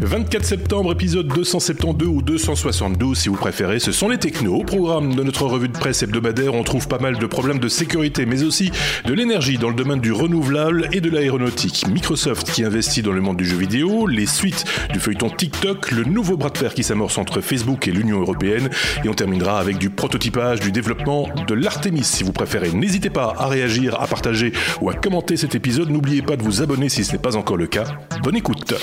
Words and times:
24 0.00 0.44
septembre, 0.44 0.92
épisode 0.92 1.26
272 1.26 2.08
ou 2.08 2.22
272 2.22 3.18
si 3.18 3.28
vous 3.28 3.36
préférez, 3.36 3.80
ce 3.80 3.90
sont 3.90 4.08
les 4.08 4.18
technos. 4.18 4.54
Au 4.54 4.64
programme 4.64 5.14
de 5.14 5.22
notre 5.22 5.44
revue 5.46 5.68
de 5.68 5.76
presse 5.76 6.02
hebdomadaire, 6.02 6.54
on 6.54 6.62
trouve 6.62 6.86
pas 6.86 6.98
mal 6.98 7.18
de 7.18 7.26
problèmes 7.26 7.58
de 7.58 7.68
sécurité, 7.68 8.24
mais 8.24 8.44
aussi 8.44 8.70
de 9.04 9.12
l'énergie 9.12 9.58
dans 9.58 9.68
le 9.68 9.74
domaine 9.74 10.00
du 10.00 10.12
renouvelable 10.12 10.88
et 10.92 11.00
de 11.00 11.10
l'aéronautique. 11.10 11.86
Microsoft 11.88 12.50
qui 12.50 12.64
investit 12.64 13.02
dans 13.02 13.12
le 13.12 13.20
monde 13.20 13.36
du 13.36 13.44
jeu 13.44 13.56
vidéo, 13.56 14.06
les 14.06 14.26
suites 14.26 14.64
du 14.92 15.00
feuilleton 15.00 15.30
TikTok, 15.30 15.90
le 15.90 16.04
nouveau 16.04 16.36
bras 16.36 16.50
de 16.50 16.58
fer 16.58 16.74
qui 16.74 16.84
s'amorce 16.84 17.18
entre 17.18 17.40
Facebook 17.40 17.88
et 17.88 17.90
l'Union 17.90 18.20
européenne, 18.20 18.70
et 19.04 19.08
on 19.08 19.14
terminera 19.14 19.58
avec 19.58 19.78
du 19.78 19.90
prototypage 19.90 20.60
du 20.60 20.70
développement 20.70 21.28
de 21.46 21.54
l'Artemis 21.54 22.04
si 22.04 22.22
vous 22.22 22.32
préférez. 22.32 22.70
N'hésitez 22.70 23.10
pas 23.10 23.34
à 23.36 23.48
réagir, 23.48 24.00
à 24.00 24.06
partager 24.06 24.52
ou 24.80 24.90
à 24.90 24.94
commenter 24.94 25.36
cet 25.36 25.54
épisode. 25.54 25.90
N'oubliez 25.90 26.22
pas 26.22 26.36
de 26.36 26.42
vous 26.42 26.62
abonner 26.62 26.88
si 26.88 27.04
ce 27.04 27.12
n'est 27.12 27.18
pas 27.18 27.36
encore 27.36 27.56
le 27.56 27.66
cas. 27.66 27.84
Bonne 28.22 28.36
écoute. 28.36 28.74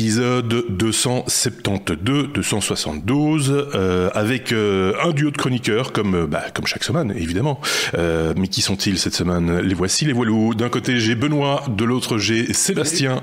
Épisode 0.00 0.64
272, 0.70 2.32
272, 2.32 3.68
euh, 3.74 4.08
avec 4.14 4.50
euh, 4.50 4.94
un 5.04 5.10
duo 5.10 5.30
de 5.30 5.36
chroniqueurs, 5.36 5.92
comme, 5.92 6.14
euh, 6.14 6.26
bah, 6.26 6.44
comme 6.54 6.66
chaque 6.66 6.84
semaine, 6.84 7.12
évidemment. 7.14 7.60
Euh, 7.98 8.32
mais 8.34 8.48
qui 8.48 8.62
sont-ils 8.62 8.98
cette 8.98 9.12
semaine? 9.14 9.58
Les 9.60 9.74
voici, 9.74 10.06
les 10.06 10.14
voilous. 10.14 10.54
D'un 10.54 10.70
côté, 10.70 10.98
j'ai 11.00 11.14
Benoît, 11.14 11.64
de 11.68 11.84
l'autre, 11.84 12.16
j'ai 12.16 12.54
Sébastien. 12.54 13.20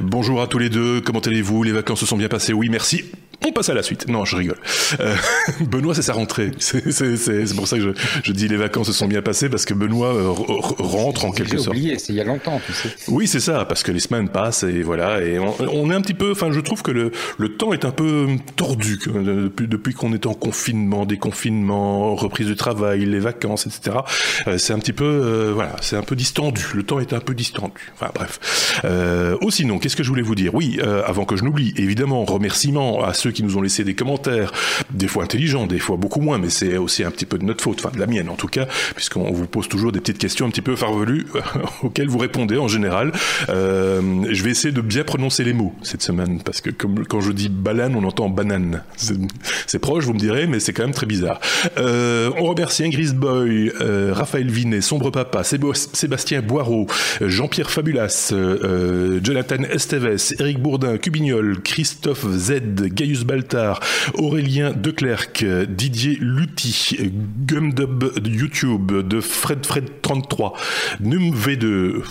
Bonjour 0.00 0.42
à 0.42 0.48
tous 0.48 0.58
les 0.58 0.68
deux, 0.68 1.00
comment 1.00 1.20
allez-vous? 1.20 1.62
Les 1.62 1.72
vacances 1.72 2.00
se 2.00 2.06
sont 2.06 2.18
bien 2.18 2.28
passées? 2.28 2.52
Oui, 2.52 2.68
merci. 2.68 3.04
On 3.46 3.52
passe 3.52 3.68
à 3.68 3.74
la 3.74 3.82
suite. 3.82 4.08
Non, 4.08 4.24
je 4.24 4.36
rigole. 4.36 4.58
Euh, 5.00 5.14
Benoît, 5.60 5.94
c'est 5.94 6.02
sa 6.02 6.12
rentrée. 6.12 6.50
C'est 6.58 6.82
pour 7.54 7.68
ça 7.68 7.76
que 7.76 7.82
je, 7.82 7.90
je, 8.24 8.32
dis 8.32 8.48
les 8.48 8.56
vacances 8.56 8.88
se 8.88 8.92
sont 8.92 9.06
bien 9.06 9.22
passées, 9.22 9.48
parce 9.48 9.64
que 9.64 9.74
Benoît 9.74 10.14
euh, 10.14 10.30
rentre 10.30 11.24
en 11.24 11.30
quelque 11.30 11.56
sorte. 11.58 11.68
oublié, 11.76 11.98
c'est 11.98 12.12
il 12.12 12.16
y 12.16 12.20
a 12.20 12.24
longtemps, 12.24 12.60
tu 12.64 12.72
sais. 12.72 12.88
Oui, 13.08 13.26
c'est 13.26 13.40
ça, 13.40 13.64
parce 13.64 13.82
que 13.82 13.92
les 13.92 14.00
semaines 14.00 14.28
passent, 14.28 14.64
et 14.64 14.82
voilà, 14.82 15.22
et 15.22 15.38
on, 15.38 15.54
on 15.60 15.90
est 15.90 15.94
un 15.94 16.00
petit 16.00 16.14
peu, 16.14 16.32
enfin, 16.32 16.50
je 16.52 16.60
trouve 16.60 16.82
que 16.82 16.90
le, 16.90 17.12
le 17.38 17.56
temps 17.56 17.72
est 17.72 17.84
un 17.84 17.90
peu 17.90 18.26
tordu 18.56 18.98
depuis, 19.06 19.68
depuis 19.68 19.94
qu'on 19.94 20.12
est 20.12 20.26
en 20.26 20.34
confinement, 20.34 21.06
déconfinement, 21.06 22.14
reprise 22.14 22.46
du 22.46 22.56
travail, 22.56 23.04
les 23.04 23.20
vacances, 23.20 23.66
etc. 23.66 23.98
Euh, 24.46 24.58
c'est 24.58 24.72
un 24.72 24.78
petit 24.78 24.92
peu, 24.92 25.04
euh, 25.04 25.52
voilà, 25.54 25.76
c'est 25.80 25.96
un 25.96 26.02
peu 26.02 26.16
distendu. 26.16 26.64
Le 26.74 26.82
temps 26.82 27.00
est 27.00 27.12
un 27.12 27.20
peu 27.20 27.34
distendu. 27.34 27.92
Enfin, 27.94 28.10
bref. 28.14 28.80
Euh, 28.84 29.36
oh, 29.40 29.50
sinon, 29.50 29.78
qu'est-ce 29.78 29.96
que 29.96 30.02
je 30.02 30.08
voulais 30.08 30.22
vous 30.22 30.34
dire? 30.34 30.54
Oui, 30.54 30.78
euh, 30.82 31.02
avant 31.06 31.24
que 31.24 31.36
je 31.36 31.44
n'oublie, 31.44 31.72
évidemment, 31.76 32.24
remerciements 32.24 33.02
à 33.04 33.14
ceux 33.14 33.27
qui 33.30 33.42
nous 33.42 33.56
ont 33.56 33.62
laissé 33.62 33.84
des 33.84 33.94
commentaires, 33.94 34.52
des 34.90 35.08
fois 35.08 35.24
intelligents, 35.24 35.66
des 35.66 35.78
fois 35.78 35.96
beaucoup 35.96 36.20
moins, 36.20 36.38
mais 36.38 36.50
c'est 36.50 36.76
aussi 36.76 37.04
un 37.04 37.10
petit 37.10 37.26
peu 37.26 37.38
de 37.38 37.44
notre 37.44 37.62
faute, 37.62 37.80
enfin 37.84 37.94
de 37.94 38.00
la 38.00 38.06
mienne 38.06 38.28
en 38.28 38.36
tout 38.36 38.48
cas, 38.48 38.66
puisqu'on 38.94 39.32
vous 39.32 39.46
pose 39.46 39.68
toujours 39.68 39.92
des 39.92 40.00
petites 40.00 40.18
questions 40.18 40.46
un 40.46 40.50
petit 40.50 40.62
peu 40.62 40.76
farfelues 40.76 41.26
auxquelles 41.82 42.08
vous 42.08 42.18
répondez 42.18 42.56
en 42.56 42.68
général. 42.68 43.12
je 43.48 44.42
vais 44.42 44.50
essayer 44.50 44.72
de 44.72 44.80
bien 44.80 45.04
prononcer 45.04 45.44
les 45.44 45.52
mots 45.52 45.74
cette 45.82 46.02
semaine, 46.02 46.40
parce 46.42 46.60
que 46.60 46.70
quand 46.70 47.20
je 47.20 47.32
dis 47.32 47.48
banane, 47.48 47.94
on 47.96 48.04
entend 48.04 48.28
banane. 48.28 48.82
C'est 49.66 49.78
proche, 49.78 50.04
vous 50.04 50.14
me 50.14 50.18
direz, 50.18 50.46
mais 50.46 50.60
c'est 50.60 50.72
quand 50.72 50.84
même 50.84 50.94
très 50.94 51.06
bizarre. 51.06 51.40
Euh, 51.78 52.30
on 52.38 52.44
remercie 52.44 52.84
Ingrid 52.84 53.14
Boy, 53.14 53.72
euh, 53.80 54.12
Raphaël 54.14 54.50
Vinet, 54.50 54.80
Sombre 54.80 55.10
Papa, 55.10 55.42
Sébastien 55.44 56.42
Boireau, 56.42 56.86
Jean-Pierre 57.20 57.70
Fabulas, 57.70 58.30
euh, 58.32 59.20
Jonathan 59.22 59.62
Esteves, 59.70 60.34
Eric 60.38 60.60
Bourdin, 60.60 60.98
Cubignol, 60.98 61.60
Christophe 61.62 62.26
Z, 62.30 62.60
Gaius 62.92 63.17
Baltar, 63.24 63.80
Aurélien 64.14 64.72
Declercq, 64.72 65.44
Didier 65.68 66.16
Lutti, 66.20 66.98
Gumdub 67.46 68.12
YouTube, 68.26 69.06
de 69.06 69.20
Fred 69.20 69.64
Fred 69.66 69.84
33, 70.02 70.54
Num 71.00 71.34
V2, 71.34 72.02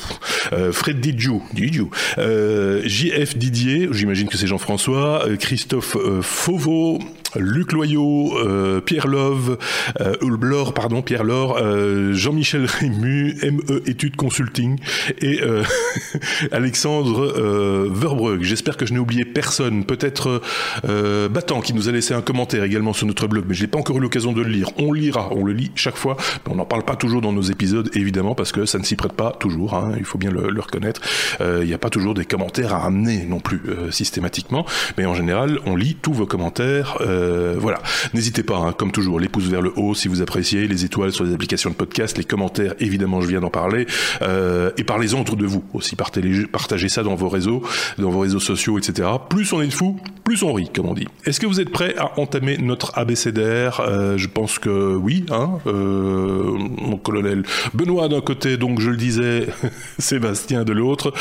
Fred 0.71 0.99
Didjou, 0.99 1.43
Didjou 1.53 1.89
JF 2.17 3.37
Didier, 3.37 3.89
j'imagine 3.91 4.27
que 4.27 4.37
c'est 4.37 4.47
Jean-François, 4.47 5.25
Christophe 5.39 5.95
euh, 5.95 6.21
Fauveau, 6.21 6.99
Luc 7.35 7.73
Loyau, 7.73 8.37
euh, 8.37 8.79
Pierre 8.81 9.07
Love, 9.07 9.57
euh, 9.99 10.15
Ulblor, 10.21 10.73
pardon, 10.73 11.01
Pierre 11.01 11.23
Laure, 11.23 11.57
euh, 11.57 12.13
Jean-Michel 12.13 12.65
Rému, 12.65 13.35
ME 13.43 13.81
Études 13.87 14.15
Consulting 14.15 14.77
et 15.21 15.41
euh, 15.41 15.63
Alexandre 16.51 17.33
euh, 17.37 17.89
Verbrugge. 17.91 18.45
J'espère 18.47 18.77
que 18.77 18.85
je 18.85 18.93
n'ai 18.93 18.99
oublié 18.99 19.25
personne. 19.25 19.85
Peut-être 19.85 20.41
euh, 20.87 21.29
Battant 21.29 21.61
qui 21.61 21.73
nous 21.73 21.89
a 21.89 21.91
laissé 21.91 22.13
un 22.13 22.21
commentaire 22.21 22.63
également 22.63 22.93
sur 22.93 23.07
notre 23.07 23.27
blog, 23.27 23.45
mais 23.47 23.53
je 23.53 23.61
n'ai 23.61 23.67
pas 23.67 23.79
encore 23.79 23.97
eu 23.97 24.01
l'occasion 24.01 24.33
de 24.33 24.41
le 24.41 24.49
lire. 24.49 24.69
On 24.77 24.93
lira, 24.93 25.29
on 25.31 25.43
le 25.43 25.53
lit 25.53 25.71
chaque 25.75 25.97
fois, 25.97 26.17
on 26.49 26.55
n'en 26.55 26.65
parle 26.65 26.83
pas 26.83 26.95
toujours 26.95 27.21
dans 27.21 27.33
nos 27.33 27.41
épisodes, 27.41 27.89
évidemment, 27.93 28.35
parce 28.35 28.51
que 28.51 28.65
ça 28.65 28.79
ne 28.79 28.83
s'y 28.83 28.95
prête 28.95 29.13
pas 29.13 29.31
toujours, 29.31 29.73
hein, 29.75 29.93
il 29.97 30.05
faut 30.05 30.17
bien 30.17 30.31
le, 30.31 30.49
le 30.49 30.61
reconnaître. 30.61 31.01
Il 31.39 31.67
n'y 31.67 31.73
a 31.73 31.77
pas 31.77 31.89
toujours 31.89 32.13
des 32.13 32.25
commentaires 32.25 32.73
à 32.73 32.85
amener 32.85 33.25
non 33.25 33.39
plus 33.39 33.61
systématiquement, 33.91 34.65
mais 34.97 35.05
en 35.05 35.13
général, 35.13 35.59
on 35.65 35.75
lit 35.75 35.97
tous 36.01 36.13
vos 36.13 36.25
commentaires. 36.25 36.97
Euh, 37.17 37.55
voilà. 37.57 37.79
N'hésitez 38.13 38.43
pas, 38.43 38.57
hein, 38.57 38.71
comme 38.71 38.91
toujours, 38.91 39.19
les 39.19 39.27
pouces 39.27 39.47
vers 39.47 39.61
le 39.61 39.71
haut 39.75 39.93
si 39.93 40.07
vous 40.07 40.21
appréciez, 40.21 40.67
les 40.67 40.85
étoiles 40.85 41.11
sur 41.11 41.23
les 41.23 41.33
applications 41.33 41.69
de 41.69 41.75
podcast, 41.75 42.17
les 42.17 42.23
commentaires, 42.23 42.73
évidemment, 42.79 43.21
je 43.21 43.27
viens 43.27 43.39
d'en 43.41 43.49
parler, 43.49 43.87
euh, 44.21 44.71
et 44.77 44.83
parlez-en 44.83 45.21
autour 45.21 45.35
de 45.35 45.45
vous 45.45 45.63
aussi. 45.73 45.95
Partagez, 45.95 46.45
partagez 46.45 46.89
ça 46.89 47.03
dans 47.03 47.15
vos 47.15 47.29
réseaux, 47.29 47.63
dans 47.97 48.09
vos 48.09 48.19
réseaux 48.19 48.39
sociaux, 48.39 48.77
etc. 48.77 49.07
Plus 49.29 49.51
on 49.53 49.61
est 49.61 49.67
de 49.67 49.73
fous, 49.73 49.99
plus 50.23 50.43
on 50.43 50.53
rit, 50.53 50.69
comme 50.73 50.85
on 50.87 50.93
dit. 50.93 51.07
Est-ce 51.25 51.39
que 51.39 51.45
vous 51.47 51.59
êtes 51.59 51.69
prêts 51.71 51.95
à 51.97 52.19
entamer 52.19 52.57
notre 52.57 52.97
abécédaire? 52.97 53.81
Euh, 53.81 54.17
Je 54.17 54.27
pense 54.27 54.59
que 54.59 54.95
oui, 54.95 55.25
hein, 55.31 55.59
euh, 55.67 56.51
mon 56.81 56.97
colonel 56.97 57.43
Benoît 57.73 58.07
d'un 58.09 58.21
côté, 58.21 58.57
donc 58.57 58.79
je 58.79 58.89
le 58.89 58.97
disais, 58.97 59.47
Sébastien 59.99 60.63
de 60.63 60.73
l'autre, 60.73 61.13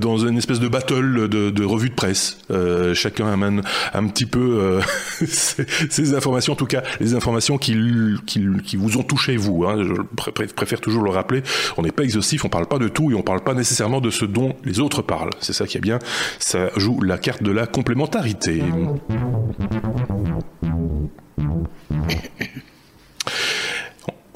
dans 0.00 0.18
une 0.18 0.38
espèce 0.38 0.60
de 0.60 0.68
battle 0.68 1.28
de, 1.28 1.50
de 1.50 1.64
revue 1.64 1.90
de 1.90 1.94
presse. 1.94 2.38
Chacun 2.94 3.26
amène 3.26 3.62
un 3.92 4.06
petit 4.06 4.26
peu 4.26 4.80
ces 5.34 6.14
informations, 6.14 6.52
en 6.52 6.56
tout 6.56 6.66
cas 6.66 6.82
les 7.00 7.14
informations 7.14 7.58
qui, 7.58 7.76
qui, 8.26 8.76
vous 8.76 8.96
ont 8.96 9.02
touché 9.02 9.36
vous. 9.36 9.64
Hein, 9.64 9.84
je 9.84 10.46
préfère 10.54 10.80
toujours 10.80 11.02
le 11.02 11.10
rappeler. 11.10 11.42
On 11.76 11.82
n'est 11.82 11.92
pas 11.92 12.02
exhaustif, 12.02 12.44
on 12.44 12.48
parle 12.48 12.66
pas 12.66 12.78
de 12.78 12.88
tout 12.88 13.10
et 13.10 13.14
on 13.14 13.22
parle 13.22 13.42
pas 13.42 13.54
nécessairement 13.54 14.00
de 14.00 14.10
ce 14.10 14.24
dont 14.24 14.56
les 14.64 14.80
autres 14.80 15.02
parlent. 15.02 15.30
C'est 15.40 15.52
ça 15.52 15.66
qui 15.66 15.76
est 15.76 15.80
bien. 15.80 15.98
Ça 16.38 16.70
joue 16.76 17.00
la 17.00 17.18
carte 17.18 17.42
de 17.42 17.50
la 17.50 17.66
complémentarité. 17.66 18.62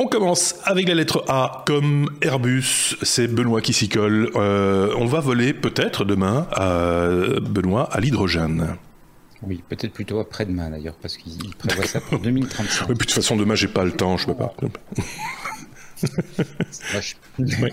On 0.00 0.06
commence 0.06 0.54
avec 0.65 0.86
la 0.88 0.94
lettre 0.94 1.25
A 1.28 1.65
comme 1.66 2.09
Airbus, 2.22 2.97
c'est 3.03 3.26
Benoît 3.26 3.60
qui 3.60 3.72
s'y 3.72 3.88
colle. 3.88 4.30
Euh, 4.36 4.94
on 4.97 5.06
va 5.06 5.19
voler 5.19 5.53
peut-être 5.53 6.04
demain 6.04 6.47
Benoît 7.42 7.88
à 7.91 7.98
l'hydrogène. 7.98 8.76
Oui, 9.43 9.62
peut-être 9.69 9.93
plutôt 9.93 10.19
après-demain 10.19 10.71
d'ailleurs, 10.71 10.97
parce 10.97 11.16
qu'il 11.16 11.54
prévoit 11.56 11.87
ça 11.87 12.00
pour 12.00 12.19
2035. 12.19 12.88
Oui, 12.88 12.94
puis 12.94 12.94
de 12.94 12.99
toute 12.99 13.10
façon, 13.12 13.37
demain, 13.37 13.54
j'ai 13.54 13.69
pas 13.69 13.84
le 13.84 13.93
temps, 13.93 14.16
je 14.16 14.26
peux 14.26 14.34
pas. 14.34 14.54
oui. 17.38 17.71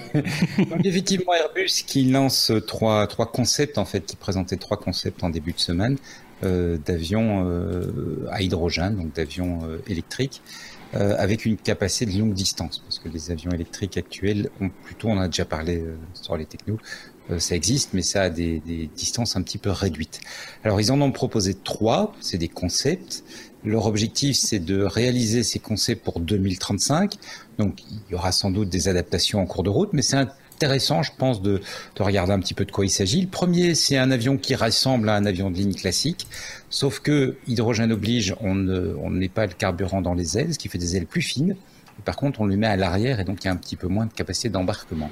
Donc 0.69 0.85
effectivement, 0.85 1.33
Airbus 1.33 1.83
qui 1.85 2.05
lance 2.05 2.51
trois, 2.67 3.07
trois 3.07 3.31
concepts, 3.31 3.77
en 3.77 3.85
fait, 3.85 4.05
qui 4.05 4.15
présentait 4.15 4.57
trois 4.57 4.77
concepts 4.77 5.23
en 5.23 5.29
début 5.29 5.53
de 5.53 5.59
semaine 5.59 5.97
euh, 6.43 6.77
d'avions 6.85 7.45
euh, 7.47 8.27
à 8.29 8.41
hydrogène, 8.41 8.97
donc 8.97 9.13
d'avions 9.13 9.61
euh, 9.63 9.77
électriques, 9.87 10.41
avec 10.93 11.45
une 11.45 11.57
capacité 11.57 12.05
de 12.05 12.17
longue 12.17 12.33
distance, 12.33 12.79
parce 12.79 12.99
que 12.99 13.09
les 13.09 13.29
avions 13.29 13.51
électriques 13.51 13.97
actuels 13.97 14.49
ont 14.61 14.69
plutôt, 14.69 15.09
on 15.09 15.19
a 15.19 15.27
déjà 15.27 15.43
parlé 15.43 15.83
sur 16.13 16.37
les 16.37 16.45
technos, 16.45 16.77
ça 17.39 17.55
existe, 17.55 17.91
mais 17.93 18.01
ça 18.01 18.23
a 18.23 18.29
des, 18.29 18.59
des, 18.59 18.89
distances 18.95 19.35
un 19.35 19.41
petit 19.41 19.57
peu 19.57 19.71
réduites. 19.71 20.21
Alors 20.63 20.79
ils 20.79 20.91
en 20.91 21.01
ont 21.01 21.11
proposé 21.11 21.55
trois, 21.55 22.13
c'est 22.21 22.37
des 22.37 22.47
concepts. 22.47 23.23
Leur 23.63 23.87
objectif, 23.87 24.37
c'est 24.37 24.59
de 24.59 24.83
réaliser 24.83 25.41
ces 25.41 25.57
concepts 25.57 26.03
pour 26.03 26.19
2035. 26.19 27.15
Donc 27.57 27.81
il 27.89 28.11
y 28.11 28.15
aura 28.15 28.31
sans 28.31 28.51
doute 28.51 28.69
des 28.69 28.87
adaptations 28.87 29.41
en 29.41 29.45
cours 29.47 29.63
de 29.63 29.69
route, 29.69 29.89
mais 29.93 30.03
c'est 30.03 30.17
intéressant, 30.17 31.01
je 31.01 31.11
pense, 31.17 31.41
de, 31.41 31.61
de, 31.95 32.03
regarder 32.03 32.31
un 32.31 32.39
petit 32.39 32.53
peu 32.53 32.63
de 32.63 32.71
quoi 32.71 32.85
il 32.85 32.89
s'agit. 32.89 33.21
Le 33.21 33.27
premier, 33.27 33.75
c'est 33.75 33.97
un 33.97 34.11
avion 34.11 34.37
qui 34.37 34.55
ressemble 34.55 35.09
à 35.09 35.15
un 35.15 35.25
avion 35.25 35.49
de 35.49 35.55
ligne 35.55 35.73
classique, 35.73 36.27
sauf 36.69 36.99
que 36.99 37.37
hydrogène 37.47 37.91
oblige, 37.91 38.35
on 38.39 38.55
ne 38.55 38.95
on 39.01 39.09
n'est 39.11 39.29
pas 39.29 39.47
le 39.47 39.53
carburant 39.53 40.01
dans 40.01 40.13
les 40.13 40.37
ailes, 40.37 40.53
ce 40.53 40.59
qui 40.59 40.69
fait 40.69 40.77
des 40.77 40.95
ailes 40.95 41.07
plus 41.07 41.21
fines. 41.21 41.55
Par 42.03 42.17
contre, 42.17 42.41
on 42.41 42.45
le 42.45 42.57
met 42.57 42.67
à 42.67 42.75
l'arrière 42.75 43.19
et 43.19 43.23
donc 43.23 43.43
il 43.43 43.47
y 43.47 43.49
a 43.49 43.53
un 43.53 43.57
petit 43.57 43.75
peu 43.77 43.87
moins 43.87 44.05
de 44.05 44.13
capacité 44.13 44.49
d'embarquement. 44.49 45.09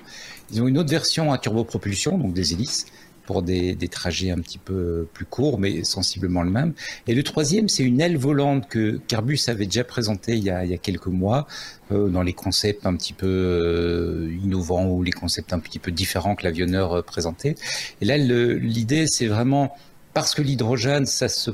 Ils 0.52 0.62
ont 0.62 0.68
une 0.68 0.78
autre 0.78 0.90
version 0.90 1.32
à 1.32 1.38
turbopropulsion, 1.38 2.18
donc 2.18 2.34
des 2.34 2.54
hélices, 2.54 2.86
pour 3.26 3.42
des, 3.42 3.76
trajets 3.90 4.32
un 4.32 4.40
petit 4.40 4.58
peu 4.58 5.08
plus 5.14 5.26
courts, 5.26 5.60
mais 5.60 5.84
sensiblement 5.84 6.44
le 6.44 6.50
même. 6.50 6.74
Et 7.08 7.16
le 7.16 7.24
troisième, 7.24 7.70
c'est 7.70 7.84
une 7.84 8.02
aile 8.02 8.18
volante 8.18 8.68
que 8.68 9.00
Carbus 9.08 9.40
avait 9.48 9.66
déjà 9.66 9.84
présentée 9.84 10.36
il 10.36 10.44
y 10.44 10.50
a, 10.50 10.78
quelques 10.78 11.08
mois, 11.08 11.48
euh, 11.92 12.10
dans 12.10 12.22
les 12.22 12.34
concepts 12.34 12.86
un 12.86 12.96
petit 12.96 13.14
peu 13.14 13.28
euh, 13.28 14.38
innovants 14.44 14.88
ou 14.88 15.04
les 15.04 15.12
concepts 15.12 15.54
un 15.54 15.60
petit 15.60 15.80
peu 15.80 15.92
différents 15.92 16.36
que 16.36 16.44
l'avionneur 16.44 16.94
euh, 16.94 17.02
présentait. 17.02 17.56
Et 18.02 18.06
là, 18.06 18.18
l'idée, 18.18 19.06
c'est 19.08 19.28
vraiment, 19.28 19.76
parce 20.14 20.36
que 20.36 20.42
l'hydrogène, 20.42 21.06
ça 21.06 21.30
se 21.30 21.52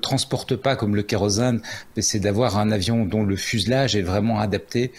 transporte 0.00 0.56
pas 0.56 0.76
comme 0.76 0.96
le 0.96 1.02
kérosène, 1.02 1.60
mais 1.94 2.00
c'est 2.00 2.18
d'avoir 2.18 2.56
un 2.56 2.70
avion 2.70 3.04
dont 3.04 3.22
le 3.22 3.36
fuselage 3.36 3.96
est 3.96 4.02
vraiment 4.02 4.40
adapté 4.40 4.92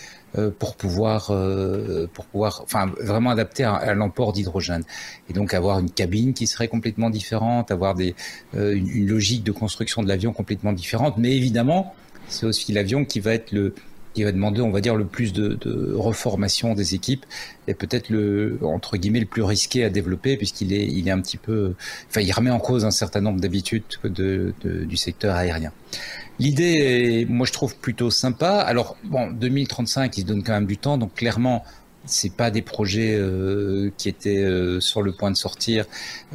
pour 0.58 0.76
pouvoir, 0.76 1.32
euh, 1.32 2.08
pour 2.14 2.26
pouvoir, 2.26 2.62
enfin, 2.64 2.92
vraiment 3.02 3.30
adapté 3.30 3.64
à, 3.64 3.94
l'emport 3.94 4.34
d'hydrogène. 4.34 4.84
Et 5.30 5.34
donc 5.34 5.54
avoir 5.54 5.80
une 5.80 5.92
cabine 5.92 6.34
qui 6.34 6.48
serait 6.48 6.68
complètement 6.68 7.10
différente, 7.10 7.72
avoir 7.72 7.96
des, 7.96 8.16
euh, 8.56 8.76
une, 8.76 9.08
logique 9.08 9.44
de 9.44 9.52
construction 9.52 10.04
de 10.04 10.08
l'avion 10.08 10.34
complètement 10.34 10.74
différente. 10.74 11.18
Mais 11.18 11.36
évidemment, 11.36 11.94
c'est 12.28 12.46
aussi 12.46 12.74
l'avion 12.74 13.06
qui 13.06 13.20
va 13.20 13.34
être 13.34 13.52
le, 13.52 13.76
qui 14.14 14.24
va 14.24 14.32
demander, 14.32 14.62
on 14.62 14.72
va 14.72 14.82
dire, 14.82 14.96
le 14.96 15.06
plus 15.06 15.34
de, 15.34 15.58
de 15.62 15.94
reformation 15.94 16.74
des 16.74 16.96
équipes 16.96 17.26
et 17.68 17.74
peut-être 17.74 18.10
le 18.10 18.58
entre 18.62 18.98
guillemets 18.98 19.20
le 19.20 19.26
plus 19.26 19.44
risqué 19.44 19.84
à 19.84 19.90
développer 19.90 20.38
puisqu'il 20.38 20.74
est, 20.74 20.86
il 20.86 21.08
est 21.08 21.12
un 21.12 21.20
petit 21.20 21.38
peu, 21.38 21.74
enfin, 22.10 22.22
il 22.22 22.32
remet 22.32 22.50
en 22.50 22.60
cause 22.60 22.86
un 22.86 22.92
certain 22.92 23.22
nombre 23.22 23.42
d'habitudes 23.42 23.84
de, 24.04 24.54
de, 24.64 24.86
du 24.86 24.98
secteur 24.98 25.36
aérien. 25.36 25.72
L'idée 26.40 27.26
moi, 27.30 27.46
je 27.46 27.54
trouve 27.54 27.76
plutôt 27.78 28.12
sympa. 28.12 28.60
Alors, 28.60 28.98
bon, 29.04 29.32
2035, 29.32 30.18
il 30.18 30.22
se 30.22 30.26
donne 30.26 30.44
quand 30.44 30.54
même 30.54 30.66
du 30.66 30.78
temps, 30.78 30.98
donc 30.98 31.14
clairement, 31.16 31.64
c'est 32.06 32.36
pas 32.36 32.52
des 32.52 32.62
projets 32.62 33.16
euh, 33.16 33.92
qui 33.98 34.10
étaient 34.10 34.44
euh, 34.44 34.80
sur 34.80 35.02
le 35.02 35.12
point 35.12 35.32
de 35.32 35.38
sortir. 35.38 35.86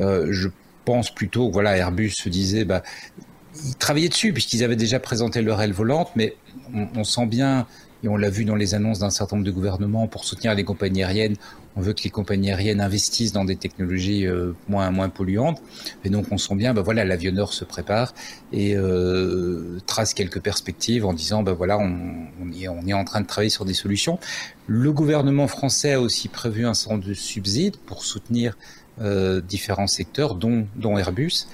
Euh, 0.01 0.29
je 0.31 0.49
pense 0.85 1.15
plutôt, 1.15 1.51
voilà, 1.51 1.77
Airbus 1.77 2.11
se 2.11 2.29
disait, 2.29 2.65
bah, 2.65 2.83
ils 3.65 3.77
travaillaient 3.77 4.09
dessus 4.09 4.33
puisqu'ils 4.33 4.65
avaient 4.65 4.77
déjà 4.77 5.01
présenté 5.01 5.43
leur 5.43 5.61
aile 5.61 5.73
volante, 5.73 6.11
mais 6.17 6.35
on 6.73 7.05
sent 7.05 7.27
bien 7.27 7.67
et 8.03 8.09
on 8.09 8.17
l'a 8.17 8.31
vu 8.31 8.45
dans 8.45 8.57
les 8.57 8.75
annonces 8.75 9.01
d'un 9.01 9.11
certain 9.11 9.37
nombre 9.37 9.47
de 9.47 9.53
gouvernements 9.53 10.07
pour 10.07 10.25
soutenir 10.25 10.55
les 10.55 10.65
compagnies 10.65 11.03
aériennes. 11.03 11.37
On 11.77 11.81
veut 11.81 11.93
que 11.93 12.03
les 12.03 12.11
compagnies 12.11 12.51
aériennes 12.51 12.81
investissent 12.81 13.33
dans 13.33 13.45
des 13.45 13.57
technologies 13.57 14.27
euh, 14.27 14.53
moins 14.69 14.91
moins 14.91 15.09
polluantes. 15.09 15.63
Et 16.05 16.11
donc 16.11 16.27
on 16.31 16.39
sent 16.39 16.57
bien, 16.57 16.75
ben 16.75 16.83
voilà, 16.83 17.05
l'avionneur 17.05 17.53
se 17.53 17.65
prépare 17.65 18.15
et 18.53 18.75
euh, 18.77 19.79
trace 19.87 20.15
quelques 20.15 20.41
perspectives 20.41 21.05
en 21.07 21.13
disant, 21.13 21.43
ben 21.43 21.53
voilà, 21.53 21.79
on, 21.79 22.53
est 22.53 22.93
en 22.93 23.05
train 23.05 23.21
de 23.21 23.27
travailler 23.27 23.51
sur 23.51 23.65
des 23.65 23.75
solutions. 23.75 24.19
Le 24.67 24.93
gouvernement 24.93 25.47
français 25.47 25.93
a 25.93 26.01
aussi 26.01 26.29
prévu 26.29 26.67
un 26.67 26.75
certain 26.75 26.97
nombre 26.97 27.09
de 27.09 27.15
subsides 27.15 27.77
pour 27.77 28.05
soutenir 28.05 28.57
euh, 29.01 29.41
différents 29.41 29.87
secteurs, 29.87 30.35
dont, 30.35 30.67
dont 30.77 30.99
Airbus. 30.99 31.47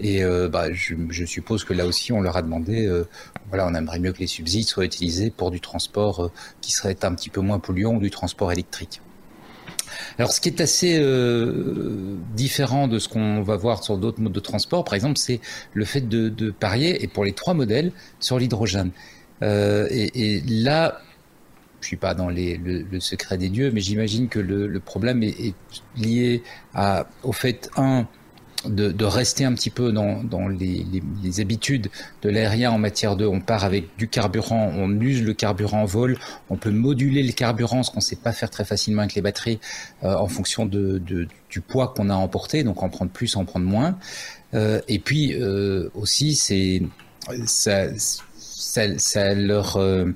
Et 0.00 0.24
euh, 0.24 0.48
bah, 0.48 0.72
je, 0.72 1.24
suppose 1.24 1.64
que 1.64 1.72
là 1.72 1.86
aussi, 1.86 2.12
on 2.12 2.20
leur 2.20 2.36
a 2.36 2.42
demandé, 2.42 2.86
euh, 2.86 3.06
voilà, 3.48 3.66
on 3.66 3.74
aimerait 3.74 4.00
mieux 4.00 4.12
que 4.12 4.18
les 4.18 4.26
subsides 4.26 4.66
soient 4.66 4.84
utilisés 4.84 5.30
pour 5.30 5.50
du 5.50 5.60
transport 5.60 6.24
euh, 6.24 6.30
qui 6.60 6.72
serait 6.72 6.96
un 7.04 7.14
petit 7.14 7.30
peu 7.30 7.40
moins 7.40 7.58
polluant 7.58 7.94
ou 7.94 8.00
du 8.00 8.10
transport 8.10 8.50
électrique. 8.50 9.00
Alors, 10.18 10.32
ce 10.32 10.40
qui 10.40 10.48
est 10.48 10.60
assez 10.60 10.98
différent 12.34 12.88
de 12.88 12.98
ce 12.98 13.08
qu'on 13.08 13.42
va 13.42 13.56
voir 13.56 13.82
sur 13.84 13.96
d'autres 13.96 14.20
modes 14.20 14.32
de 14.32 14.40
transport, 14.40 14.82
par 14.82 14.94
exemple, 14.94 15.18
c'est 15.18 15.40
le 15.72 15.84
fait 15.84 16.00
de, 16.00 16.50
parier, 16.50 17.02
et 17.02 17.06
pour 17.06 17.24
les 17.24 17.32
trois 17.32 17.54
modèles, 17.54 17.92
sur 18.18 18.38
l'hydrogène. 18.38 18.90
Et, 19.42 20.42
là, 20.46 21.00
je 21.80 21.86
suis 21.86 21.96
pas 21.96 22.14
dans 22.14 22.28
le, 22.28 22.98
secret 22.98 23.38
des 23.38 23.50
dieux, 23.50 23.70
mais 23.72 23.80
j'imagine 23.80 24.28
que 24.28 24.40
le, 24.40 24.80
problème 24.80 25.22
est, 25.22 25.54
lié 25.96 26.42
au 27.22 27.32
fait, 27.32 27.70
un, 27.76 28.06
de, 28.66 28.90
de, 28.90 29.04
rester 29.04 29.44
un 29.44 29.54
petit 29.54 29.70
peu 29.70 29.92
dans, 29.92 30.22
dans 30.22 30.48
les, 30.48 30.84
les, 30.92 31.02
les, 31.22 31.40
habitudes 31.40 31.88
de 32.22 32.28
l'aérien 32.30 32.70
en 32.70 32.78
matière 32.78 33.16
de, 33.16 33.26
on 33.26 33.40
part 33.40 33.64
avec 33.64 33.96
du 33.96 34.08
carburant, 34.08 34.72
on 34.74 34.90
use 35.00 35.22
le 35.22 35.34
carburant 35.34 35.82
en 35.82 35.84
vol, 35.84 36.16
on 36.50 36.56
peut 36.56 36.70
moduler 36.70 37.22
le 37.22 37.32
carburant, 37.32 37.82
ce 37.82 37.90
qu'on 37.90 37.98
ne 37.98 38.02
sait 38.02 38.16
pas 38.16 38.32
faire 38.32 38.50
très 38.50 38.64
facilement 38.64 39.02
avec 39.02 39.14
les 39.14 39.22
batteries, 39.22 39.60
euh, 40.02 40.14
en 40.14 40.28
fonction 40.28 40.66
de, 40.66 40.98
de, 40.98 41.28
du 41.50 41.60
poids 41.60 41.94
qu'on 41.94 42.10
a 42.10 42.14
emporté, 42.14 42.64
donc 42.64 42.82
en 42.82 42.88
prendre 42.88 43.10
plus, 43.10 43.36
en 43.36 43.44
prendre 43.44 43.66
moins. 43.66 43.98
Euh, 44.54 44.80
et 44.88 44.98
puis 44.98 45.34
euh, 45.34 45.90
aussi, 45.94 46.34
c'est 46.34 46.82
ça, 47.46 47.88
ça, 47.96 48.98
ça, 48.98 49.34
leur 49.34 49.76
euh, 49.76 50.06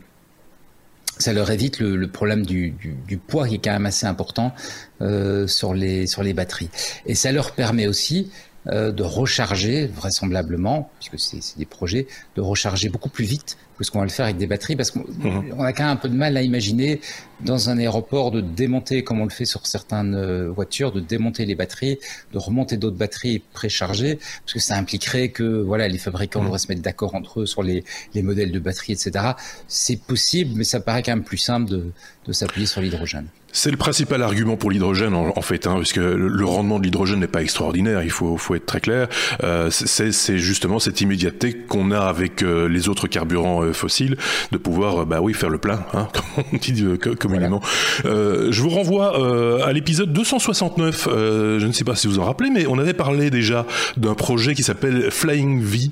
ça 1.19 1.33
leur 1.33 1.51
évite 1.51 1.81
le, 1.81 2.07
problème 2.09 2.45
du, 2.45 2.71
du, 2.71 2.95
du, 3.07 3.17
poids 3.19 3.49
qui 3.49 3.57
est 3.57 3.59
quand 3.59 3.73
même 3.73 3.87
assez 3.87 4.07
important 4.07 4.55
euh, 5.01 5.47
sur, 5.47 5.75
les, 5.75 6.07
sur 6.07 6.23
les 6.23 6.33
batteries. 6.33 6.71
Et 7.07 7.15
ça 7.15 7.33
leur 7.33 7.53
permet 7.53 7.87
aussi 7.87 8.31
euh, 8.69 8.93
de 8.93 9.03
recharger, 9.03 9.87
vraisemblablement, 9.87 10.91
puisque 11.01 11.19
c'est 11.19 11.59
des 11.59 11.67
projets, 11.67 12.07
de 12.37 12.41
recharger 12.41 12.89
beaucoup 12.89 13.09
plus 13.09 13.25
vite 13.25 13.57
que 13.79 13.85
ce 13.85 13.91
qu'on 13.91 14.01
va 14.01 14.05
le 14.05 14.11
faire 14.11 14.27
avec 14.27 14.37
des 14.37 14.47
batteries, 14.47 14.77
parce 14.77 14.91
qu'on 14.91 15.01
mmh. 15.01 15.61
a 15.61 15.73
quand 15.73 15.85
même 15.85 15.93
un 15.93 15.97
peu 15.97 16.09
de 16.09 16.17
mal 16.17 16.37
à 16.37 16.43
imaginer 16.43 17.01
dans 17.41 17.71
un 17.71 17.79
aéroport 17.79 18.31
de 18.31 18.41
démonter, 18.41 19.05
comme 19.05 19.21
on 19.21 19.25
le 19.25 19.31
fait 19.31 19.45
sur 19.45 19.67
certaines 19.67 20.15
euh, 20.15 20.51
voitures, 20.51 20.93
de 20.93 21.01
démonter 21.01 21.47
les 21.47 21.55
batteries, 21.55 21.99
de 22.33 22.39
remonter 22.39 22.77
d'autres 22.77 22.97
batteries 22.97 23.41
préchargées, 23.53 24.19
parce 24.45 24.55
que 24.55 24.61
ça 24.61 24.77
impliquerait 24.77 25.29
que 25.29 25.63
voilà 25.63 25.89
les 25.89 25.99
fabricants 25.99 26.41
mmh. 26.41 26.45
devraient 26.45 26.59
se 26.59 26.69
mettre 26.69 26.83
d'accord 26.83 27.15
entre 27.15 27.41
eux 27.41 27.47
sur 27.47 27.63
les, 27.63 27.85
les 28.15 28.23
modèles 28.23 28.53
de 28.53 28.59
batteries, 28.59 28.93
etc. 28.93 29.33
C'est 29.69 30.01
possible, 30.01 30.53
mais 30.57 30.65
ça 30.65 30.81
paraît 30.81 31.03
quand 31.03 31.13
même 31.13 31.25
plus 31.25 31.39
simple 31.39 31.71
de, 31.71 31.93
de 32.27 32.33
s'appuyer 32.33 32.67
sur 32.67 32.81
l'hydrogène. 32.81 33.29
C'est 33.51 33.71
le 33.71 33.79
principal 33.79 34.23
argument 34.23 34.57
pour 34.57 34.71
l'hydrogène 34.71 35.15
en, 35.15 35.33
en, 35.35 35.41
fait, 35.43 35.67
hein, 35.67 35.77
parce 35.77 35.93
que 35.93 36.01
le 36.01 36.45
rendement 36.45 36.79
de 36.79 36.85
l'hydrogène 36.85 37.21
n'est 37.21 37.27
pas 37.27 37.43
extraordinaire. 37.43 38.03
Il 38.03 38.11
faut, 38.11 38.37
faut 38.37 38.55
être 38.55 38.67
très 38.67 38.81
clair. 38.81 39.09
Euh, 39.43 39.71
c'est 39.71 40.39
justement 40.39 40.79
cette 40.79 41.01
immédiateté 41.01 41.55
qu'on 41.55 41.91
a 41.91 42.01
avec 42.01 42.43
euh, 42.43 42.69
les 42.69 42.89
autres 42.89 43.09
carburants 43.09 43.68
fossiles, 43.73 44.17
de 44.53 44.59
pouvoir, 44.59 45.03
euh, 45.03 45.05
bah 45.05 45.21
oui, 45.21 45.35
faire 45.35 45.51
le 45.51 45.59
plein, 45.59 45.81
hein, 45.95 46.09
comme 46.35 46.45
on 46.53 46.57
dit 46.57 46.83
euh, 46.83 46.97
communément. 46.97 47.61
Voilà. 48.03 48.51
je 48.51 48.63
vous 48.63 48.71
renvoie 48.71 49.65
à 49.65 49.73
l'épisode 49.73 50.13
269. 50.13 51.09
je 51.11 51.67
ne 51.67 51.73
sais 51.73 51.85
pas 51.85 51.95
si 51.95 52.07
vous 52.07 52.19
en 52.19 52.25
rappelez, 52.25 52.51
mais 52.51 52.67
on 52.67 52.79
avait 52.79 52.95
parlé 52.95 53.31
déjà 53.31 53.67
d'un 53.97 54.15
projet 54.15 54.55
qui 54.55 54.63
s'appelle 54.63 55.11
Flying 55.11 55.63
V, 55.63 55.91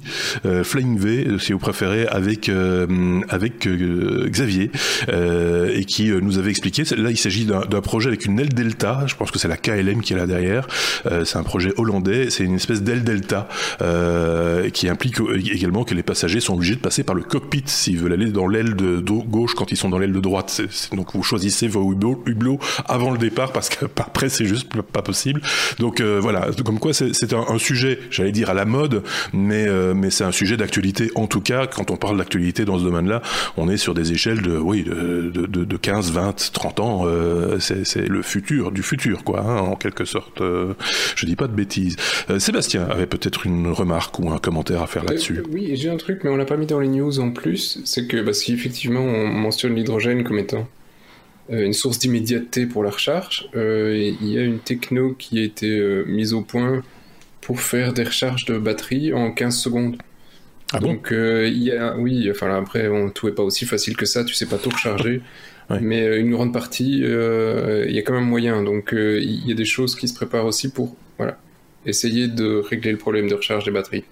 Flying 0.62 0.98
V, 0.98 1.38
si 1.38 1.52
vous 1.52 1.58
préférez, 1.58 2.06
avec 2.06 2.50
avec 3.28 3.68
Xavier, 3.68 4.70
et 5.08 5.84
qui 5.84 6.10
nous 6.10 6.38
avait 6.38 6.50
expliqué. 6.50 6.82
Là, 6.96 7.10
il 7.10 7.18
s'agit 7.18 7.46
d'un 7.46 7.80
projet 7.80 8.08
avec 8.08 8.26
une 8.26 8.38
aile 8.38 8.48
delta. 8.48 9.04
Je 9.06 9.14
pense 9.14 9.30
que 9.30 9.38
c'est 9.38 9.48
la 9.48 9.56
KLM 9.56 10.02
qui 10.02 10.12
est 10.12 10.16
là 10.16 10.26
derrière. 10.26 10.66
Euh, 11.06 11.24
c'est 11.24 11.38
un 11.38 11.42
projet 11.42 11.72
hollandais. 11.76 12.30
C'est 12.30 12.44
une 12.44 12.56
espèce 12.56 12.82
d'aile 12.82 13.04
delta 13.04 13.48
euh, 13.82 14.70
qui 14.70 14.88
implique 14.88 15.16
également 15.52 15.84
que 15.84 15.94
les 15.94 16.02
passagers 16.02 16.40
sont 16.40 16.54
obligés 16.54 16.74
de 16.74 16.80
passer 16.80 17.02
par 17.02 17.14
le 17.14 17.22
cockpit 17.22 17.64
s'ils 17.68 17.98
veulent 17.98 18.12
aller 18.12 18.30
dans 18.30 18.46
l'aile 18.46 18.74
de, 18.74 19.00
de, 19.00 19.12
gauche 19.26 19.54
quand 19.54 19.72
ils 19.72 19.76
sont 19.76 19.88
dans 19.88 19.98
l'aile 19.98 20.12
de 20.12 20.20
droite. 20.20 20.50
C 20.50 20.64
est, 20.64 20.72
c 20.72 20.88
est, 20.92 20.96
donc 20.96 21.14
vous 21.14 21.22
choisissez 21.22 21.68
vos 21.68 21.92
hublots 21.92 22.58
avant 22.86 23.10
le 23.10 23.18
départ 23.18 23.52
parce 23.52 23.68
qu'après 23.68 24.28
c'est 24.36 24.44
juste 24.44 24.68
pas 24.82 25.02
possible. 25.02 25.40
Donc 25.78 26.00
euh, 26.00 26.18
voilà, 26.20 26.48
comme 26.64 26.78
quoi 26.78 26.92
c'est 26.92 27.32
un, 27.32 27.44
un, 27.48 27.58
sujet, 27.58 27.98
j'allais 28.10 28.32
dire 28.32 28.50
à 28.50 28.54
la 28.54 28.64
mode, 28.64 29.02
mais 29.32 29.66
euh, 29.66 29.94
mais 29.94 30.10
c'est 30.10 30.24
un 30.24 30.32
sujet 30.32 30.56
d'actualité 30.56 31.10
en 31.14 31.26
tout 31.26 31.40
cas. 31.40 31.66
Quand 31.66 31.90
on 31.90 31.96
parle 31.96 32.18
d'actualité 32.18 32.64
dans 32.64 32.78
ce 32.78 32.84
domaine-là, 32.84 33.22
on 33.56 33.68
est 33.68 33.76
sur 33.76 33.94
des 33.94 34.12
échelles 34.12 34.42
de 34.42 34.56
oui 34.56 34.84
de, 34.84 35.30
de, 35.30 35.64
de 35.64 35.76
15, 35.76 36.12
20, 36.12 36.52
30 36.52 36.80
ans. 36.80 37.02
Euh, 37.06 37.58
c'est 37.58 38.08
le 38.08 38.22
futur 38.22 38.72
du 38.72 38.82
futur, 38.82 39.24
quoi, 39.24 39.40
hein, 39.40 39.58
en 39.58 39.76
quelque 39.76 40.04
sorte. 40.04 40.40
Je 40.40 41.26
dis 41.26 41.36
pas 41.36 41.46
de 41.46 41.54
bêtises. 41.54 41.96
Sébastien 42.38 42.86
avait 42.88 43.06
peut-être 43.06 43.46
une 43.46 43.68
remarque 43.68 44.18
ou 44.18 44.30
un 44.30 44.38
commentaire 44.38 44.82
à 44.82 44.86
faire 44.86 45.02
euh, 45.04 45.08
là-dessus. 45.08 45.42
oui, 45.50 45.72
j'ai 45.74 45.90
un 45.90 45.96
truc, 45.96 46.20
mais 46.24 46.30
on 46.30 46.36
l'a 46.36 46.44
pas 46.44 46.56
mis 46.56 46.66
dans 46.66 46.80
les 46.80 46.88
news 46.88 47.20
en 47.20 47.30
plus. 47.30 47.55
C'est 47.56 48.06
que 48.06 48.22
parce 48.22 48.42
qu'effectivement, 48.42 49.00
on 49.00 49.26
mentionne 49.28 49.74
l'hydrogène 49.74 50.24
comme 50.24 50.38
étant 50.38 50.68
une 51.48 51.72
source 51.72 52.00
d'immédiateté 52.00 52.66
pour 52.66 52.82
la 52.82 52.90
recharge. 52.90 53.48
il 53.54 54.16
y 54.26 54.36
a 54.36 54.42
une 54.42 54.58
techno 54.58 55.14
qui 55.16 55.38
a 55.38 55.42
été 55.42 55.80
mise 56.06 56.32
au 56.32 56.42
point 56.42 56.82
pour 57.40 57.60
faire 57.60 57.92
des 57.92 58.02
recharges 58.02 58.46
de 58.46 58.58
batterie 58.58 59.12
en 59.12 59.30
15 59.30 59.56
secondes. 59.56 59.96
Ah 60.72 60.80
Donc, 60.80 61.12
bon 61.12 61.46
il 61.46 61.62
y 61.62 61.70
a, 61.70 61.96
oui, 61.96 62.28
enfin 62.28 62.52
après, 62.56 62.88
on, 62.88 63.10
tout 63.10 63.28
est 63.28 63.32
pas 63.32 63.44
aussi 63.44 63.64
facile 63.64 63.96
que 63.96 64.06
ça. 64.06 64.24
Tu 64.24 64.34
sais 64.34 64.46
pas 64.46 64.58
tout 64.58 64.70
recharger. 64.70 65.22
Ouais. 65.70 65.80
Mais 65.80 66.02
euh, 66.02 66.20
une 66.20 66.30
grande 66.30 66.52
partie, 66.52 67.00
euh, 67.02 67.86
il 67.88 67.94
y 67.94 67.98
a 67.98 68.02
quand 68.02 68.14
même 68.14 68.28
moyen. 68.28 68.62
Donc 68.62 68.94
euh, 68.94 69.20
il 69.20 69.46
y 69.46 69.52
a 69.52 69.54
des 69.54 69.64
choses 69.64 69.96
qui 69.96 70.08
se 70.08 70.14
préparent 70.14 70.46
aussi 70.46 70.70
pour 70.70 70.96
voilà, 71.18 71.38
essayer 71.84 72.28
de 72.28 72.56
régler 72.56 72.92
le 72.92 72.98
problème 72.98 73.28
de 73.28 73.34
recharge 73.34 73.64
des 73.64 73.70
batteries. 73.70 74.04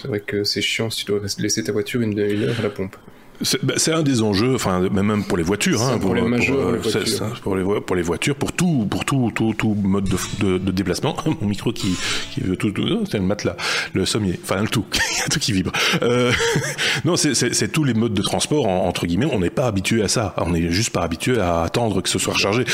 C'est 0.00 0.08
vrai 0.08 0.20
que 0.20 0.44
c'est 0.44 0.60
chiant 0.60 0.90
si 0.90 1.04
tu 1.04 1.12
dois 1.12 1.20
laisser 1.38 1.64
ta 1.64 1.72
voiture 1.72 2.00
une, 2.00 2.18
une 2.18 2.44
heure 2.44 2.58
à 2.58 2.62
la 2.62 2.70
pompe. 2.70 2.96
C'est 3.42 3.64
bah, 3.64 3.74
un 3.92 4.02
des 4.02 4.22
enjeux, 4.22 4.54
enfin 4.54 4.80
même 4.90 5.24
pour 5.24 5.36
les 5.36 5.42
voitures, 5.42 5.82
hein, 5.82 5.98
pour, 5.98 6.14
pour, 6.14 6.28
majeur, 6.28 6.56
pour, 6.56 6.72
les 6.72 6.78
voitures. 6.78 7.40
pour, 7.42 7.56
les, 7.56 7.80
pour 7.80 7.96
les 7.96 8.02
voitures, 8.02 8.36
pour 8.36 8.52
tout, 8.52 8.86
pour 8.90 9.04
tout, 9.04 9.30
tout, 9.34 9.54
tout 9.56 9.74
mode 9.74 10.04
de, 10.04 10.16
de, 10.44 10.58
de 10.58 10.72
déplacement. 10.72 11.16
Mon 11.40 11.48
micro 11.48 11.72
qui, 11.72 11.96
qui 12.32 12.40
veut 12.40 12.56
tout, 12.56 12.70
tout 12.70 13.04
c'est 13.10 13.18
le 13.18 13.24
matelas, 13.24 13.56
le 13.92 14.06
sommier, 14.06 14.38
enfin 14.42 14.62
le 14.62 14.68
tout, 14.68 14.84
il 15.12 15.18
y 15.18 15.22
a 15.22 15.28
tout 15.28 15.38
qui 15.38 15.52
vibre. 15.52 15.72
Euh, 16.02 16.32
non, 17.04 17.16
c'est 17.16 17.72
tous 17.72 17.84
les 17.84 17.94
modes 17.94 18.14
de 18.14 18.22
transport 18.22 18.66
en, 18.66 18.86
entre 18.86 19.06
guillemets. 19.06 19.28
On 19.30 19.40
n'est 19.40 19.50
pas 19.50 19.66
habitué 19.66 20.02
à 20.02 20.08
ça. 20.08 20.34
On 20.38 20.50
n'est 20.50 20.70
juste 20.70 20.90
pas 20.90 21.02
habitué 21.02 21.38
à 21.38 21.62
attendre 21.62 22.00
que 22.00 22.08
ce 22.08 22.18
soit 22.18 22.34
rechargé. 22.34 22.64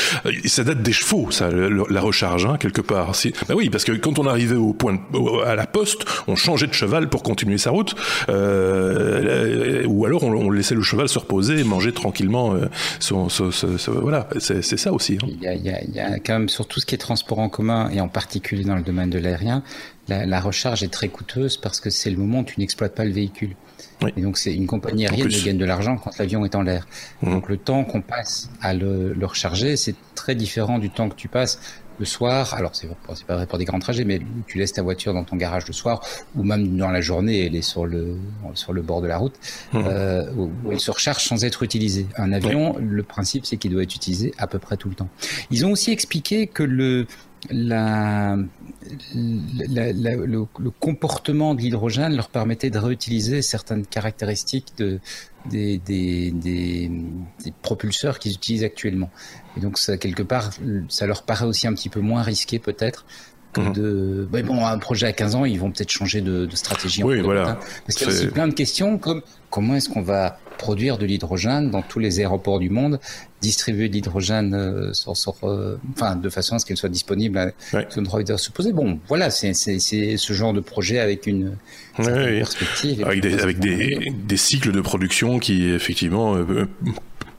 Ça 0.45 0.64
date 0.64 0.83
des 0.83 0.92
chevaux, 0.92 1.31
ça, 1.31 1.50
le, 1.50 1.85
la 1.88 2.00
recharge 2.00 2.47
hein, 2.47 2.57
quelque 2.59 2.81
part. 2.81 3.12
Bah 3.49 3.54
oui, 3.57 3.71
parce 3.71 3.85
que 3.85 3.92
quand 3.92 4.19
on 4.19 4.26
arrivait 4.26 4.57
au 4.57 4.73
point, 4.73 4.95
de, 4.95 5.45
à 5.45 5.54
la 5.54 5.66
poste, 5.66 6.04
on 6.26 6.37
changeait 6.37 6.66
de 6.66 6.73
cheval 6.73 7.09
pour 7.09 7.23
continuer 7.23 7.59
sa 7.59 7.71
route, 7.71 7.95
euh, 8.28 9.85
ou 9.87 10.07
alors 10.07 10.25
on, 10.25 10.33
on 10.33 10.51
laisser 10.52 10.75
le 10.75 10.82
cheval 10.82 11.09
se 11.09 11.18
reposer 11.18 11.61
et 11.61 11.64
manger 11.64 11.92
tranquillement. 11.92 12.54
son, 13.00 13.28
voilà, 13.88 14.28
c'est 14.38 14.62
ça 14.62 14.92
aussi. 14.92 15.18
Hein. 15.23 15.26
Il, 15.28 15.42
y 15.42 15.49
a, 15.49 15.54
il, 15.54 15.94
y 15.94 16.00
a, 16.00 16.18
quand 16.18 16.35
même 16.35 16.49
sur 16.49 16.66
tout 16.66 16.80
ce 16.80 16.87
qui 16.87 16.94
est 16.94 16.99
transport 16.99 17.38
en 17.38 17.49
commun 17.49 17.90
et 17.90 18.00
en 18.00 18.09
particulier 18.09 18.64
dans 18.64 18.76
le 18.76 18.82
domaine 18.82 19.11
de 19.11 19.18
l'aérien, 19.18 19.62
la, 20.09 20.40
recharge 20.40 20.82
est 20.82 20.92
très 20.92 21.09
coûteuse 21.09 21.56
parce 21.56 21.80
que 21.80 21.90
c'est 21.90 22.11
le 22.11 22.16
moment 22.16 22.40
où 22.40 22.44
tu 22.44 22.59
n'exploites 22.59 22.94
pas 22.94 23.04
le 23.04 23.12
véhicule. 23.12 23.54
Et 24.16 24.21
donc 24.21 24.37
c'est 24.37 24.52
une 24.52 24.66
compagnie 24.66 25.06
aérienne 25.06 25.28
qui 25.28 25.44
gagne 25.44 25.59
de 25.59 25.64
l'argent 25.64 25.97
quand 25.97 26.18
l'avion 26.18 26.44
est 26.44 26.54
en 26.56 26.62
l'air. 26.62 26.87
Mmh. 27.23 27.30
Donc 27.30 27.49
le 27.49 27.56
temps 27.56 27.85
qu'on 27.85 28.00
passe 28.00 28.50
à 28.61 28.75
le, 28.75 29.12
le 29.12 29.26
recharger, 29.26 29.76
c'est 29.76 29.94
très 30.14 30.35
différent 30.35 30.78
du 30.78 30.90
temps 30.90 31.09
que 31.09 31.14
tu 31.14 31.28
passes 31.28 31.61
le 32.02 32.06
soir, 32.06 32.54
alors 32.54 32.73
c'est 32.75 32.88
pas 33.26 33.37
vrai 33.37 33.47
pour 33.47 33.59
des 33.59 33.64
grands 33.64 33.78
trajets, 33.78 34.04
mais 34.04 34.21
tu 34.49 34.59
laisses 34.59 34.73
ta 34.73 34.82
voiture 34.82 35.14
dans 35.14 35.23
ton 35.23 35.37
garage 35.37 35.68
le 35.68 35.73
soir, 35.73 36.00
ou 36.35 36.42
même 36.42 36.76
dans 36.76 36.90
la 36.90 37.00
journée, 37.00 37.47
elle 37.47 37.54
est 37.54 37.62
sur 37.62 37.87
le 37.87 38.16
sur 38.54 38.73
le 38.73 38.82
bord 38.82 39.02
de 39.02 39.06
la 39.06 39.18
route, 39.18 39.37
mmh. 39.73 39.78
euh, 39.87 40.32
où, 40.37 40.50
elle 40.73 40.80
se 40.80 40.90
recharge 40.90 41.23
sans 41.23 41.44
être 41.44 41.62
utilisée. 41.62 42.06
Un 42.16 42.32
avion, 42.32 42.76
le 42.78 43.04
principe 43.04 43.47
c'est 43.47 43.56
qu'il 43.56 43.71
doit 43.71 43.85
être 43.85 43.94
utilisé 43.94 44.35
à 44.37 44.49
peu 44.49 44.59
près 44.59 44.76
tout 44.76 44.88
le 44.88 44.97
temps. 44.97 45.09
Ils 45.52 45.64
ont 45.64 45.71
aussi 45.71 45.92
expliqué 45.92 46.49
que 46.49 46.64
le 46.64 47.06
la, 47.50 48.37
le, 49.97 50.44
comportement 50.80 51.54
de 51.54 51.61
l'hydrogène 51.61 52.14
leur 52.14 52.28
permettait 52.28 52.71
de 52.71 52.78
réutiliser 52.78 53.42
certaines 53.42 53.85
caractéristiques 53.87 54.73
de, 54.78 55.00
des, 55.46 55.78
des, 55.78 56.30
des, 56.30 56.90
propulseurs 57.62 58.18
qu'ils 58.18 58.32
utilisent 58.32 58.64
actuellement. 58.64 59.11
Et 59.56 59.61
donc, 59.61 59.78
ça, 59.78 59.96
quelque 59.96 60.22
part, 60.22 60.50
ça 60.88 61.06
leur 61.06 61.22
paraît 61.22 61.46
aussi 61.46 61.66
un 61.66 61.75
petit 61.75 61.88
peu 61.88 62.00
moins 62.00 62.22
risqué 62.22 62.58
peut-être 62.58 63.04
que 63.52 63.61
mhm. 63.61 63.72
de. 63.72 64.28
Mais 64.32 64.42
bon, 64.42 64.64
un 64.64 64.78
projet 64.78 65.06
à 65.06 65.12
15 65.12 65.34
ans, 65.34 65.44
ils 65.44 65.58
vont 65.58 65.70
peut-être 65.70 65.90
changer 65.90 66.20
de, 66.20 66.46
de 66.46 66.56
stratégie. 66.56 67.02
Oui, 67.02 67.20
voilà. 67.20 67.58
Parce 67.87 67.96
qu'il 67.96 68.06
y 68.06 68.11
a 68.11 68.12
aussi 68.12 68.26
plein 68.28 68.49
de 68.49 68.54
questions 68.54 68.99
comme 68.99 69.22
comment 69.50 69.75
est-ce 69.75 69.88
qu'on 69.88 70.02
va 70.02 70.38
produire 70.62 70.97
de 70.97 71.07
l'hydrogène 71.07 71.71
dans 71.71 71.83
tous 71.83 71.99
les 71.99 72.21
aéroports 72.21 72.61
du 72.61 72.71
monde, 72.71 73.00
distribuer 73.40 73.88
de 73.88 73.95
l'hydrogène 73.95 74.54
euh, 74.54 74.92
sur, 74.92 75.16
sur 75.16 75.35
euh, 75.42 75.76
enfin, 75.95 76.14
de 76.14 76.28
façon 76.28 76.54
à 76.54 76.61
ce 76.61 76.66
qu'elle 76.66 76.76
soit 76.76 76.88
disponible 76.88 77.37
à 77.37 77.47
ouais. 77.75 77.88
une 77.97 78.07
se 78.07 78.37
supposé. 78.37 78.73
Bon, 78.73 79.00
voilà, 79.09 79.31
c'est 79.31 79.54
ce 79.54 80.33
genre 80.33 80.52
de 80.52 80.61
projet 80.61 81.00
avec 81.00 81.26
une, 81.26 81.57
perspective. 81.97 83.04
Avec, 83.04 83.21
des, 83.23 83.40
avec 83.40 83.59
des, 83.59 84.12
des, 84.25 84.37
cycles 84.37 84.71
de 84.71 84.81
production 84.81 85.40
qui, 85.40 85.64
effectivement, 85.64 86.37
euh, 86.37 86.69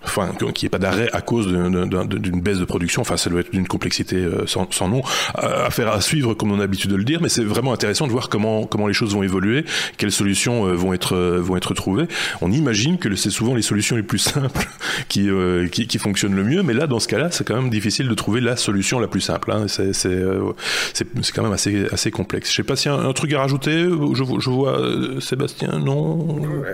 enfin, 0.06 0.32
qu'il 0.38 0.48
n'y 0.48 0.66
ait 0.66 0.70
pas 0.70 0.80
d'arrêt 0.80 1.10
à 1.14 1.22
cause 1.22 1.48
d'une 1.48 2.42
baisse 2.42 2.60
de 2.60 2.66
production. 2.66 3.02
Enfin, 3.02 3.18
ça 3.18 3.30
doit 3.30 3.42
être 3.42 3.52
d'une 3.52 3.68
complexité 3.68 4.18
euh, 4.18 4.46
sans, 4.46 4.68
sans, 4.72 4.88
nom. 4.88 5.02
À, 5.36 5.70
faire 5.72 5.90
à 5.90 6.02
suivre, 6.02 6.34
comme 6.34 6.52
on 6.52 6.56
a 6.56 6.60
l'habitude 6.60 6.92
de 6.92 6.96
le 6.96 7.04
dire, 7.04 7.22
mais 7.22 7.30
c'est 7.30 7.44
vraiment 7.44 7.74
intéressant 7.74 8.08
de 8.08 8.12
voir 8.12 8.30
comment 8.30 8.66
comment 8.66 8.88
les 8.88 8.94
choses 8.94 9.14
vont 9.14 9.24
évoluer, 9.24 9.66
quelles 9.98 10.12
solutions 10.12 10.68
euh, 10.68 10.74
vont 10.74 10.94
être 10.94 11.16
euh, 11.16 11.40
vont 11.40 11.58
être 11.58 11.74
trouvées. 11.74 12.06
On 12.42 12.52
imagine 12.52 12.98
que 12.98 13.14
c'est 13.16 13.30
souvent 13.30 13.56
les 13.56 13.62
solutions 13.62 13.96
les 13.96 14.04
plus 14.04 14.20
simples 14.20 14.68
qui, 15.10 15.30
qui, 15.72 15.88
qui 15.88 15.98
fonctionnent 15.98 16.36
le 16.36 16.44
mieux, 16.44 16.64
mais 16.64 16.74
là, 16.74 16.88
dans 16.88 17.00
ce 17.00 17.08
cas-là, 17.08 17.30
c'est 17.32 17.46
quand 17.46 17.56
même 17.56 17.70
difficile 17.70 18.08
de 18.08 18.14
trouver 18.14 18.42
la 18.42 18.56
solution 18.56 19.00
la 19.00 19.08
plus 19.08 19.22
simple. 19.22 19.52
Hein. 19.52 19.66
C'est 19.68 19.94
c'est 19.94 21.34
quand 21.34 21.44
même 21.44 21.54
assez 21.54 21.86
assez 21.92 22.12
complexe. 22.12 22.50
Je 22.52 22.56
sais 22.56 22.64
pas 22.64 22.76
s'il 22.76 22.92
y 22.92 22.94
a 22.94 22.98
un, 22.98 23.14
truc 23.14 23.34
à 23.34 23.40
rajouter. 23.40 23.84
Je, 24.14 24.24
je 24.40 24.50
vois 24.50 24.80
Sébastien, 25.20 25.80
non. 25.80 26.18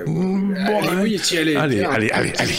Bon, 0.07 0.81
allez, 0.89 1.19
allez, 1.37 1.55
allez, 1.55 1.83
allez, 1.83 2.33
allez. 2.37 2.55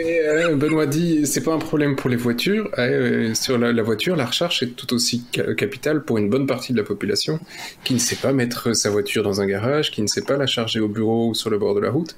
Euh, 0.00 0.56
Benoît 0.56 0.86
dit, 0.86 1.26
c'est 1.26 1.42
pas 1.42 1.52
un 1.52 1.58
problème 1.58 1.96
pour 1.96 2.10
les 2.10 2.16
voitures. 2.16 2.70
Euh, 2.78 3.34
sur 3.34 3.58
la, 3.58 3.82
voiture, 3.82 4.16
la 4.16 4.26
recharge 4.26 4.62
est 4.62 4.76
tout 4.76 4.92
aussi 4.94 5.24
capitale 5.56 6.04
pour 6.04 6.18
une 6.18 6.28
bonne 6.28 6.46
partie 6.46 6.72
de 6.72 6.78
la 6.78 6.84
population 6.84 7.40
qui 7.84 7.94
ne 7.94 7.98
sait 7.98 8.16
pas 8.16 8.32
mettre 8.32 8.74
sa 8.74 8.90
voiture 8.90 9.22
dans 9.22 9.40
un 9.40 9.46
garage, 9.46 9.90
qui 9.90 10.02
ne 10.02 10.06
sait 10.06 10.22
pas 10.22 10.36
la 10.36 10.46
charger 10.46 10.80
au 10.80 10.88
bureau 10.88 11.28
ou 11.28 11.34
sur 11.34 11.50
le 11.50 11.58
bord 11.58 11.74
de 11.74 11.80
la 11.80 11.90
route. 11.90 12.16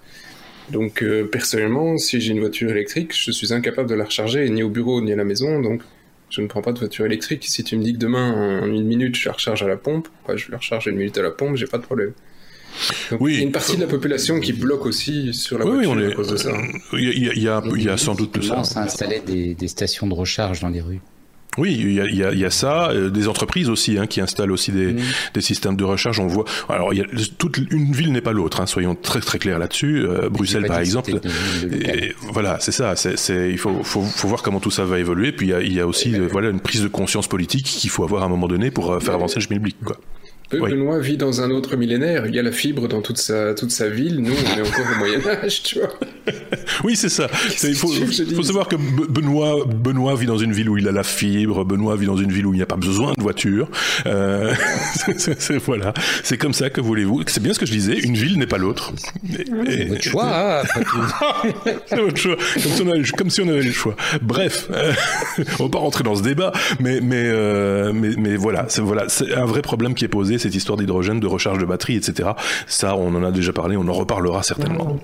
Donc 0.70 1.02
euh, 1.02 1.24
personnellement, 1.24 1.98
si 1.98 2.20
j'ai 2.20 2.32
une 2.32 2.40
voiture 2.40 2.70
électrique, 2.70 3.12
je 3.14 3.30
suis 3.30 3.52
incapable 3.52 3.88
de 3.88 3.94
la 3.94 4.04
recharger 4.04 4.48
ni 4.48 4.62
au 4.62 4.68
bureau 4.68 5.00
ni 5.00 5.12
à 5.12 5.16
la 5.16 5.24
maison, 5.24 5.60
donc 5.60 5.82
je 6.30 6.40
ne 6.40 6.46
prends 6.46 6.62
pas 6.62 6.72
de 6.72 6.78
voiture 6.78 7.04
électrique. 7.04 7.44
Si 7.46 7.64
tu 7.64 7.76
me 7.76 7.82
dis 7.82 7.92
que 7.92 7.98
demain, 7.98 8.62
en 8.62 8.66
une 8.66 8.86
minute, 8.86 9.16
je 9.16 9.28
la 9.28 9.34
recharge 9.34 9.62
à 9.62 9.68
la 9.68 9.76
pompe, 9.76 10.08
bah, 10.26 10.36
je 10.36 10.50
la 10.50 10.58
recharge 10.58 10.86
une 10.86 10.96
minute 10.96 11.18
à 11.18 11.22
la 11.22 11.30
pompe, 11.30 11.56
j'ai 11.56 11.66
pas 11.66 11.78
de 11.78 11.82
problème 11.82 12.12
oui. 13.20 13.34
Il 13.34 13.38
y 13.38 13.40
a 13.40 13.44
une 13.44 13.52
partie 13.52 13.76
de 13.76 13.82
la 13.82 13.86
population 13.86 14.40
qui 14.40 14.52
bloque 14.52 14.86
aussi 14.86 15.32
sur 15.34 15.58
la 15.58 15.64
voiture 15.64 15.92
oui, 15.92 15.96
on 15.96 16.00
est, 16.00 16.12
à 16.12 16.14
cause 16.14 16.28
de 16.28 16.36
ça. 16.36 16.50
Il 16.92 17.04
y 17.04 17.28
a, 17.28 17.32
il 17.34 17.42
y 17.42 17.48
a, 17.48 17.62
il 17.76 17.82
y 17.82 17.88
a 17.88 17.96
sans 17.96 18.14
doute 18.14 18.42
ça. 18.42 18.56
On 18.58 18.78
installer 18.78 19.20
des, 19.20 19.54
des 19.54 19.68
stations 19.68 20.06
de 20.06 20.14
recharge 20.14 20.60
dans 20.60 20.68
les 20.68 20.80
rues. 20.80 21.00
Oui, 21.58 21.76
il 21.78 21.92
y 21.92 22.00
a, 22.00 22.06
il 22.06 22.16
y 22.16 22.24
a, 22.24 22.32
il 22.32 22.38
y 22.38 22.46
a 22.46 22.50
ça, 22.50 22.88
euh, 22.90 23.10
des 23.10 23.28
entreprises 23.28 23.68
aussi 23.68 23.98
hein, 23.98 24.06
qui 24.06 24.22
installent 24.22 24.52
aussi 24.52 24.72
des, 24.72 24.96
des, 25.34 25.40
systèmes 25.42 25.76
de 25.76 25.84
recharge. 25.84 26.18
On 26.18 26.26
voit. 26.26 26.46
Alors, 26.70 26.94
il 26.94 27.00
y 27.00 27.02
a, 27.02 27.04
toute 27.36 27.58
une 27.58 27.92
ville 27.92 28.10
n'est 28.10 28.22
pas 28.22 28.32
l'autre. 28.32 28.62
Hein, 28.62 28.66
soyons 28.66 28.94
très 28.94 29.20
très 29.20 29.38
clairs 29.38 29.58
là-dessus. 29.58 30.06
Euh, 30.06 30.30
Bruxelles, 30.30 30.64
par 30.66 30.78
exemple. 30.78 31.20
Et, 31.70 32.14
voilà, 32.32 32.58
c'est 32.60 32.72
ça. 32.72 32.94
Il 33.28 33.58
faut, 33.58 33.82
faut, 33.82 34.02
faut, 34.02 34.28
voir 34.28 34.42
comment 34.42 34.60
tout 34.60 34.70
ça 34.70 34.86
va 34.86 34.98
évoluer. 34.98 35.32
Puis 35.32 35.48
il 35.48 35.50
y 35.50 35.54
a, 35.54 35.60
il 35.60 35.78
a 35.78 35.86
aussi 35.86 36.14
euh, 36.14 36.26
voilà 36.30 36.48
une 36.48 36.60
prise 36.60 36.82
de 36.82 36.88
conscience 36.88 37.28
politique 37.28 37.66
qu'il 37.66 37.90
faut 37.90 38.04
avoir 38.04 38.22
à 38.22 38.26
un 38.26 38.30
moment 38.30 38.48
donné 38.48 38.70
pour 38.70 39.02
faire 39.02 39.14
avancer 39.14 39.34
le 39.36 39.42
schmilblick, 39.42 39.76
quoi. 39.84 39.98
Benoît 40.58 40.98
vit 41.00 41.16
dans 41.16 41.40
un 41.40 41.50
autre 41.50 41.76
millénaire. 41.76 42.26
Il 42.26 42.34
y 42.34 42.38
a 42.38 42.42
la 42.42 42.52
fibre 42.52 42.88
dans 42.88 43.00
toute 43.00 43.18
sa, 43.18 43.54
toute 43.54 43.70
sa 43.70 43.88
ville. 43.88 44.20
Nous, 44.20 44.32
on 44.32 44.58
est 44.58 44.68
encore 44.68 44.86
au 44.94 44.98
Moyen-Âge, 44.98 45.62
tu 45.62 45.78
vois. 45.78 45.90
oui, 46.84 46.96
c'est 46.96 47.08
ça. 47.08 47.28
Il 47.62 47.74
faut, 47.74 47.88
faut 47.88 48.42
savoir 48.42 48.68
que 48.68 48.76
Benoît, 48.76 49.64
Benoît 49.66 50.14
vit 50.14 50.26
dans 50.26 50.38
une 50.38 50.52
ville 50.52 50.68
où 50.68 50.76
il 50.76 50.88
a 50.88 50.92
la 50.92 51.02
fibre. 51.02 51.64
Benoît 51.64 51.96
vit 51.96 52.06
dans 52.06 52.16
une 52.16 52.32
ville 52.32 52.46
où 52.46 52.52
il 52.52 52.56
n'y 52.56 52.62
a 52.62 52.66
pas 52.66 52.76
besoin 52.76 53.12
de 53.16 53.22
voiture. 53.22 53.68
Euh, 54.06 54.54
c'est, 55.16 55.56
voilà. 55.58 55.92
C'est 56.22 56.38
comme 56.38 56.52
ça 56.52 56.70
que 56.70 56.80
voulez-vous. 56.80 57.22
C'est 57.26 57.42
bien 57.42 57.54
ce 57.54 57.58
que 57.58 57.66
je 57.66 57.72
disais. 57.72 57.98
Une 57.98 58.14
ville 58.14 58.38
n'est 58.38 58.46
pas 58.46 58.58
l'autre. 58.58 58.92
C'est 59.30 59.88
votre 59.88 60.02
choix. 60.02 60.62
Hein, 60.62 60.62
c'est 61.86 62.00
votre 62.00 62.16
choix. 62.16 62.36
Comme 62.36 62.72
si, 62.72 62.82
on 62.82 62.90
avait, 62.90 63.02
comme 63.16 63.30
si 63.30 63.40
on 63.40 63.48
avait 63.48 63.62
le 63.62 63.72
choix. 63.72 63.96
Bref, 64.20 64.68
euh, 64.72 64.92
on 65.58 65.64
va 65.64 65.70
pas 65.70 65.78
rentrer 65.78 66.04
dans 66.04 66.14
ce 66.14 66.22
débat, 66.22 66.52
mais, 66.80 67.00
mais, 67.00 67.24
euh, 67.24 67.92
mais, 67.94 68.10
mais 68.16 68.36
voilà. 68.36 68.66
C'est, 68.68 68.82
voilà. 68.82 69.08
C'est 69.08 69.34
un 69.34 69.46
vrai 69.46 69.62
problème 69.62 69.94
qui 69.94 70.04
est 70.04 70.08
posé 70.08 70.38
cette 70.42 70.54
histoire 70.54 70.76
d'hydrogène, 70.76 71.20
de 71.20 71.26
recharge 71.26 71.58
de 71.58 71.64
batterie, 71.64 71.96
etc. 71.96 72.30
Ça, 72.66 72.96
on 72.96 73.14
en 73.14 73.24
a 73.24 73.30
déjà 73.30 73.52
parlé, 73.52 73.76
on 73.76 73.88
en 73.88 73.92
reparlera 73.92 74.42
certainement. 74.42 74.98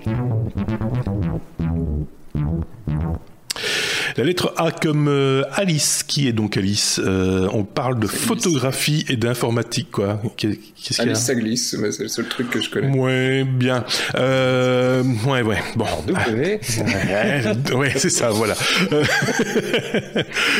La 4.17 4.25
lettre 4.25 4.53
A 4.57 4.71
comme 4.71 5.07
euh, 5.07 5.43
Alice. 5.53 6.03
Qui 6.03 6.27
est 6.27 6.33
donc 6.33 6.57
Alice 6.57 6.99
euh, 7.01 7.47
On 7.53 7.63
parle 7.63 7.99
de 7.99 8.07
photographie 8.07 9.05
et 9.07 9.15
d'informatique, 9.15 9.91
quoi. 9.91 10.21
Qu'est-ce 10.35 11.01
Alice, 11.01 11.19
ça 11.19 11.35
glisse, 11.35 11.69
c'est 11.69 12.03
le 12.03 12.09
seul 12.09 12.27
truc 12.27 12.49
que 12.49 12.61
je 12.61 12.69
connais. 12.69 12.97
Ouais, 12.97 13.45
bien. 13.45 13.85
Euh, 14.15 15.03
ouais, 15.25 15.41
ouais. 15.41 15.59
Bon. 15.77 15.85
ouais, 17.77 17.93
c'est 17.95 18.09
ça, 18.09 18.31
voilà. 18.31 18.55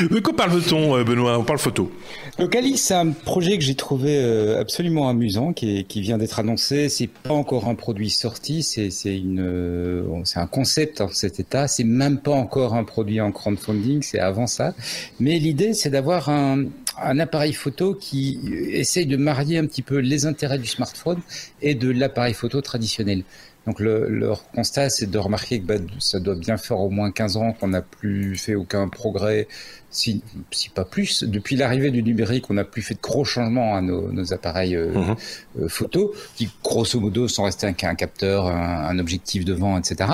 de 0.10 0.20
quoi 0.20 0.34
parle-t-on, 0.36 1.04
Benoît? 1.04 1.38
On 1.38 1.44
parle 1.44 1.60
photo. 1.60 1.92
Donc 2.40 2.56
Alice, 2.56 2.86
c'est 2.86 2.94
un 2.94 3.12
projet 3.12 3.58
que 3.58 3.66
j'ai 3.66 3.76
trouvé 3.76 4.18
euh, 4.18 4.62
absolument 4.62 5.10
amusant, 5.10 5.52
qui, 5.52 5.84
vient 5.96 6.18
d'être 6.18 6.40
annoncé. 6.40 6.88
C'est 6.88 7.08
pas 7.08 7.34
encore 7.34 7.68
un 7.68 7.76
produit 7.76 8.10
sorti, 8.10 8.64
c'est 8.64 8.90
euh, 9.06 10.04
c'est 10.24 10.40
un 10.40 10.48
concept 10.48 11.02
en 11.02 11.10
cet 11.10 11.42
état. 11.42 11.68
C'est 11.68 11.84
même 11.84 12.18
pas 12.18 12.32
encore 12.32 12.76
un 12.76 12.86
produit 12.86 13.20
en 13.20 13.34
crowdfunding, 13.34 14.04
c'est 14.04 14.20
avant 14.20 14.48
ça. 14.48 14.74
Mais 15.20 15.38
l'idée, 15.38 15.74
c'est 15.74 15.90
d'avoir 15.90 16.30
un, 16.30 16.64
un 17.04 17.20
appareil 17.20 17.54
photo 17.54 17.94
qui 17.94 18.40
essaye 18.72 19.06
de 19.06 19.18
marier 19.18 19.58
un 19.58 19.66
petit 19.66 19.82
peu 19.82 19.98
les 19.98 20.26
intérêts 20.26 20.60
du 20.60 20.68
smartphone 20.68 21.20
et 21.62 21.76
de 21.76 21.90
l'appareil 21.90 22.34
photo 22.34 22.62
traditionnel. 22.62 23.24
Donc 23.68 23.80
le, 23.80 24.08
leur 24.10 24.50
constat, 24.50 24.90
c'est 24.90 25.12
de 25.12 25.18
remarquer 25.18 25.60
que 25.60 25.66
bah, 25.66 25.76
ça 26.00 26.20
doit 26.20 26.36
bien 26.36 26.58
faire 26.58 26.80
au 26.80 26.90
moins 26.90 27.12
15 27.12 27.38
ans 27.38 27.54
qu'on 27.54 27.68
n'a 27.68 27.82
plus 27.82 28.36
fait 28.36 28.56
aucun 28.56 28.88
progrès 28.88 29.48
si, 29.92 30.24
si 30.52 30.70
pas 30.70 30.86
plus, 30.86 31.24
depuis 31.24 31.56
l'arrivée 31.56 31.92
du 31.92 32.02
numérique, 32.04 32.50
on 32.50 32.54
n'a 32.54 32.64
plus 32.64 32.82
fait 32.82 32.94
de 32.94 33.02
gros 33.02 33.26
changements 33.26 33.76
à 33.76 33.82
nos, 33.82 34.12
nos 34.12 34.34
appareils 34.34 34.76
euh, 34.76 34.94
mhm. 34.94 35.16
euh, 35.62 35.68
photo, 35.68 36.14
qui 36.36 36.50
grosso 36.64 37.00
modo 37.00 37.28
sont 37.28 37.44
restés 37.44 37.74
qu'un 37.74 37.96
capteur, 37.96 38.48
un, 38.48 38.88
un, 38.88 39.00
objectif 39.00 39.46
devant, 39.46 39.78
etc. 39.78 40.10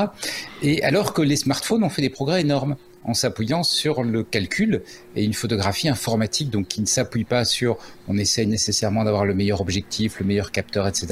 Et 0.62 0.84
alors 0.84 1.14
que 1.14 1.22
les 1.22 1.36
smartphones 1.36 1.84
ont 1.84 1.90
fait 1.90 2.02
des 2.02 2.10
progrès 2.10 2.42
énormes 2.42 2.76
en 3.06 3.14
s'appuyant 3.14 3.64
sur 3.64 4.04
le 4.04 4.24
calcul 4.24 4.82
et 5.16 5.24
une 5.24 5.34
photographie 5.34 5.88
informatique, 5.88 6.50
donc 6.50 6.68
qui 6.68 6.82
ne 6.82 6.86
s'appuie 6.86 7.24
pas 7.24 7.46
sur 7.46 7.78
on 8.08 8.18
essaye 8.18 8.48
nécessairement 8.48 9.04
d'avoir 9.04 9.26
le 9.26 9.34
meilleur 9.34 9.62
objectif, 9.62 10.20
le 10.20 10.26
meilleur 10.26 10.52
capteur, 10.52 10.88
etc. 10.88 11.08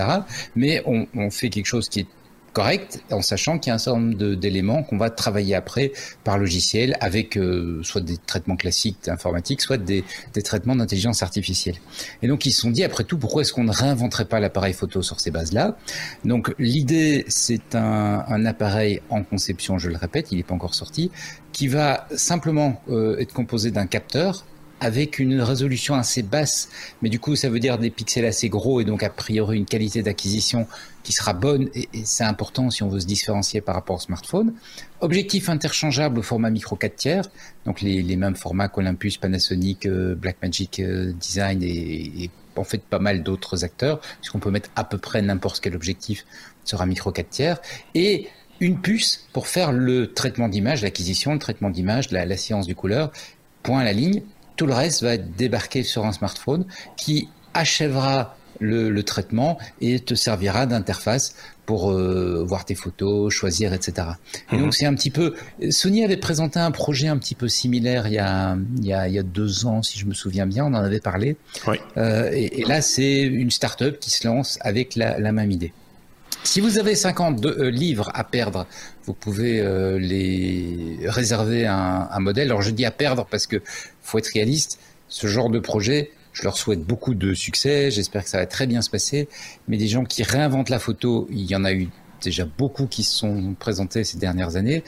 Mais 0.55 0.81
on, 0.85 1.07
on 1.15 1.29
fait 1.29 1.49
quelque 1.49 1.65
chose 1.65 1.89
qui 1.89 2.01
est 2.01 2.07
correct, 2.53 3.03
en 3.11 3.21
sachant 3.21 3.57
qu'il 3.57 3.69
y 3.69 3.71
a 3.71 3.75
un 3.75 3.79
certain 3.79 3.99
nombre 3.99 4.35
d'éléments 4.35 4.83
qu'on 4.83 4.97
va 4.97 5.09
travailler 5.09 5.55
après 5.55 5.91
par 6.23 6.37
logiciel 6.37 6.95
avec 6.99 7.35
euh, 7.35 7.81
soit 7.83 8.01
des 8.01 8.17
traitements 8.17 8.55
classiques 8.55 9.07
informatiques, 9.07 9.61
soit 9.61 9.77
des, 9.77 10.03
des 10.33 10.41
traitements 10.43 10.75
d'intelligence 10.75 11.23
artificielle. 11.23 11.75
Et 12.21 12.27
donc 12.27 12.45
ils 12.45 12.51
se 12.51 12.61
sont 12.61 12.71
dit, 12.71 12.83
après 12.83 13.03
tout, 13.03 13.17
pourquoi 13.17 13.41
est-ce 13.41 13.53
qu'on 13.53 13.63
ne 13.63 13.71
réinventerait 13.71 14.25
pas 14.25 14.39
l'appareil 14.39 14.73
photo 14.73 15.01
sur 15.01 15.19
ces 15.19 15.31
bases-là? 15.31 15.77
Donc 16.23 16.53
l'idée, 16.59 17.25
c'est 17.27 17.75
un, 17.75 18.23
un, 18.27 18.45
appareil 18.45 19.01
en 19.09 19.23
conception, 19.23 19.79
je 19.79 19.89
le 19.89 19.97
répète, 19.97 20.31
il 20.31 20.37
n'est 20.37 20.43
pas 20.43 20.53
encore 20.55 20.75
sorti, 20.75 21.11
qui 21.51 21.67
va 21.67 22.07
simplement 22.15 22.81
euh, 22.89 23.17
être 23.17 23.33
composé 23.33 23.71
d'un 23.71 23.87
capteur 23.87 24.45
avec 24.83 25.17
une 25.17 25.39
résolution 25.39 25.95
assez 25.95 26.23
basse, 26.23 26.67
mais 27.01 27.09
du 27.09 27.17
coup 27.17 27.37
ça 27.37 27.47
veut 27.47 27.59
dire 27.59 27.77
des 27.77 27.89
pixels 27.89 28.25
assez 28.25 28.49
gros 28.49 28.81
et 28.81 28.83
donc 28.83 29.01
a 29.01 29.09
priori 29.09 29.57
une 29.57 29.65
qualité 29.65 30.03
d'acquisition 30.03 30.67
qui 31.03 31.11
sera 31.13 31.33
bonne 31.33 31.69
et, 31.75 31.87
c'est 32.05 32.23
important 32.23 32.69
si 32.69 32.83
on 32.83 32.89
veut 32.89 32.99
se 32.99 33.05
différencier 33.05 33.61
par 33.61 33.75
rapport 33.75 33.97
au 33.97 33.99
smartphone. 33.99 34.53
Objectif 35.01 35.49
interchangeable 35.49 36.19
au 36.19 36.21
format 36.21 36.49
micro 36.49 36.75
4 36.75 36.95
tiers, 36.95 37.25
donc 37.65 37.81
les, 37.81 38.15
mêmes 38.15 38.35
formats 38.35 38.69
qu'Olympus, 38.69 39.17
Panasonic, 39.17 39.85
euh, 39.85 40.15
Blackmagic 40.15 40.79
euh, 40.79 41.11
Design 41.13 41.61
et, 41.61 42.29
en 42.55 42.63
fait 42.63 42.83
pas 42.83 42.99
mal 42.99 43.23
d'autres 43.23 43.63
acteurs, 43.63 43.99
puisqu'on 44.19 44.39
peut 44.39 44.51
mettre 44.51 44.69
à 44.75 44.83
peu 44.83 44.99
près 44.99 45.21
n'importe 45.21 45.59
quel 45.59 45.75
objectif 45.75 46.25
sur 46.63 46.81
un 46.81 46.85
micro 46.85 47.11
4 47.11 47.29
tiers. 47.29 47.61
Et 47.95 48.29
une 48.59 48.79
puce 48.79 49.27
pour 49.33 49.47
faire 49.47 49.71
le 49.71 50.13
traitement 50.13 50.47
d'image, 50.47 50.83
l'acquisition, 50.83 51.33
le 51.33 51.39
traitement 51.39 51.69
d'image, 51.69 52.11
la, 52.11 52.25
la 52.25 52.37
science 52.37 52.67
du 52.67 52.75
couleur, 52.75 53.11
point 53.63 53.79
à 53.79 53.83
la 53.83 53.93
ligne. 53.93 54.21
Tout 54.55 54.67
le 54.67 54.73
reste 54.73 55.01
va 55.01 55.17
débarquer 55.17 55.81
sur 55.81 56.05
un 56.05 56.11
smartphone 56.11 56.65
qui 56.95 57.27
achèvera 57.53 58.37
le, 58.59 59.03
traitement 59.03 59.57
et 59.81 59.99
te 59.99 60.15
servira 60.15 60.65
d'interface 60.65 61.35
pour 61.65 61.91
euh, 61.91 62.43
voir 62.45 62.65
tes 62.65 62.75
photos, 62.75 63.33
choisir, 63.33 63.73
etc. 63.73 64.07
Et 64.51 64.57
donc 64.57 64.67
mhm. 64.67 64.71
c'est 64.71 64.85
un 64.85 64.93
petit 64.93 65.09
peu. 65.09 65.33
Sony 65.69 66.03
avait 66.03 66.17
présenté 66.17 66.59
un 66.59 66.71
projet 66.71 67.07
un 67.07 67.17
petit 67.17 67.35
peu 67.35 67.47
similaire 67.47 68.07
il 68.07 68.13
y 68.13 68.19
a 68.19 68.57
il 68.77 68.85
y 68.85 68.93
a, 68.93 69.23
deux 69.23 69.65
ans, 69.65 69.81
si 69.81 69.97
je 69.97 70.05
me 70.05 70.13
souviens 70.13 70.45
bien, 70.45 70.65
on 70.65 70.73
en 70.73 70.83
avait 70.83 70.99
parlé. 70.99 71.37
Euh, 71.97 72.29
et, 72.31 72.63
là 72.65 72.81
c'est 72.81 73.21
une 73.21 73.51
start-up 73.51 73.99
qui 73.99 74.09
se 74.09 74.27
lance 74.27 74.57
avec 74.61 74.95
la, 74.95 75.31
même 75.31 75.51
idée. 75.51 75.73
Si 76.43 76.59
vous 76.59 76.77
avez 76.77 76.95
50 76.95 77.45
euh, 77.45 77.69
livres 77.69 78.11
à 78.13 78.23
perdre, 78.23 78.67
vous 79.05 79.13
pouvez 79.13 79.61
les 79.99 80.99
réserver 81.05 81.65
un, 81.65 82.07
un 82.11 82.19
modèle. 82.19 82.47
Alors 82.47 82.61
je 82.61 82.71
dis 82.71 82.85
à 82.85 82.91
perdre 82.91 83.25
parce 83.29 83.47
que 83.47 83.61
faut 84.01 84.17
être 84.17 84.31
réaliste. 84.33 84.79
Ce 85.07 85.27
genre 85.27 85.49
de 85.49 85.59
projet, 85.59 86.11
je 86.33 86.43
leur 86.43 86.57
souhaite 86.57 86.83
beaucoup 86.83 87.13
de 87.13 87.33
succès. 87.33 87.91
J'espère 87.91 88.23
que 88.23 88.29
ça 88.29 88.39
va 88.39 88.45
très 88.45 88.67
bien 88.67 88.81
se 88.81 88.89
passer. 88.89 89.29
Mais 89.67 89.77
des 89.77 89.87
gens 89.87 90.03
qui 90.03 90.23
réinventent 90.23 90.69
la 90.69 90.79
photo, 90.79 91.27
il 91.31 91.45
y 91.45 91.55
en 91.55 91.63
a 91.63 91.73
eu 91.73 91.89
déjà 92.23 92.45
beaucoup 92.45 92.87
qui 92.87 93.03
se 93.03 93.15
sont 93.15 93.55
présentés 93.59 94.03
ces 94.03 94.17
dernières 94.17 94.55
années. 94.55 94.83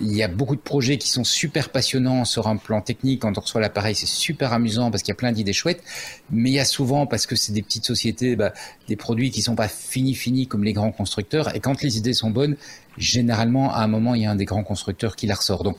Il 0.00 0.14
y 0.14 0.22
a 0.22 0.28
beaucoup 0.28 0.56
de 0.56 0.60
projets 0.60 0.96
qui 0.98 1.08
sont 1.08 1.24
super 1.24 1.68
passionnants 1.68 2.24
sur 2.24 2.48
un 2.48 2.56
plan 2.56 2.80
technique. 2.80 3.22
Quand 3.22 3.36
on 3.36 3.40
reçoit 3.40 3.60
l'appareil, 3.60 3.94
c'est 3.94 4.06
super 4.06 4.52
amusant 4.52 4.90
parce 4.90 5.02
qu'il 5.02 5.12
y 5.12 5.16
a 5.16 5.16
plein 5.16 5.32
d'idées 5.32 5.52
chouettes. 5.52 5.82
Mais 6.30 6.50
il 6.50 6.54
y 6.54 6.58
a 6.58 6.64
souvent, 6.64 7.06
parce 7.06 7.26
que 7.26 7.36
c'est 7.36 7.52
des 7.52 7.62
petites 7.62 7.84
sociétés, 7.84 8.36
bah, 8.36 8.52
des 8.88 8.96
produits 8.96 9.30
qui 9.30 9.42
sont 9.42 9.54
pas 9.54 9.68
finis 9.68 10.14
finis 10.14 10.46
comme 10.46 10.64
les 10.64 10.72
grands 10.72 10.92
constructeurs. 10.92 11.54
Et 11.54 11.60
quand 11.60 11.82
les 11.82 11.98
idées 11.98 12.14
sont 12.14 12.30
bonnes, 12.30 12.56
généralement, 12.96 13.72
à 13.72 13.82
un 13.82 13.88
moment, 13.88 14.14
il 14.14 14.22
y 14.22 14.26
a 14.26 14.30
un 14.30 14.36
des 14.36 14.46
grands 14.46 14.64
constructeurs 14.64 15.14
qui 15.14 15.26
la 15.26 15.34
ressort. 15.34 15.62
Donc, 15.62 15.76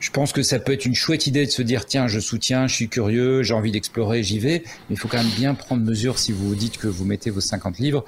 je 0.00 0.10
pense 0.10 0.32
que 0.32 0.42
ça 0.42 0.58
peut 0.58 0.72
être 0.72 0.86
une 0.86 0.94
chouette 0.94 1.26
idée 1.26 1.44
de 1.44 1.50
se 1.50 1.62
dire 1.62 1.84
tiens, 1.84 2.06
je 2.06 2.20
soutiens, 2.20 2.66
je 2.66 2.74
suis 2.74 2.88
curieux, 2.88 3.42
j'ai 3.42 3.54
envie 3.54 3.72
d'explorer, 3.72 4.22
j'y 4.22 4.38
vais. 4.38 4.62
Mais 4.64 4.94
il 4.94 4.98
faut 4.98 5.08
quand 5.08 5.18
même 5.18 5.32
bien 5.36 5.54
prendre 5.54 5.82
mesure 5.84 6.18
si 6.18 6.32
vous 6.32 6.54
dites 6.54 6.78
que 6.78 6.86
vous 6.86 7.04
mettez 7.04 7.30
vos 7.30 7.40
50 7.40 7.78
livres. 7.78 8.04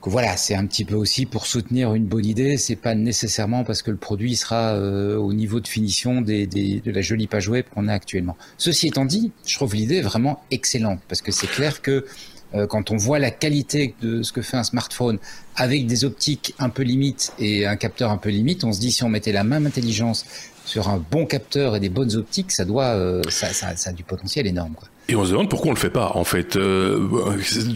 Que 0.00 0.10
voilà, 0.10 0.36
c'est 0.36 0.54
un 0.54 0.64
petit 0.64 0.84
peu 0.84 0.94
aussi 0.94 1.26
pour 1.26 1.46
soutenir 1.46 1.92
une 1.94 2.06
bonne 2.06 2.24
idée. 2.24 2.56
C'est 2.56 2.76
pas 2.76 2.94
nécessairement 2.94 3.64
parce 3.64 3.82
que 3.82 3.90
le 3.90 3.96
produit 3.96 4.36
sera 4.36 4.74
euh, 4.74 5.16
au 5.16 5.32
niveau 5.32 5.60
de 5.60 5.68
finition 5.68 6.22
des, 6.22 6.46
des, 6.46 6.80
de 6.80 6.90
la 6.90 7.02
jolie 7.02 7.26
page 7.26 7.48
web 7.48 7.66
qu'on 7.74 7.88
a 7.88 7.92
actuellement. 7.92 8.36
Ceci 8.56 8.86
étant 8.86 9.04
dit, 9.04 9.32
je 9.44 9.56
trouve 9.56 9.74
l'idée 9.74 10.00
vraiment 10.00 10.42
excellente 10.50 11.00
parce 11.08 11.20
que 11.20 11.32
c'est 11.32 11.48
clair 11.48 11.82
que 11.82 12.06
euh, 12.54 12.66
quand 12.66 12.90
on 12.90 12.96
voit 12.96 13.18
la 13.18 13.30
qualité 13.30 13.94
de 14.00 14.22
ce 14.22 14.32
que 14.32 14.40
fait 14.40 14.56
un 14.56 14.64
smartphone 14.64 15.18
avec 15.54 15.86
des 15.86 16.04
optiques 16.06 16.54
un 16.58 16.70
peu 16.70 16.82
limites 16.82 17.32
et 17.38 17.66
un 17.66 17.76
capteur 17.76 18.10
un 18.10 18.16
peu 18.16 18.30
limite, 18.30 18.64
on 18.64 18.72
se 18.72 18.80
dit 18.80 18.92
si 18.92 19.04
on 19.04 19.10
mettait 19.10 19.32
la 19.32 19.44
même 19.44 19.66
intelligence 19.66 20.24
sur 20.68 20.88
un 20.88 21.02
bon 21.10 21.24
capteur 21.24 21.74
et 21.74 21.80
des 21.80 21.88
bonnes 21.88 22.14
optiques, 22.14 22.52
ça 22.52 22.64
doit, 22.64 22.94
euh, 22.94 23.22
ça, 23.30 23.48
ça, 23.48 23.74
ça, 23.74 23.90
a 23.90 23.92
du 23.92 24.04
potentiel 24.04 24.46
énorme. 24.46 24.74
Quoi. 24.74 24.88
Et 25.10 25.16
on 25.16 25.24
se 25.24 25.30
demande 25.30 25.48
pourquoi 25.48 25.70
on 25.70 25.74
le 25.74 25.80
fait 25.80 25.88
pas, 25.88 26.12
en 26.16 26.24
fait. 26.24 26.56
Euh, 26.56 27.08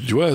tu 0.06 0.12
vois, 0.12 0.28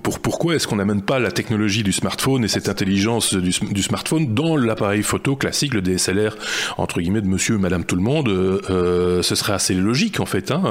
pour, 0.00 0.20
pourquoi 0.20 0.54
est-ce 0.54 0.68
qu'on 0.68 0.76
n'amène 0.76 1.02
pas 1.02 1.18
la 1.18 1.32
technologie 1.32 1.82
du 1.82 1.90
smartphone 1.90 2.44
et 2.44 2.48
cette 2.48 2.68
intelligence 2.68 3.34
du, 3.34 3.50
du 3.50 3.82
smartphone 3.82 4.34
dans 4.34 4.56
l'appareil 4.56 5.02
photo 5.02 5.34
classique, 5.34 5.74
le 5.74 5.82
DSLR, 5.82 6.36
entre 6.76 7.00
guillemets, 7.00 7.22
de 7.22 7.26
monsieur 7.26 7.56
et 7.56 7.58
madame 7.58 7.84
tout 7.84 7.96
le 7.96 8.02
monde 8.02 8.28
euh, 8.28 9.20
Ce 9.22 9.34
serait 9.34 9.54
assez 9.54 9.74
logique, 9.74 10.20
en 10.20 10.26
fait. 10.26 10.52
Hein. 10.52 10.62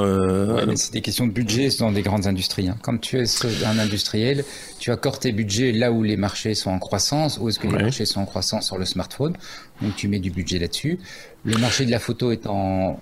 Ouais, 0.56 0.66
mais 0.66 0.78
c'est 0.78 0.94
des 0.94 1.02
questions 1.02 1.28
de 1.28 1.34
budget 1.34 1.68
dans 1.78 1.92
des 1.92 2.02
grandes 2.02 2.28
industries. 2.28 2.70
Hein. 2.70 2.78
Quand 2.82 2.98
tu 2.98 3.20
es 3.20 3.26
un 3.66 3.78
industriel, 3.78 4.46
tu 4.80 4.90
accordes 4.90 5.20
tes 5.20 5.34
budgets 5.34 5.74
là 5.74 5.92
où 5.92 6.02
les 6.02 6.16
marchés 6.16 6.54
sont 6.56 6.72
en 6.72 6.80
croissance, 6.80 7.40
où 7.42 7.50
est-ce 7.50 7.60
que 7.60 7.68
les 7.68 7.84
marchés 7.84 8.06
sont 8.06 8.22
en 8.22 8.26
croissance 8.26 8.68
sur 8.68 8.78
le 8.78 8.86
smartphone. 8.86 9.34
Donc 9.82 9.98
tu 9.98 10.08
mets 10.08 10.20
du 10.20 10.32
budget 10.32 10.60
là-dessus. 10.60 11.00
Le 11.46 11.58
marché 11.58 11.86
de 11.86 11.92
la 11.92 12.00
photo 12.00 12.32
est 12.32 12.48
en, 12.48 13.00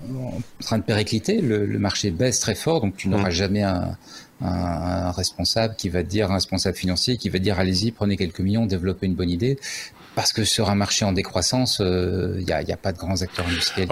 train 0.59 0.79
de 0.79 0.83
péricliter, 0.83 1.41
le, 1.41 1.67
marché 1.77 2.09
baisse 2.09 2.39
très 2.39 2.55
fort, 2.55 2.81
donc 2.81 2.97
tu 2.97 3.07
n'auras 3.07 3.29
mm. 3.29 3.33
jamais 3.33 3.63
un, 3.63 3.97
responsable 5.11 5.75
qui 5.75 5.89
va 5.89 6.01
dire, 6.01 6.31
un 6.31 6.35
responsable 6.35 6.75
financier 6.75 7.17
qui 7.17 7.29
va 7.29 7.37
dire 7.37 7.59
allez-y, 7.59 7.91
prenez 7.91 8.17
quelques 8.17 8.39
millions, 8.39 8.65
développez 8.65 9.05
une 9.05 9.13
bonne 9.13 9.29
idée. 9.29 9.59
Parce 10.15 10.33
que 10.33 10.43
sur 10.43 10.69
un 10.69 10.75
marché 10.75 11.05
en 11.05 11.13
décroissance, 11.13 11.77
il 11.79 11.85
euh, 11.85 12.41
n'y 12.41 12.51
a, 12.51 12.77
pas 12.77 12.91
de 12.91 12.97
grands 12.97 13.21
acteurs 13.21 13.47
industriels. 13.47 13.87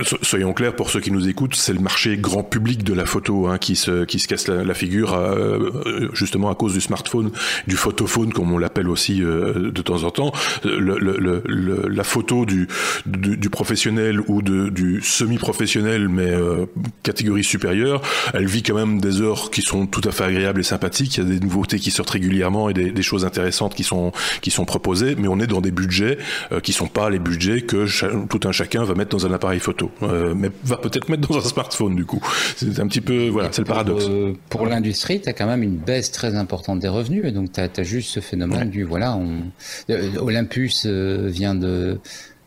Soyons 0.00 0.52
clairs 0.52 0.76
pour 0.76 0.90
ceux 0.90 1.00
qui 1.00 1.10
nous 1.10 1.28
écoutent, 1.28 1.56
c'est 1.56 1.72
le 1.72 1.80
marché 1.80 2.16
grand 2.16 2.44
public 2.44 2.84
de 2.84 2.94
la 2.94 3.04
photo 3.04 3.48
hein, 3.48 3.58
qui 3.58 3.74
se 3.74 4.04
qui 4.04 4.20
se 4.20 4.28
casse 4.28 4.46
la, 4.46 4.74
figure 4.74 5.14
euh, 5.14 6.08
justement 6.12 6.50
à 6.50 6.54
cause 6.54 6.74
du 6.74 6.80
smartphone, 6.80 7.32
du 7.66 7.74
photophone 7.74 8.32
comme 8.32 8.52
on 8.52 8.58
l'appelle 8.58 8.88
aussi 8.88 9.24
euh, 9.24 9.72
de 9.72 9.82
temps 9.82 10.04
en 10.04 10.10
temps. 10.10 10.32
Le, 10.62 10.98
le, 10.98 11.42
le, 11.44 11.88
la 11.88 12.04
photo 12.04 12.46
du, 12.46 12.68
du, 13.06 13.50
professionnel 13.50 14.20
ou 14.28 14.40
de, 14.40 14.68
du 14.68 15.00
semi-professionnel 15.02 16.08
mais 16.08 16.30
euh, 16.30 16.66
catégorie 17.02 17.42
supérieure, 17.42 18.00
elle 18.34 18.46
vit 18.46 18.62
quand 18.62 18.76
même 18.76 19.00
des 19.00 19.20
heures 19.20 19.50
qui 19.50 19.62
sont 19.62 19.86
tout 19.86 20.02
à 20.04 20.12
fait 20.12 20.24
agréables 20.24 20.60
et 20.60 20.64
sympathiques. 20.64 21.16
Il 21.16 21.24
y 21.24 21.26
a 21.26 21.38
des 21.38 21.40
nouveautés 21.40 21.80
qui 21.80 21.90
sortent 21.90 22.10
régulièrement 22.10 22.68
et 22.68 22.74
des, 22.74 22.92
des 22.92 23.02
choses 23.02 23.24
intéressantes 23.24 23.74
qui 23.74 23.82
sont 23.82 24.12
qui 24.42 24.52
sont 24.52 24.64
proposées, 24.64 25.16
mais 25.18 25.26
on 25.26 25.40
est 25.40 25.48
dans 25.48 25.60
des 25.60 25.72
budgets 25.72 26.18
qui 26.62 26.72
sont 26.72 26.86
pas 26.86 27.10
les 27.10 27.18
budgets 27.18 27.62
que 27.62 27.86
tout 28.26 28.40
un 28.46 28.52
chacun 28.52 28.84
va 28.84 28.94
mettre 28.94 29.10
dans 29.10 29.26
un 29.26 29.32
appareil 29.32 29.58
photo. 29.58 29.87
Euh, 30.02 30.34
mais 30.34 30.50
va 30.64 30.76
peut-être 30.76 31.08
mettre 31.08 31.28
dans 31.28 31.38
un 31.38 31.42
smartphone 31.42 31.96
du 31.96 32.04
coup. 32.04 32.20
C'est 32.56 32.78
un 32.80 32.86
petit 32.86 33.00
peu, 33.00 33.28
voilà, 33.28 33.48
c'est 33.52 33.62
le 33.62 33.66
paradoxe. 33.66 34.06
Euh, 34.08 34.32
pour 34.48 34.66
l'industrie, 34.66 35.20
tu 35.20 35.28
as 35.28 35.32
quand 35.32 35.46
même 35.46 35.62
une 35.62 35.76
baisse 35.76 36.10
très 36.12 36.34
importante 36.34 36.80
des 36.80 36.88
revenus, 36.88 37.24
et 37.24 37.32
donc 37.32 37.52
tu 37.52 37.60
as, 37.60 37.82
juste 37.82 38.10
ce 38.10 38.20
phénomène 38.20 38.70
du, 38.70 38.84
voilà, 38.84 39.16
on, 39.16 39.42
euh, 39.90 40.10
Olympus 40.20 40.86
vient 40.86 41.54
de 41.54 41.98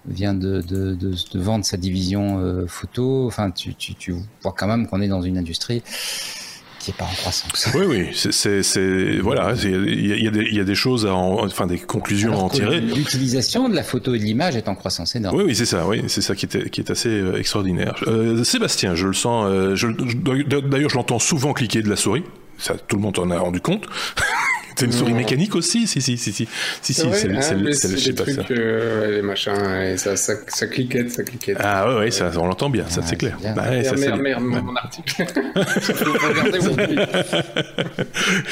vient 0.07 0.33
de, 0.33 0.61
de, 0.61 0.95
de, 0.95 1.11
de, 1.11 1.39
vendre 1.39 1.63
sa 1.63 1.77
division 1.77 2.65
photo. 2.67 3.27
Enfin, 3.27 3.51
tu, 3.51 3.75
tu, 3.75 3.93
tu 3.93 4.15
vois 4.41 4.53
quand 4.57 4.65
même 4.65 4.87
qu'on 4.87 4.99
est 4.99 5.07
dans 5.07 5.21
une 5.21 5.37
industrie 5.37 5.83
qui 6.81 6.91
est 6.91 6.95
pas 6.95 7.05
en 7.05 7.13
croissance. 7.13 7.69
Oui, 7.75 7.85
oui, 7.87 8.09
c'est 8.13 9.19
voilà, 9.19 9.53
il 9.63 10.17
y, 10.17 10.55
y, 10.55 10.59
a 10.59 10.63
des 10.63 10.75
choses, 10.75 11.05
à 11.05 11.13
enfin 11.13 11.67
des 11.67 11.77
conclusions 11.77 12.33
à 12.33 12.37
en 12.37 12.49
tirer. 12.49 12.81
L'utilisation 12.81 13.69
de 13.69 13.75
la 13.75 13.83
photo 13.83 14.13
et 14.13 14.19
de 14.19 14.23
l'image 14.23 14.55
est 14.55 14.67
en 14.67 14.75
croissance 14.75 15.15
énorme. 15.15 15.37
Oui, 15.37 15.43
oui, 15.47 15.55
c'est 15.55 15.65
ça, 15.65 15.87
oui, 15.87 16.03
c'est 16.07 16.21
ça 16.21 16.35
qui 16.35 16.45
est, 16.45 16.69
qui 16.69 16.81
est 16.81 16.91
assez 16.91 17.09
euh, 17.09 17.37
extraordinaire. 17.37 17.95
Euh, 18.07 18.43
Sébastien, 18.43 18.95
je 18.95 19.07
le 19.07 19.13
sens, 19.13 19.45
euh, 19.47 19.75
d'ailleurs, 20.67 20.89
je 20.89 20.95
l'entends 20.95 21.19
souvent 21.19 21.53
cliquer 21.53 21.81
de 21.81 21.89
la 21.89 21.95
souris. 21.95 22.23
Ça, 22.57 22.75
tout 22.75 22.95
le 22.95 23.01
monde 23.01 23.17
en 23.19 23.31
a 23.31 23.39
rendu 23.39 23.61
compte. 23.61 23.85
C'est 24.81 24.87
une 24.87 24.91
souris 24.93 25.13
mécanique 25.13 25.55
aussi 25.55 25.85
Si, 25.85 26.01
si, 26.01 26.17
si, 26.17 26.33
si. 26.33 26.47
Si, 26.81 26.93
si, 26.95 27.01
c'est 27.11 27.27
le, 27.27 27.71
je 27.71 27.97
sais 27.97 28.13
pas 28.13 28.25
ça. 28.25 28.41
Euh, 28.49 29.17
les 29.17 29.21
machins, 29.21 29.53
et 29.83 29.95
ça, 29.97 30.15
ça, 30.15 30.33
ça 30.47 30.65
cliquette, 30.65 31.11
ça 31.11 31.21
cliquette. 31.21 31.57
Ah 31.59 31.87
ouais, 31.87 31.99
ouais, 31.99 32.11
ça, 32.11 32.31
on 32.35 32.47
l'entend 32.47 32.71
bien, 32.71 32.85
ça 32.89 33.03
c'est 33.03 33.15
clair. 33.15 33.37
Bah, 33.55 33.69
ouais, 33.69 33.83
ça, 33.83 33.95
merde, 33.95 34.19
merde, 34.21 34.43
mon 34.43 34.75
article. 34.75 35.23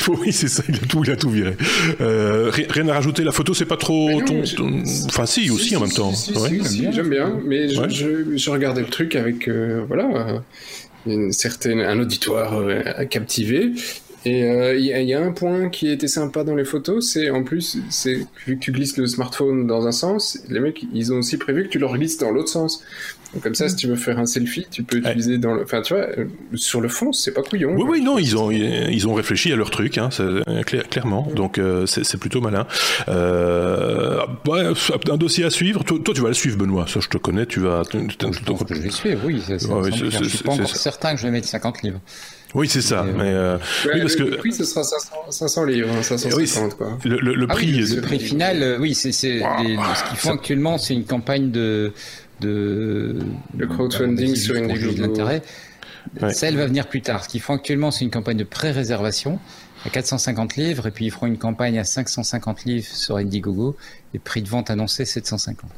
oui, 0.22 0.32
c'est 0.32 0.48
ça, 0.50 0.62
il 0.70 0.76
a 0.76 0.80
tout, 0.88 1.04
il 1.04 1.10
a 1.10 1.16
tout 1.16 1.32
viré. 1.32 1.58
Euh, 2.00 2.52
rien 2.70 2.88
à 2.90 2.94
rajouter, 2.94 3.24
la 3.24 3.32
photo, 3.32 3.56
c'est 3.56 3.66
pas 3.66 3.78
trop... 3.78 4.12
Non, 4.12 4.22
ton, 4.22 4.44
ton... 4.44 4.84
Enfin, 5.08 5.26
si, 5.26 5.50
aussi 5.50 5.76
en 5.76 5.82
même 5.82 5.92
temps. 5.92 6.14
Si, 6.14 6.32
ouais. 6.34 6.60
si, 6.64 6.94
j'aime 6.94 7.10
bien, 7.10 7.40
mais 7.44 7.70
je, 7.70 7.90
je, 7.90 8.38
je, 8.38 8.50
regardais 8.52 8.82
le 8.82 8.88
truc 8.88 9.16
avec, 9.16 9.48
euh, 9.48 9.84
voilà... 9.88 10.44
Une 11.08 11.32
certaine, 11.32 11.80
un 11.80 11.98
auditoire 11.98 12.60
euh, 12.60 13.06
captivé 13.06 13.72
et 14.26 14.40
il 14.40 14.46
euh, 14.46 14.78
y, 14.78 15.14
a 15.14 15.22
un 15.22 15.32
point 15.32 15.70
qui 15.70 15.90
était 15.90 16.10
sympa 16.10 16.44
dans 16.44 16.56
les 16.56 16.66
photos, 16.66 17.10
c'est 17.10 17.30
en 17.30 17.44
plus, 17.44 17.78
c'est 17.90 18.28
vu 18.46 18.58
que 18.58 18.60
tu 18.60 18.72
glisses 18.74 18.98
le 18.98 19.08
smartphone 19.08 19.66
dans 19.66 19.88
un 19.88 19.94
sens, 19.94 20.40
les 20.50 20.60
mecs, 20.60 20.84
ils 20.94 21.14
ont 21.14 21.20
aussi 21.20 21.38
prévu 21.38 21.64
que 21.64 21.70
tu 21.70 21.80
le 21.80 21.88
glisses 21.88 22.18
dans 22.18 22.32
l'autre 22.32 22.50
sens. 22.50 22.84
Donc 23.34 23.44
comme 23.44 23.56
ça, 23.56 23.70
si 23.70 23.76
tu 23.76 23.88
veux 23.88 23.96
faire 23.96 24.18
un 24.18 24.26
selfie, 24.26 24.66
tu 24.72 24.84
peux 24.84 24.98
utiliser 24.98 25.38
dans 25.38 25.54
le. 25.54 25.64
Enfin, 25.64 25.82
tu 25.82 25.94
vois, 25.94 26.08
sur 26.56 26.82
le 26.82 26.90
fond, 26.90 27.14
c'est 27.14 27.34
pas 27.34 27.44
couillon. 27.44 27.76
Oui, 27.76 27.86
oui, 27.88 28.02
non, 28.02 28.18
ils 28.18 28.36
ont 28.38 28.50
ils 28.50 29.08
ont 29.08 29.14
réfléchi 29.14 29.52
à 29.52 29.56
leur 29.56 29.70
truc, 29.70 29.98
hein, 29.98 30.10
clairement. 30.90 31.28
Donc 31.36 31.60
euh, 31.60 31.86
c'est 31.86 32.18
plutôt 32.18 32.42
malin. 32.42 32.66
Euh, 33.08 34.20
un 35.10 35.18
dossier 35.18 35.46
à 35.46 35.50
suivre. 35.50 35.84
Toi, 35.84 36.00
toi, 36.04 36.14
tu 36.14 36.22
vas 36.22 36.30
le 36.30 36.34
suivre, 36.34 36.58
Benoît. 36.58 36.86
Ça, 36.88 37.00
je 37.00 37.08
te 37.08 37.18
connais. 37.18 37.46
Tu 37.46 37.60
vas. 37.60 37.84
Je, 37.92 38.00
je 38.00 38.74
vais 38.74 38.86
le 38.86 38.90
suivre. 38.90 39.22
Oui. 39.24 39.42
Ça, 39.48 39.58
je 39.58 40.28
suis 40.28 40.44
pas 40.44 40.54
encore 40.54 40.76
certain 40.76 41.14
que 41.14 41.20
je 41.20 41.26
vais 41.28 41.32
mettre 41.32 41.48
50 41.48 41.84
livres. 41.84 42.00
Oui, 42.56 42.68
c'est 42.68 42.82
ça. 42.82 43.04
Mais 43.04 43.26
euh, 43.26 43.58
oui, 43.86 44.02
parce 44.02 44.18
le, 44.18 44.26
que 44.26 44.32
le 44.32 44.38
prix, 44.38 44.54
ce 44.54 44.64
sera 44.64 44.84
500, 44.84 45.12
500 45.30 45.66
livres, 45.66 46.02
550 46.02 46.58
hein, 46.58 46.76
quoi. 46.76 46.98
Le, 47.06 47.20
le, 47.20 47.36
le 47.36 47.46
ah 47.48 47.54
prix, 47.54 47.72
oui, 47.76 47.96
le 47.96 48.02
prix 48.02 48.20
final, 48.20 48.78
oui, 48.80 48.96
c'est 48.96 49.10
wow. 49.10 49.14
ce 49.96 50.10
qu'ils 50.10 50.18
font 50.18 50.32
actuellement, 50.32 50.80
c'est 50.80 50.96
une 50.96 51.06
campagne 51.06 51.52
de 51.52 51.94
de 52.40 53.20
le 53.58 53.68
crowdfunding 53.68 54.36
sur 54.36 54.56
une 54.56 54.68
de 54.68 55.02
l'intérêt. 55.02 55.42
Ouais. 56.22 56.34
Ça, 56.34 56.48
elle 56.48 56.58
va 56.58 56.66
venir 56.66 56.88
plus 56.88 57.02
tard. 57.02 57.24
Ce 57.24 57.30
qu'ils 57.30 57.42
font 57.42 57.54
actuellement, 57.54 57.92
c'est 57.92 58.06
une 58.06 58.12
campagne 58.12 58.38
de 58.38 58.44
pré-réservation. 58.44 59.40
à 59.86 59.90
450 59.90 60.56
livres, 60.56 60.88
et 60.88 60.92
puis 60.92 61.06
ils 61.06 61.12
feront 61.12 61.28
une 61.28 61.38
campagne 61.38 61.80
à 61.80 61.84
550 61.84 62.66
livres 62.66 62.88
sur 62.88 63.18
Indiegogo, 63.18 63.78
et 64.14 64.20
prix 64.20 64.42
de 64.42 64.50
vente 64.50 64.70
annoncé 64.70 65.06
750. 65.06 65.70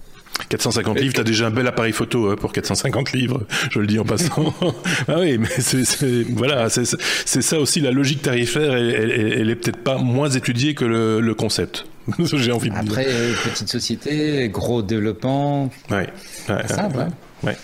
450 0.49 0.99
livres, 0.99 1.13
t'as 1.13 1.23
déjà 1.23 1.47
un 1.47 1.51
bel 1.51 1.67
appareil 1.67 1.93
photo 1.93 2.29
hein, 2.29 2.35
pour 2.39 2.51
450 2.51 3.11
livres, 3.13 3.43
je 3.69 3.79
le 3.79 3.87
dis 3.87 3.99
en 3.99 4.05
passant. 4.05 4.53
ah 5.07 5.19
oui, 5.19 5.37
mais 5.37 5.47
c'est 5.47 6.25
voilà, 6.29 6.69
c'est 6.69 7.41
ça 7.41 7.59
aussi 7.59 7.79
la 7.79 7.91
logique 7.91 8.21
tarifaire, 8.21 8.73
elle, 8.75 9.49
est 9.49 9.55
peut-être 9.55 9.83
pas 9.83 9.97
moins 9.97 10.29
étudiée 10.29 10.73
que 10.73 10.85
le, 10.85 11.33
concept. 11.33 11.85
J'ai 12.19 12.51
envie 12.51 12.69
de 12.69 12.75
Après, 12.75 13.05
dire. 13.05 13.13
Euh, 13.13 13.33
petite 13.43 13.69
société, 13.69 14.49
gros 14.49 14.81
développement. 14.81 15.69
Ouais. 15.89 16.07
ouais 16.49 16.67
simple. 16.67 17.07
Ouais. 17.43 17.55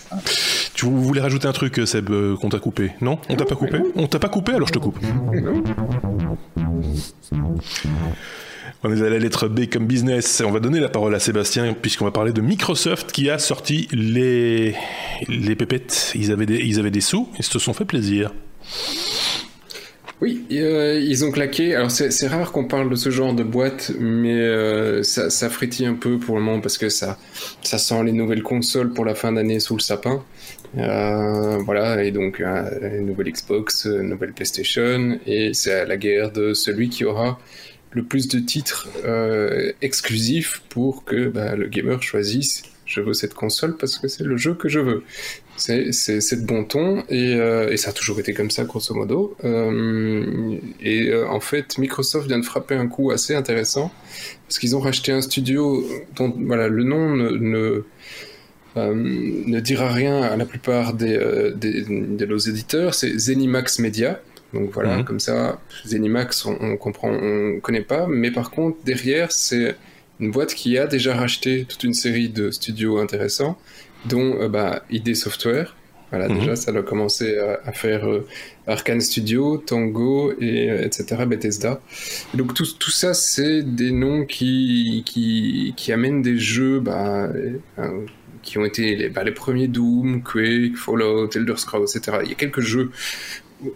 Tu 0.74 0.86
voulais 0.86 1.20
rajouter 1.20 1.46
un 1.46 1.52
truc, 1.52 1.80
Seb, 1.86 2.10
euh, 2.10 2.36
qu'on 2.36 2.48
t'a 2.48 2.58
coupé? 2.58 2.92
Non? 3.00 3.18
On 3.28 3.36
t'a 3.36 3.44
pas 3.44 3.54
coupé? 3.54 3.78
On 3.94 4.06
t'a 4.06 4.18
pas 4.18 4.28
coupé, 4.28 4.54
alors 4.54 4.68
je 4.68 4.72
te 4.72 4.78
coupe. 4.78 4.98
On 8.84 8.96
est 8.96 9.04
à 9.04 9.10
la 9.10 9.18
lettre 9.18 9.48
B 9.48 9.66
comme 9.68 9.86
business. 9.86 10.40
On 10.46 10.52
va 10.52 10.60
donner 10.60 10.78
la 10.78 10.88
parole 10.88 11.12
à 11.12 11.18
Sébastien 11.18 11.74
puisqu'on 11.74 12.04
va 12.04 12.12
parler 12.12 12.32
de 12.32 12.40
Microsoft 12.40 13.10
qui 13.10 13.28
a 13.28 13.38
sorti 13.38 13.88
les, 13.90 14.76
les 15.26 15.56
pépettes. 15.56 16.12
Ils 16.14 16.30
avaient, 16.30 16.46
des, 16.46 16.58
ils 16.58 16.78
avaient 16.78 16.92
des 16.92 17.00
sous, 17.00 17.28
ils 17.38 17.44
se 17.44 17.58
sont 17.58 17.72
fait 17.72 17.84
plaisir. 17.84 18.32
Oui, 20.20 20.44
euh, 20.52 21.00
ils 21.00 21.24
ont 21.24 21.32
claqué. 21.32 21.74
Alors 21.74 21.90
c'est 21.90 22.28
rare 22.28 22.52
qu'on 22.52 22.66
parle 22.66 22.88
de 22.88 22.94
ce 22.94 23.10
genre 23.10 23.34
de 23.34 23.42
boîte, 23.42 23.90
mais 23.98 24.34
euh, 24.34 25.02
ça, 25.02 25.28
ça, 25.28 25.50
frétille 25.50 25.86
un 25.86 25.94
peu 25.94 26.18
pour 26.18 26.36
le 26.36 26.42
moment 26.42 26.60
parce 26.60 26.78
que 26.78 26.88
ça, 26.88 27.18
ça 27.62 27.78
sent 27.78 28.04
les 28.04 28.12
nouvelles 28.12 28.44
consoles 28.44 28.92
pour 28.92 29.04
la 29.04 29.16
fin 29.16 29.32
d'année 29.32 29.58
sous 29.58 29.74
le 29.74 29.80
sapin. 29.80 30.22
Euh, 30.76 31.58
voilà, 31.64 32.04
et 32.04 32.12
donc 32.12 32.40
nouvelle 33.00 33.32
Xbox, 33.32 33.86
nouvelle 33.86 34.34
PlayStation, 34.34 35.18
et 35.26 35.50
c'est 35.52 35.84
la 35.84 35.96
guerre 35.96 36.30
de 36.30 36.52
celui 36.52 36.90
qui 36.90 37.04
aura 37.04 37.40
le 37.90 38.04
plus 38.04 38.28
de 38.28 38.38
titres 38.38 38.88
euh, 39.04 39.72
exclusifs 39.82 40.62
pour 40.68 41.04
que 41.04 41.28
bah, 41.28 41.56
le 41.56 41.66
gamer 41.68 42.02
choisisse 42.02 42.62
je 42.84 43.02
veux 43.02 43.12
cette 43.12 43.34
console 43.34 43.76
parce 43.76 43.98
que 43.98 44.08
c'est 44.08 44.24
le 44.24 44.38
jeu 44.38 44.54
que 44.54 44.70
je 44.70 44.80
veux. 44.80 45.02
C'est 45.56 45.90
de 45.90 46.46
bon 46.46 46.64
ton 46.64 47.04
et, 47.10 47.34
euh, 47.34 47.70
et, 47.70 47.76
ça 47.76 47.90
a 47.90 47.92
toujours 47.92 48.18
été 48.18 48.32
comme 48.32 48.50
ça 48.50 48.64
grosso 48.64 48.94
modo. 48.94 49.36
Euh, 49.44 50.56
et 50.80 51.12
en 51.14 51.40
fait, 51.40 51.76
Microsoft 51.76 52.28
vient 52.28 52.38
de 52.38 52.46
frapper 52.46 52.76
un 52.76 52.86
coup 52.86 53.10
assez 53.10 53.34
intéressant 53.34 53.92
parce 54.46 54.58
qu'ils 54.58 54.74
ont 54.74 54.80
racheté 54.80 55.12
un 55.12 55.20
studio 55.20 55.86
dont 56.16 56.34
voilà 56.46 56.68
le 56.68 56.82
nom 56.82 57.14
ne, 57.14 57.30
ne, 57.30 57.84
ne 58.76 59.60
dira 59.60 59.92
rien 59.92 60.22
à 60.22 60.36
la 60.38 60.46
plupart 60.46 60.94
des, 60.94 61.18
des, 61.56 61.82
de 61.82 62.24
nos 62.24 62.38
éditeurs. 62.38 62.94
C'est 62.94 63.18
Zenimax 63.18 63.80
Media. 63.80 64.18
Donc 64.54 64.70
voilà, 64.72 64.98
mhm. 64.98 65.04
comme 65.04 65.20
ça, 65.20 65.60
Zenimax, 65.86 66.46
on, 66.46 66.56
on, 66.60 66.76
comprend, 66.76 67.10
on 67.10 67.60
connaît 67.60 67.82
pas, 67.82 68.06
mais 68.08 68.30
par 68.30 68.50
contre, 68.50 68.78
derrière, 68.84 69.30
c'est 69.30 69.76
une 70.20 70.30
boîte 70.30 70.54
qui 70.54 70.78
a 70.78 70.86
déjà 70.86 71.14
racheté 71.14 71.66
toute 71.68 71.84
une 71.84 71.94
série 71.94 72.28
de 72.28 72.50
studios 72.50 72.98
intéressants, 72.98 73.58
dont 74.06 74.40
euh, 74.40 74.48
bah, 74.48 74.84
ID 74.90 75.14
Software. 75.14 75.74
Voilà, 76.10 76.28
mhm. 76.28 76.38
déjà, 76.38 76.56
ça 76.56 76.70
a 76.70 76.82
commencé 76.82 77.36
à, 77.38 77.70
faire 77.72 78.08
euh, 78.08 78.26
Arkane 78.66 79.02
Studio, 79.02 79.58
Tango, 79.58 80.32
et, 80.40 80.70
euh, 80.70 80.82
etc., 80.86 81.26
Bethesda. 81.26 81.82
donc 82.32 82.54
tout, 82.54 82.64
tout 82.78 82.90
ça, 82.90 83.12
c'est 83.12 83.62
des 83.62 83.90
noms 83.90 84.24
qui, 84.24 85.02
qui, 85.04 85.74
qui, 85.76 85.92
amènent 85.92 86.22
des 86.22 86.38
jeux 86.38 86.80
bah, 86.80 87.28
qui 88.40 88.56
ont 88.56 88.64
été 88.64 88.96
les, 88.96 89.10
bah, 89.10 89.22
les 89.22 89.32
premiers 89.32 89.68
Doom, 89.68 90.22
Quake, 90.22 90.76
Fallout, 90.76 91.28
Elder 91.36 91.56
Scrolls, 91.58 91.84
etc. 91.94 92.20
Il 92.24 92.30
y 92.30 92.32
a 92.32 92.36
quelques 92.36 92.62
jeux 92.62 92.90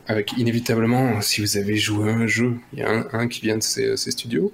avec 0.07 0.33
inévitablement, 0.39 1.21
si 1.21 1.41
vous 1.41 1.57
avez 1.57 1.77
joué 1.77 2.11
à 2.11 2.15
un 2.15 2.27
jeu, 2.27 2.55
il 2.73 2.81
y 2.81 2.83
a 2.83 3.07
un, 3.13 3.29
qui 3.29 3.41
vient 3.41 3.57
de 3.57 3.63
ces, 3.63 3.97
ces 3.97 4.11
studios. 4.11 4.53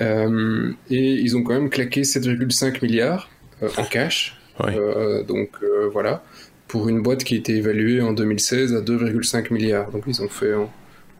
Euh, 0.00 0.72
et 0.90 1.12
ils 1.14 1.36
ont 1.36 1.42
quand 1.42 1.54
même 1.54 1.70
claqué 1.70 2.02
7,5 2.02 2.82
milliards 2.82 3.28
euh, 3.62 3.68
en 3.76 3.84
cash. 3.84 4.36
Euh, 4.60 5.22
donc 5.22 5.50
voilà, 5.92 6.24
pour 6.66 6.88
une 6.88 7.00
boîte 7.00 7.24
qui 7.24 7.34
a 7.34 7.36
été 7.36 7.56
évaluée 7.56 8.00
en 8.00 8.12
2016 8.12 8.74
à 8.74 8.80
2,5 8.80 9.52
milliards. 9.52 9.90
Donc 9.90 10.04
ils 10.06 10.22
ont 10.22 10.28
fait 10.28 10.54
en, 10.54 10.70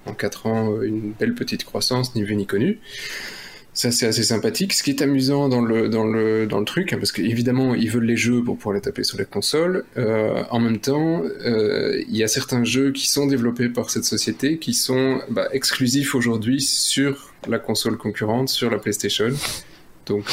en 0.07 0.12
4 0.12 0.46
ans 0.46 0.83
une 0.83 1.12
belle 1.12 1.35
petite 1.35 1.64
croissance, 1.64 2.14
ni 2.14 2.22
vu 2.22 2.35
ni 2.37 2.46
connu. 2.46 2.81
Ça, 3.79 3.93
c'est 3.93 4.09
assez 4.09 4.25
sympathique. 4.25 4.73
Ce 4.73 4.83
qui 4.83 4.91
est 4.91 5.03
amusant 5.03 5.49
dans 5.49 5.61
le, 5.61 5.88
dans 5.88 6.03
le, 6.03 6.49
dans 6.49 6.59
le 6.59 6.64
truc, 6.64 6.93
hein, 6.93 6.97
parce 6.97 7.12
qu'évidemment, 7.12 7.77
ils 7.77 7.88
veulent 7.88 8.07
les 8.07 8.17
jeux 8.17 8.43
pour 8.43 8.57
pouvoir 8.57 8.75
les 8.75 8.81
taper 8.81 9.05
sur 9.05 9.17
les 9.19 9.25
consoles. 9.25 9.85
Euh, 9.97 10.43
en 10.51 10.59
même 10.59 10.81
temps, 10.81 11.23
euh, 11.45 12.03
il 12.09 12.17
y 12.17 12.25
a 12.25 12.27
certains 12.27 12.64
jeux 12.64 12.91
qui 12.91 13.09
sont 13.09 13.29
développés 13.29 13.69
par 13.69 13.91
cette 13.91 14.03
société 14.03 14.59
qui 14.59 14.75
sont 14.75 15.21
bah, 15.31 15.47
exclusifs 15.53 16.17
aujourd'hui 16.17 16.61
sur 16.61 17.33
la 17.47 17.61
console 17.61 17.99
concurrente, 17.99 18.49
sur 18.49 18.69
la 18.69 18.79
PlayStation. 18.79 19.31
Donc 20.09 20.25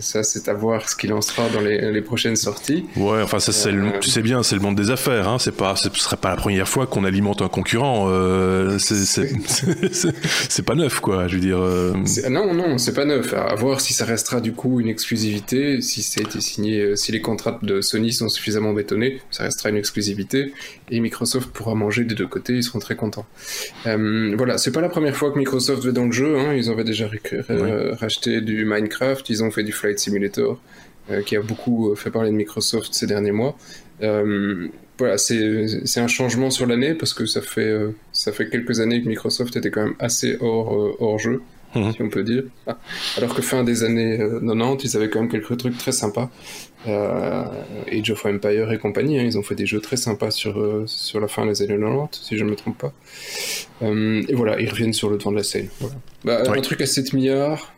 ça, 0.00 0.22
c'est 0.22 0.48
à 0.48 0.54
voir 0.54 0.88
ce 0.88 0.96
qu'il 0.96 1.10
lancera 1.10 1.48
dans 1.50 1.60
les, 1.60 1.92
les, 1.92 2.02
prochaines 2.02 2.36
sorties. 2.36 2.84
Ouais, 2.96 3.22
enfin 3.22 3.38
ça, 3.38 3.52
c'est 3.52 3.72
euh, 3.72 3.90
tu 4.00 4.10
sais 4.10 4.22
bien, 4.22 4.42
c'est 4.42 4.56
le 4.56 4.60
monde 4.60 4.74
des 4.74 4.90
affaires. 4.90 5.28
Hein. 5.28 5.38
C'est 5.38 5.56
pas, 5.56 5.76
ce 5.76 5.88
serait 5.90 6.16
pas 6.16 6.30
la 6.30 6.36
première 6.36 6.68
fois 6.68 6.86
qu'on 6.86 7.04
alimente 7.04 7.40
un 7.40 7.48
concurrent. 7.48 8.06
Euh, 8.08 8.78
c'est 8.78 10.62
pas 10.66 10.74
neuf, 10.74 11.00
quoi. 11.00 11.28
Je 11.28 11.36
veux 11.36 11.40
dire. 11.40 11.60
Euh... 11.60 11.92
Non, 12.28 12.52
non, 12.54 12.78
c'est 12.78 12.94
pas 12.94 13.04
neuf. 13.04 13.32
À 13.34 13.54
voir 13.54 13.80
si 13.80 13.92
ça 13.92 14.04
restera 14.04 14.40
du 14.40 14.52
coup 14.52 14.80
une 14.80 14.88
exclusivité, 14.88 15.80
si 15.80 16.02
ça 16.02 16.20
a 16.20 16.24
été 16.24 16.40
signé, 16.40 16.80
euh, 16.80 16.96
si 16.96 17.12
les 17.12 17.20
contrats 17.20 17.58
de 17.62 17.80
Sony 17.80 18.12
sont 18.12 18.28
suffisamment 18.28 18.72
bétonnés, 18.72 19.20
ça 19.30 19.44
restera 19.44 19.70
une 19.70 19.76
exclusivité 19.76 20.52
et 20.90 21.00
Microsoft 21.00 21.50
pourra 21.50 21.74
manger 21.74 22.04
des 22.04 22.14
deux 22.14 22.26
côtés. 22.26 22.54
Ils 22.54 22.64
seront 22.64 22.80
très 22.80 22.96
contents. 22.96 23.26
Voilà, 23.84 24.58
c'est 24.58 24.72
pas 24.72 24.80
la 24.80 24.88
première 24.88 25.14
fois 25.14 25.30
que 25.30 25.38
Microsoft 25.38 25.84
va 25.84 25.92
dans 25.92 26.06
le 26.06 26.12
jeu. 26.12 26.38
Hein. 26.38 26.54
Ils 26.54 26.68
avaient 26.68 26.84
déjà 26.84 27.08
racheté 28.00 28.40
du 28.40 28.64
Minecraft 28.64 29.03
ils 29.28 29.42
ont 29.44 29.50
fait 29.50 29.62
du 29.62 29.72
Flight 29.72 29.98
Simulator, 29.98 30.60
euh, 31.10 31.20
qui 31.20 31.36
a 31.36 31.42
beaucoup 31.42 31.90
euh, 31.90 31.96
fait 31.96 32.10
parler 32.10 32.30
de 32.30 32.36
Microsoft 32.36 32.94
ces 32.94 33.06
derniers 33.06 33.32
mois. 33.32 33.58
Euh, 34.02 34.68
voilà, 34.98 35.18
c'est 35.18 35.98
un 35.98 36.06
changement 36.06 36.50
sur 36.50 36.66
l'année 36.66 36.94
parce 36.94 37.12
que 37.12 37.26
ça 37.26 37.42
fait, 37.42 37.74
ça 38.12 38.32
fait 38.32 38.48
quelques 38.48 38.80
années 38.80 39.02
que 39.02 39.08
Microsoft 39.08 39.56
était 39.56 39.70
quand 39.70 39.82
même 39.82 39.96
assez 39.98 40.36
hors, 40.40 40.96
hors 41.02 41.18
jeu. 41.18 41.42
Mhm. 41.74 41.92
si 41.92 42.02
on 42.02 42.08
peut 42.08 42.22
dire. 42.22 42.44
Ah, 42.68 42.78
alors 43.16 43.34
que 43.34 43.42
fin 43.42 43.64
des 43.64 43.82
années 43.82 44.16
90, 44.16 44.84
ils 44.84 44.96
avaient 44.96 45.10
quand 45.10 45.18
même 45.20 45.28
quelques 45.28 45.56
trucs 45.56 45.76
très 45.76 45.90
sympas. 45.90 46.30
Age 46.86 48.10
of 48.10 48.24
Empire 48.24 48.70
et 48.70 48.78
compagnie, 48.78 49.18
hein, 49.18 49.24
ils 49.24 49.36
ont 49.36 49.42
fait 49.42 49.56
des 49.56 49.66
jeux 49.66 49.80
très 49.80 49.96
sympas 49.96 50.30
sur, 50.30 50.84
sur 50.86 51.18
la 51.18 51.26
fin 51.26 51.44
des 51.46 51.62
années 51.62 51.76
90, 51.76 52.20
si 52.22 52.38
je 52.38 52.44
ne 52.44 52.50
me 52.50 52.54
trompe 52.54 52.78
pas. 52.78 52.92
et 53.82 54.34
voilà, 54.34 54.60
ils 54.60 54.70
reviennent 54.70 54.92
sur 54.92 55.10
le 55.10 55.18
devant 55.18 55.32
de 55.32 55.38
la 55.38 55.42
scène. 55.42 55.68
Bah, 56.24 56.44
un 56.46 56.60
truc 56.60 56.80
à 56.80 56.86
7 56.86 57.12
milliards, 57.12 57.74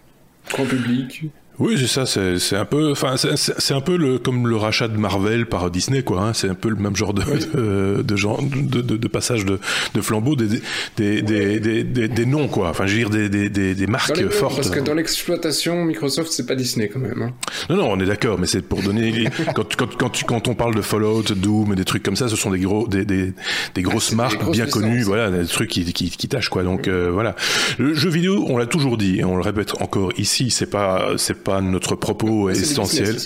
grand 0.48 0.68
public. 0.68 1.30
Oui, 1.58 1.76
c'est 1.78 1.86
ça. 1.86 2.04
C'est 2.06 2.56
un 2.56 2.64
peu, 2.64 2.90
enfin, 2.90 3.14
c'est 3.16 3.74
un 3.74 3.80
peu 3.80 3.96
le, 3.96 4.18
comme 4.18 4.46
le 4.46 4.56
rachat 4.56 4.88
de 4.88 4.98
Marvel 4.98 5.46
par 5.46 5.70
Disney, 5.70 6.02
quoi. 6.02 6.20
Hein. 6.20 6.32
C'est 6.34 6.48
un 6.48 6.54
peu 6.54 6.68
le 6.68 6.76
même 6.76 6.96
genre 6.96 7.14
de 7.14 7.22
de, 7.22 8.02
de, 8.02 8.16
genre, 8.16 8.42
de, 8.42 8.80
de, 8.80 8.96
de, 8.96 9.08
passage 9.08 9.44
de, 9.44 9.58
de 9.94 10.00
flambeau, 10.00 10.36
des 10.36 10.60
des, 10.96 11.22
des, 11.22 11.60
des, 11.60 11.84
des, 11.84 12.08
des, 12.08 12.26
noms, 12.26 12.48
quoi. 12.48 12.68
Enfin, 12.68 12.86
je 12.86 12.92
veux 12.92 12.98
dire 12.98 13.10
des, 13.10 13.48
des, 13.48 13.74
des, 13.74 13.86
marques 13.86 14.28
fortes. 14.30 14.56
Parce 14.56 14.70
que 14.70 14.80
dans 14.80 14.94
l'exploitation, 14.94 15.84
Microsoft, 15.84 16.30
c'est 16.30 16.46
pas 16.46 16.54
Disney 16.54 16.88
quand 16.88 17.00
même. 17.00 17.22
Hein. 17.22 17.32
Non, 17.70 17.76
non, 17.76 17.90
on 17.92 18.00
est 18.00 18.06
d'accord, 18.06 18.38
mais 18.38 18.46
c'est 18.46 18.62
pour 18.62 18.82
donner. 18.82 19.28
quand, 19.54 19.76
quand, 19.76 19.96
quand, 19.96 20.24
quand, 20.24 20.48
on 20.48 20.54
parle 20.54 20.74
de 20.74 20.82
Fallout, 20.82 21.22
Doom 21.34 21.72
et 21.72 21.76
des 21.76 21.84
trucs 21.84 22.02
comme 22.02 22.16
ça, 22.16 22.28
ce 22.28 22.36
sont 22.36 22.50
des 22.50 22.60
gros, 22.60 22.86
des, 22.86 23.04
des, 23.04 23.32
des 23.74 23.82
grosses 23.82 24.12
marques 24.12 24.50
bien 24.50 24.66
connues, 24.66 25.02
voilà, 25.02 25.30
des 25.30 25.46
trucs 25.46 25.70
qui, 25.70 25.90
qui, 25.92 26.10
qui 26.10 26.28
tâchent, 26.28 26.50
quoi. 26.50 26.62
Donc 26.62 26.86
euh, 26.88 27.10
voilà. 27.10 27.34
Le 27.78 27.94
jeu 27.94 28.10
vidéo, 28.10 28.44
on 28.48 28.58
l'a 28.58 28.66
toujours 28.66 28.98
dit, 28.98 29.18
et 29.20 29.24
on 29.24 29.36
le 29.36 29.42
répète 29.42 29.80
encore 29.80 30.12
ici, 30.18 30.50
c'est 30.50 30.70
pas, 30.70 31.12
c'est 31.16 31.45
pas 31.46 31.60
notre 31.60 31.94
propos 31.94 32.50
essentiel. 32.50 33.16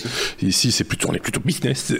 Ici, 0.43 0.71
c'est 0.71 0.83
plutôt, 0.83 1.09
on 1.09 1.13
est 1.13 1.19
plutôt 1.19 1.41
business. 1.43 1.91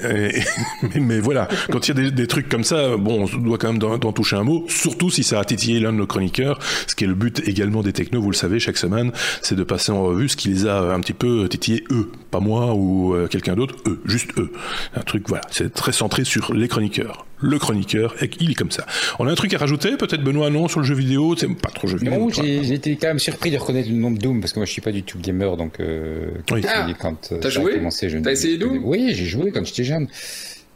mais, 0.95 1.19
voilà, 1.19 1.47
quand 1.71 1.87
il 1.87 1.97
y 1.97 2.07
a 2.07 2.11
des, 2.11 2.27
trucs 2.27 2.47
comme 2.47 2.63
ça, 2.63 2.95
bon, 2.95 3.25
on 3.25 3.37
doit 3.39 3.57
quand 3.57 3.73
même 3.73 3.79
d'en 3.79 4.11
toucher 4.11 4.35
un 4.35 4.43
mot, 4.43 4.65
surtout 4.67 5.09
si 5.09 5.23
ça 5.23 5.39
a 5.39 5.45
titillé 5.45 5.79
l'un 5.79 5.91
de 5.91 5.97
nos 5.97 6.05
chroniqueurs, 6.05 6.59
ce 6.85 6.93
qui 6.93 7.05
est 7.05 7.07
le 7.07 7.15
but 7.15 7.41
également 7.47 7.81
des 7.81 7.91
technos, 7.91 8.21
vous 8.21 8.29
le 8.29 8.35
savez, 8.35 8.59
chaque 8.59 8.77
semaine, 8.77 9.11
c'est 9.41 9.55
de 9.55 9.63
passer 9.63 9.91
en 9.91 10.03
revue 10.03 10.29
ce 10.29 10.37
qui 10.37 10.49
les 10.49 10.67
a 10.67 10.93
un 10.93 10.99
petit 10.99 11.13
peu 11.13 11.49
titillés 11.49 11.83
eux, 11.89 12.11
pas 12.29 12.39
moi 12.39 12.73
ou 12.75 13.15
euh, 13.15 13.27
quelqu'un 13.27 13.55
d'autre, 13.55 13.75
eux, 13.87 13.99
juste 14.05 14.37
eux. 14.37 14.51
Un 14.95 15.01
truc, 15.01 15.27
voilà, 15.27 15.43
c'est 15.49 15.73
très 15.73 15.91
centré 15.91 16.23
sur 16.23 16.53
les 16.53 16.67
chroniqueurs 16.67 17.25
le 17.41 17.57
chroniqueur, 17.57 18.15
et 18.23 18.29
il 18.39 18.51
est 18.51 18.55
comme 18.55 18.71
ça. 18.71 18.85
On 19.19 19.27
a 19.27 19.31
un 19.31 19.35
truc 19.35 19.53
à 19.53 19.57
rajouter, 19.57 19.97
peut-être 19.97 20.23
Benoît, 20.23 20.49
non, 20.49 20.67
sur 20.67 20.79
le 20.79 20.85
jeu 20.85 20.95
vidéo? 20.95 21.35
C'est 21.35 21.47
pas 21.55 21.69
trop 21.69 21.87
jeu 21.87 21.97
vidéo. 21.97 22.19
Non, 22.19 22.29
j'ai 22.31 22.73
été 22.73 22.95
quand 22.95 23.07
même 23.07 23.19
surpris 23.19 23.51
de 23.51 23.57
reconnaître 23.57 23.89
le 23.89 23.95
nom 23.95 24.11
de 24.11 24.19
Doom, 24.19 24.39
parce 24.39 24.53
que 24.53 24.59
moi 24.59 24.65
je 24.65 24.71
suis 24.71 24.81
pas 24.81 24.91
du 24.91 25.03
tout 25.03 25.17
gamer, 25.19 25.57
donc 25.57 25.79
euh, 25.79 26.10
oui. 26.51 26.63
quand, 26.99 27.31
euh, 27.31 27.37
T'as 27.39 27.49
joué 27.49 27.75
commencé, 27.75 28.09
T'as 28.21 28.31
essayé 28.31 28.57
Doom 28.57 28.81
Oui, 28.83 29.13
j'ai 29.13 29.25
joué 29.25 29.51
quand 29.51 29.65
j'étais 29.65 29.83
jeune. 29.83 30.07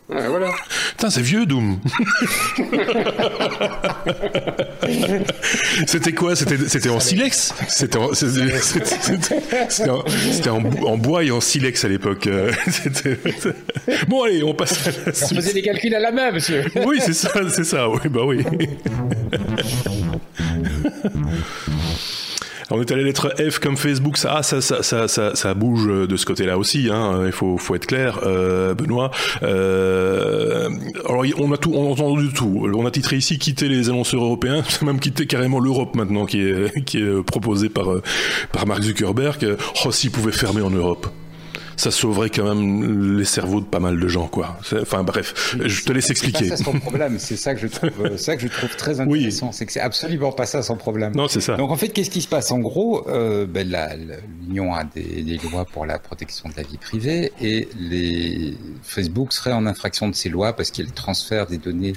Ouais, 0.08 0.28
voilà. 0.28 0.52
Putain, 0.92 1.10
c'est 1.10 1.22
vieux 1.22 1.48
Doom. 1.48 1.80
c'était 5.88 6.14
quoi? 6.14 6.36
C'était 6.36 6.90
en 6.90 7.00
silex? 7.00 7.56
C'était 7.68 7.98
en, 7.98 8.12
en, 10.52 10.64
en, 10.86 10.98
bois 10.98 11.24
et 11.24 11.32
en 11.32 11.42
silex 11.42 11.84
à 11.86 11.88
l'époque. 11.88 12.30
bon 14.08 14.24
allez, 14.24 14.44
on 14.44 14.54
passe 14.54 14.88
à 14.88 14.92
la 14.92 15.12
suite. 15.12 15.30
On 15.32 15.36
faisait 15.38 15.54
des 15.54 15.64
calculs 15.64 15.96
à 15.96 16.00
la 16.00 16.12
main, 16.12 16.32
monsieur. 16.32 16.66
oui, 16.86 17.00
c'est 17.00 17.14
ça, 17.14 17.32
c'est 17.50 17.64
ça. 17.64 17.90
Oui, 17.90 18.02
bah 18.08 18.26
oui. 18.26 18.46
On 22.72 22.82
est 22.82 22.92
à 22.92 22.96
la 22.96 23.04
lettre 23.04 23.34
F 23.50 23.60
comme 23.60 23.78
Facebook, 23.78 24.18
ça, 24.18 24.42
ça, 24.42 24.60
ça, 24.62 24.82
ça, 24.82 25.36
ça, 25.36 25.54
bouge 25.54 25.88
de 25.88 26.18
ce 26.18 26.26
côté-là 26.26 26.58
aussi. 26.58 26.90
Hein. 26.92 27.24
Il 27.26 27.32
faut, 27.32 27.58
faut 27.58 27.76
être 27.76 27.86
clair, 27.86 28.22
euh, 28.24 28.74
Benoît. 28.74 29.12
Euh, 29.44 30.70
alors, 31.08 31.26
on 31.38 31.52
a 31.52 31.58
tout, 31.58 31.74
on 31.76 31.88
a 31.88 31.92
entendu 31.92 32.34
tout. 32.34 32.68
On 32.74 32.86
a 32.86 32.92
titré 32.92 33.18
ici 33.18 33.38
quitter 33.38 33.68
les 33.68 33.90
annonceurs 33.90 34.24
européens, 34.24 34.64
même 34.82 35.00
quitter 35.00 35.28
carrément 35.28 35.60
l'Europe 35.60 35.96
maintenant, 35.96 36.26
qui 36.26 36.42
est, 36.42 36.84
qui 36.86 36.98
est 36.98 37.24
proposé 37.24 37.70
par, 37.70 37.88
par 38.52 38.66
Mark 38.66 38.82
Zuckerberg. 38.82 39.58
Oh, 39.86 39.92
s'il 39.92 40.12
pouvait 40.12 40.32
fermer 40.32 40.62
en 40.62 40.72
Europe 40.72 41.08
ça 41.78 41.92
sauverait 41.92 42.30
quand 42.30 42.44
même 42.44 43.18
les 43.18 43.26
cerveaux 43.26 43.62
de 43.62 43.66
pas 43.66 43.80
mal 43.80 44.00
de 44.00 44.08
gens, 44.08 44.28
quoi. 44.28 44.58
Enfin 44.82 45.04
bref, 45.04 45.56
je 45.64 45.84
te 45.84 45.92
laisse 45.92 46.10
expliquer. 46.10 46.50
C'est 46.50 46.64
son 46.64 46.80
problème, 46.80 47.18
c'est 47.20 47.36
ça 47.36 47.54
que 47.54 47.62
je 47.62 47.68
trouve, 47.68 47.92
euh, 48.06 48.18
ça 48.18 48.36
que 48.36 48.42
je 48.42 48.48
trouve 48.48 48.76
très 48.76 49.00
intéressant, 49.00 49.52
c'est 49.52 49.66
que 49.66 49.72
c'est 49.72 49.80
absolument 49.80 50.32
pas 50.32 50.46
ça 50.46 50.64
son 50.64 50.78
problème. 50.78 51.14
Non, 51.16 51.28
c'est 51.28 51.42
ça. 51.42 51.56
Donc 51.56 51.72
en 51.72 51.76
fait, 51.76 51.90
qu'est-ce 51.90 52.10
qui 52.10 52.22
se 52.22 52.28
passe? 52.28 52.52
En 52.52 52.60
gros, 52.60 53.08
euh, 53.10 53.46
ben, 53.46 53.68
l'Union 54.42 54.74
a 54.74 54.84
des, 54.84 55.24
des, 55.24 55.40
lois 55.50 55.66
pour 55.66 55.86
la 55.86 56.00
protection 56.00 56.50
de 56.50 56.54
la 56.56 56.64
vie 56.64 56.78
privée 56.78 57.32
et 57.42 57.68
les 57.80 58.58
Facebook 58.84 59.34
serait 59.34 59.54
en 59.54 59.66
infraction 59.66 60.10
de 60.10 60.16
ces 60.16 60.30
lois 60.30 60.54
parce 60.54 60.72
qu'il 60.72 60.92
transfère 60.92 61.48
des 61.48 61.58
données 61.58 61.94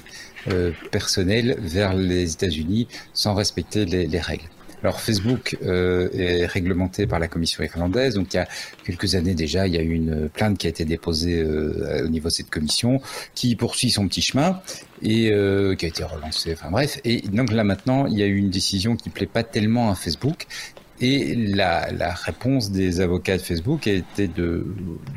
euh, 0.49 0.73
personnelles 0.91 1.57
vers 1.61 1.95
les 1.95 2.33
États-Unis 2.33 2.89
sans 3.13 3.35
respecter 3.35 3.85
les, 3.85 4.07
les 4.07 4.21
règles. 4.21 4.49
Alors 4.83 5.01
Facebook 5.01 5.57
euh, 5.63 6.09
est 6.13 6.47
réglementé 6.47 7.07
par 7.07 7.19
la 7.19 7.29
Commission 7.29 7.65
irlandaise, 7.65 8.15
donc 8.15 8.33
il 8.33 8.37
y 8.37 8.41
a 8.41 8.49
quelques 8.85 9.15
années 9.15 9.35
déjà, 9.35 9.67
il 9.67 9.75
y 9.75 9.79
a 9.79 9.83
eu 9.83 9.93
une 9.93 10.29
plainte 10.29 10.59
qui 10.59 10.67
a 10.67 10.71
été 10.71 10.85
déposée 10.85 11.41
euh, 11.41 12.05
au 12.05 12.09
niveau 12.09 12.29
de 12.29 12.35
cette 12.35 12.51
commission, 12.51 13.01
qui 13.35 13.57
poursuit 13.57 13.91
son 13.91 14.07
petit 14.07 14.23
chemin 14.23 14.61
et 15.03 15.31
euh, 15.33 15.75
qui 15.75 15.87
a 15.87 15.89
été 15.89 16.05
relancée. 16.05 16.53
Enfin 16.53 16.71
bref, 16.71 17.01
et 17.05 17.23
donc 17.23 17.53
là 17.53 17.65
maintenant, 17.65 18.07
il 18.07 18.19
y 18.19 18.23
a 18.23 18.27
eu 18.27 18.37
une 18.37 18.51
décision 18.51 18.97
qui 18.97 19.11
plaît 19.11 19.27
pas 19.27 19.43
tellement 19.43 19.91
à 19.91 19.95
Facebook. 19.95 20.47
Et 21.01 21.37
la, 21.37 21.93
la 21.93 22.13
réponse 22.13 22.73
des 22.73 23.01
avocats 23.01 23.37
de 23.37 23.43
Facebook 23.43 23.87
a 23.87 23.93
été 23.93 24.27
de, 24.27 24.67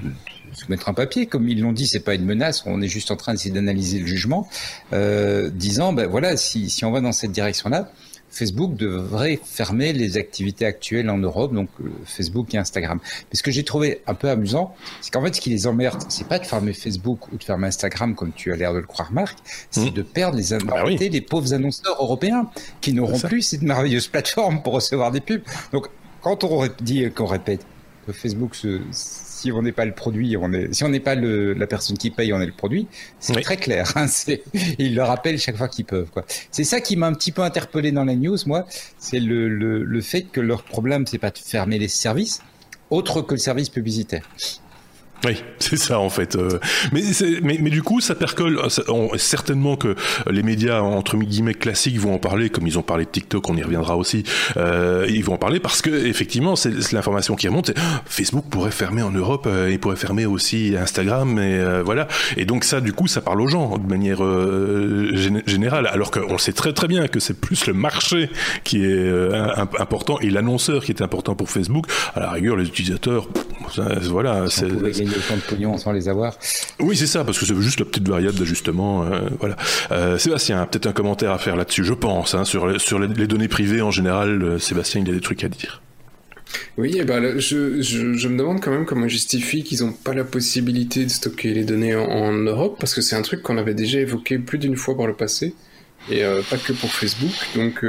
de 0.04 0.12
soumettre 0.54 0.90
un 0.90 0.94
papier, 0.94 1.26
comme 1.26 1.50
ils 1.50 1.60
l'ont 1.60 1.72
dit, 1.72 1.88
c'est 1.88 2.02
pas 2.02 2.14
une 2.14 2.26
menace, 2.26 2.64
on 2.68 2.82
est 2.82 2.88
juste 2.88 3.10
en 3.10 3.16
train 3.16 3.34
d'essayer 3.34 3.54
d'analyser 3.54 3.98
le 3.98 4.06
jugement, 4.06 4.48
euh, 4.94 5.50
disant 5.50 5.92
ben 5.94 6.08
voilà, 6.08 6.38
si, 6.38 6.70
si 6.70 6.86
on 6.86 6.92
va 6.92 7.02
dans 7.02 7.12
cette 7.12 7.32
direction-là, 7.32 7.92
Facebook 8.32 8.76
devrait 8.76 9.40
fermer 9.44 9.94
les 9.94 10.18
activités 10.18 10.66
actuelles 10.66 11.10
en 11.10 11.18
Europe, 11.18 11.54
donc 11.54 11.70
euh, 11.82 11.90
Facebook 12.06 12.54
et 12.54 12.58
Instagram. 12.58 13.00
Mais 13.04 13.38
ce 13.38 13.44
que 13.44 13.52
j'ai 13.52 13.64
trouvé 13.64 14.02
un 14.08 14.14
peu 14.14 14.30
amusant, 14.30 14.74
c'est 15.02 15.12
qu'en 15.12 15.22
fait, 15.22 15.36
ce 15.36 15.42
qui 15.42 15.50
les 15.50 15.68
emmerde, 15.68 16.02
c'est 16.10 16.28
pas 16.28 16.40
de 16.40 16.46
fermer 16.46 16.74
Facebook 16.74 17.32
ou 17.32 17.38
de 17.38 17.44
fermer 17.44 17.68
Instagram, 17.68 18.16
comme 18.16 18.32
tu 18.32 18.54
as 18.54 18.56
l'air 18.56 18.74
de 18.74 18.80
le 18.80 18.86
croire, 18.86 19.12
Marc, 19.12 19.38
c'est 19.70 19.92
mmh. 19.92 19.94
de 19.94 20.02
perdre 20.02 20.38
les, 20.38 20.54
ah 20.54 20.58
bah 20.66 20.84
les 20.86 21.22
pauvres 21.22 21.54
annonceurs 21.54 22.02
européens 22.02 22.50
qui 22.80 22.94
n'auront 22.94 23.20
plus 23.20 23.42
cette 23.42 23.64
merveilleuse 23.64 24.08
plateforme 24.08 24.64
pour 24.64 24.74
recevoir 24.74 25.12
des 25.12 25.22
pubs. 25.22 25.44
Donc, 25.74 25.88
quand 26.22 26.44
on 26.44 26.68
dit 26.80 27.12
qu'on 27.12 27.26
répète 27.26 27.66
que 28.08 28.14
Facebook 28.14 28.56
se 28.56 28.80
si 29.42 29.52
on 29.52 29.64
n'est 29.64 29.72
pas 29.72 29.86
le 29.86 29.94
produit, 29.94 30.38
on 30.38 30.54
est, 30.54 30.72
si 30.72 30.84
on 30.84 30.90
n'est 30.90 31.00
pas 31.00 31.16
le, 31.16 31.54
la 31.54 31.66
personne 31.66 31.98
qui 31.98 32.12
paye, 32.12 32.32
on 32.32 32.40
est 32.42 32.46
le 32.46 32.52
produit. 32.52 32.88
C'est 33.20 33.42
très 33.42 33.58
clair. 33.58 33.92
Hein, 33.96 34.06
ils 34.78 34.94
le 34.94 35.02
rappellent 35.02 35.40
chaque 35.40 35.58
fois 35.58 35.68
qu'ils 35.68 35.86
peuvent. 35.86 36.10
C'est 36.52 36.64
ça 36.64 36.80
qui 36.80 36.96
m'a 36.96 37.08
un 37.08 37.14
petit 37.14 37.32
peu 37.32 37.42
interpellé 37.42 37.92
dans 37.92 38.06
la 38.06 38.16
news, 38.16 38.38
moi. 38.46 38.68
C'est 39.00 39.20
le, 39.20 39.50
le, 39.50 39.84
le 39.84 40.02
fait 40.02 40.24
que 40.24 40.42
leur 40.42 40.64
problème, 40.64 41.08
c'est 41.08 41.18
pas 41.18 41.32
de 41.32 41.40
fermer 41.40 41.80
les 41.80 41.88
services, 41.88 42.42
autre 42.92 43.22
que 43.24 43.34
le 43.34 43.40
service 43.40 43.70
publicitaire. 43.70 44.30
Oui, 45.26 45.44
c'est 45.60 45.78
ça 45.78 46.00
en 46.00 46.10
fait. 46.10 46.36
Euh. 46.36 46.60
Mais, 46.92 47.02
mais, 47.42 47.58
mais 47.62 47.70
du 47.70 47.84
coup, 47.84 48.02
ça 48.02 48.16
percole. 48.16 48.60
certainement 49.18 49.76
que 49.76 49.96
les 50.30 50.44
médias 50.44 50.82
entre 50.82 51.18
guillemets 51.18 51.54
classiques 51.54 52.00
vont 52.00 52.14
en 52.14 52.20
parler, 52.20 52.50
comme 52.50 52.68
ils 52.68 52.78
ont 52.80 52.84
parlé 52.84 53.06
de 53.06 53.10
TikTok, 53.10 53.50
on 53.50 53.56
y 53.56 53.64
reviendra 53.64 53.98
aussi. 53.98 54.24
Euh, 54.58 55.06
ils 55.10 55.24
vont 55.24 55.34
en 55.34 55.38
parler 55.38 55.60
parce 55.60 55.82
que 55.82 55.90
effectivement, 55.90 56.56
c'est 56.56 56.92
l'information 56.92 57.36
qui 57.36 57.48
remonte. 57.48 57.72
Ah, 57.76 58.02
Facebook 58.06 58.46
pourrait 58.50 58.72
fermer 58.72 59.02
en 59.02 59.12
Europe, 59.12 59.48
euh, 59.48 59.70
il 59.72 59.80
pourrait 59.80 59.96
fermer 59.96 60.26
aussi 60.26 60.76
Instagram, 60.78 61.38
et 61.40 61.60
euh, 61.60 61.82
voilà. 61.84 62.08
Et 62.38 62.46
donc 62.46 62.64
ça, 62.64 62.82
du 62.82 62.94
coup, 62.94 63.08
ça 63.08 63.22
parle 63.22 63.42
aux 63.42 63.48
gens 63.48 63.78
de 63.78 63.88
manière 63.88 64.22
générale, 65.48 65.88
alors 65.88 66.12
qu'on 66.12 66.38
sait 66.38 66.54
très 66.54 66.74
très 66.74 66.88
bien 66.88 67.08
que 67.08 67.20
c'est 67.20 67.40
plus 67.40 67.66
le 67.68 67.74
marché 67.74 68.30
qui 68.64 68.84
est 68.84 69.12
important 69.80 70.20
et 70.20 70.30
l'annonceur 70.30 70.84
qui 70.84 70.92
est 70.92 71.02
important 71.02 71.36
pour 71.36 71.50
Facebook. 71.50 71.86
À 72.16 72.20
la 72.20 72.32
rigueur, 72.32 72.56
les 72.56 72.68
utilisateurs, 72.68 73.28
voilà, 74.04 74.46
c'est 74.50 74.68
autant 75.18 75.36
de 75.36 75.42
pognon 75.42 75.78
sans 75.78 75.92
les 75.92 76.10
avoir. 76.10 76.38
Oui, 76.80 76.96
c'est 76.96 77.08
ça, 77.08 77.24
parce 77.24 77.40
que 77.40 77.46
c'est 77.46 77.60
juste 77.62 77.80
la 77.80 77.86
petite 77.86 78.08
variable 78.08 78.38
d'ajustement. 78.38 79.04
Euh, 79.04 79.22
voilà. 79.40 79.56
Euh, 79.92 80.18
Sébastien, 80.18 80.66
peut-être 80.66 80.88
un 80.88 80.94
commentaire 80.94 81.32
à 81.32 81.38
faire 81.38 81.56
là-dessus, 81.56 81.84
je 81.84 81.94
pense, 81.94 82.34
hein, 82.36 82.46
sur, 82.46 82.80
sur 82.80 83.00
les, 83.00 83.28
données 83.28 83.48
privées 83.48 83.82
en 83.82 83.92
général. 83.92 84.42
Euh, 84.44 84.60
Sébastien, 84.60 85.02
il 85.02 85.08
y 85.08 85.12
a 85.12 85.14
des 85.14 85.22
trucs 85.22 85.44
à 85.44 85.50
dire. 85.50 85.82
Oui, 86.78 86.98
eh 86.98 87.04
ben, 87.04 87.40
je, 87.40 87.82
je, 87.82 88.28
me 88.28 88.38
demande 88.38 88.60
quand 88.60 88.72
même 88.72 88.86
comment 88.86 89.08
justifie 89.08 89.64
qu'ils 89.64 89.84
n'ont 89.84 89.94
pas 89.94 90.14
la 90.14 90.26
possibilité 90.26 91.06
de 91.06 91.10
stocker 91.10 91.54
les 91.54 91.64
données 91.64 91.96
en, 91.96 92.34
Europe, 92.34 92.78
parce 92.80 92.94
que 92.94 93.02
c'est 93.02 93.16
un 93.16 93.22
truc 93.22 93.42
qu'on 93.42 93.58
avait 93.58 93.74
déjà 93.74 94.00
évoqué 94.00 94.38
plus 94.38 94.58
d'une 94.58 94.76
fois 94.76 94.98
par 94.98 95.08
le 95.08 95.14
passé, 95.14 95.54
et 96.10 96.24
pas 96.50 96.58
que 96.58 96.74
pour 96.74 96.92
Facebook. 96.92 97.32
Donc, 97.56 97.86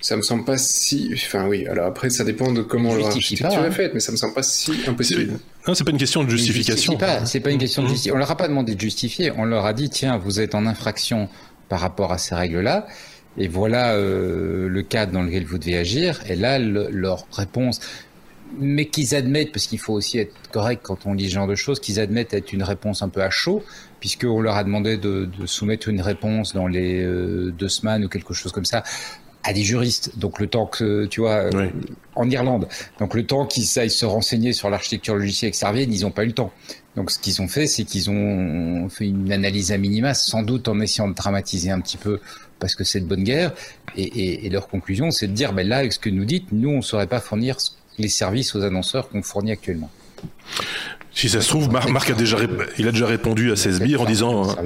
ça 0.00 0.16
me 0.16 0.22
semble 0.22 0.44
pas 0.44 0.56
si. 0.58 1.10
Enfin, 1.14 1.46
oui, 1.46 1.66
alors 1.66 1.86
après, 1.86 2.10
ça 2.10 2.24
dépend 2.24 2.52
de 2.52 2.62
comment 2.62 2.94
l'architecture 2.94 3.50
est 3.50 3.56
hein. 3.56 3.70
faite, 3.70 3.92
mais 3.94 4.00
ça 4.00 4.12
me 4.12 4.16
semble 4.16 4.34
pas 4.34 4.42
si 4.42 4.72
impossible. 4.86 5.38
Non, 5.66 5.74
c'est 5.74 5.84
pas 5.84 5.90
une 5.90 5.98
question 5.98 6.24
de 6.24 6.30
justification. 6.30 6.98
C'est 7.26 7.40
pas 7.40 7.50
une 7.50 7.58
question 7.58 7.82
de 7.82 7.86
mmh. 7.86 7.90
justification. 7.90 8.14
On 8.14 8.18
leur 8.18 8.30
a 8.30 8.36
pas 8.36 8.48
demandé 8.48 8.74
de 8.74 8.80
justifier. 8.80 9.30
On 9.36 9.44
leur 9.44 9.66
a 9.66 9.74
dit, 9.74 9.90
tiens, 9.90 10.16
vous 10.16 10.40
êtes 10.40 10.54
en 10.54 10.66
infraction 10.66 11.28
par 11.68 11.80
rapport 11.80 12.12
à 12.12 12.18
ces 12.18 12.34
règles-là. 12.34 12.86
Et 13.36 13.46
voilà 13.46 13.94
euh, 13.94 14.68
le 14.68 14.82
cadre 14.82 15.12
dans 15.12 15.22
lequel 15.22 15.44
vous 15.44 15.58
devez 15.58 15.76
agir. 15.76 16.20
Et 16.28 16.34
là, 16.34 16.58
leur 16.58 17.26
réponse, 17.32 17.80
mais 18.58 18.86
qu'ils 18.86 19.14
admettent, 19.14 19.52
parce 19.52 19.66
qu'il 19.66 19.78
faut 19.78 19.92
aussi 19.92 20.18
être 20.18 20.34
correct 20.50 20.80
quand 20.82 21.06
on 21.06 21.12
lit 21.12 21.28
ce 21.28 21.34
genre 21.34 21.46
de 21.46 21.54
choses, 21.54 21.78
qu'ils 21.78 22.00
admettent 22.00 22.34
être 22.34 22.52
une 22.52 22.62
réponse 22.62 23.02
un 23.02 23.08
peu 23.08 23.22
à 23.22 23.30
chaud, 23.30 23.62
puisqu'on 24.00 24.40
leur 24.40 24.56
a 24.56 24.64
demandé 24.64 24.96
de, 24.96 25.26
de, 25.26 25.46
soumettre 25.46 25.88
une 25.88 26.00
réponse 26.00 26.54
dans 26.54 26.66
les 26.66 27.04
euh, 27.04 27.52
deux 27.52 27.68
semaines 27.68 28.04
ou 28.04 28.08
quelque 28.08 28.34
chose 28.34 28.50
comme 28.50 28.64
ça 28.64 28.82
à 29.42 29.52
des 29.52 29.62
juristes. 29.62 30.18
Donc 30.18 30.38
le 30.40 30.46
temps 30.46 30.66
que, 30.66 31.06
tu 31.06 31.20
vois, 31.20 31.50
euh, 31.54 31.70
en 32.14 32.28
Irlande, 32.28 32.68
donc 32.98 33.14
le 33.14 33.24
temps 33.24 33.46
qu'ils 33.46 33.78
aillent 33.78 33.90
se 33.90 34.06
renseigner 34.06 34.52
sur 34.52 34.70
l'architecture 34.70 35.14
logicielle 35.14 35.48
extervienne, 35.48 35.92
ils 35.92 36.02
n'ont 36.02 36.10
pas 36.10 36.24
eu 36.24 36.28
le 36.28 36.32
temps. 36.32 36.52
Donc 36.96 37.10
ce 37.10 37.18
qu'ils 37.18 37.40
ont 37.40 37.48
fait, 37.48 37.66
c'est 37.66 37.84
qu'ils 37.84 38.10
ont 38.10 38.88
fait 38.88 39.06
une 39.06 39.32
analyse 39.32 39.72
à 39.72 39.78
minima, 39.78 40.14
sans 40.14 40.42
doute 40.42 40.68
en 40.68 40.80
essayant 40.80 41.08
de 41.08 41.14
dramatiser 41.14 41.70
un 41.70 41.80
petit 41.80 41.96
peu 41.96 42.20
parce 42.58 42.74
que 42.74 42.84
c'est 42.84 43.00
de 43.00 43.06
bonne 43.06 43.24
guerre. 43.24 43.52
Et, 43.96 44.46
et, 44.46 44.50
leur 44.50 44.68
conclusion, 44.68 45.10
c'est 45.10 45.26
de 45.26 45.32
dire, 45.32 45.52
ben 45.52 45.66
là, 45.66 45.78
avec 45.78 45.92
ce 45.92 45.98
que 45.98 46.10
nous 46.10 46.24
dites, 46.24 46.52
nous, 46.52 46.68
on 46.68 46.76
ne 46.76 46.82
saurait 46.82 47.06
pas 47.06 47.20
fournir 47.20 47.56
les 47.98 48.08
services 48.08 48.54
aux 48.54 48.62
annonceurs 48.62 49.08
qu'on 49.08 49.22
fournit 49.22 49.50
actuellement. 49.50 49.90
Si 51.12 51.28
ça 51.28 51.40
se 51.40 51.48
trouve, 51.48 51.70
Marc, 51.70 52.10
a 52.10 52.14
déjà, 52.14 52.36
il 52.78 52.86
a 52.86 52.92
déjà 52.92 53.06
répondu 53.06 53.50
à 53.50 53.56
16 53.56 53.80
en 53.98 54.04
disant, 54.04 54.56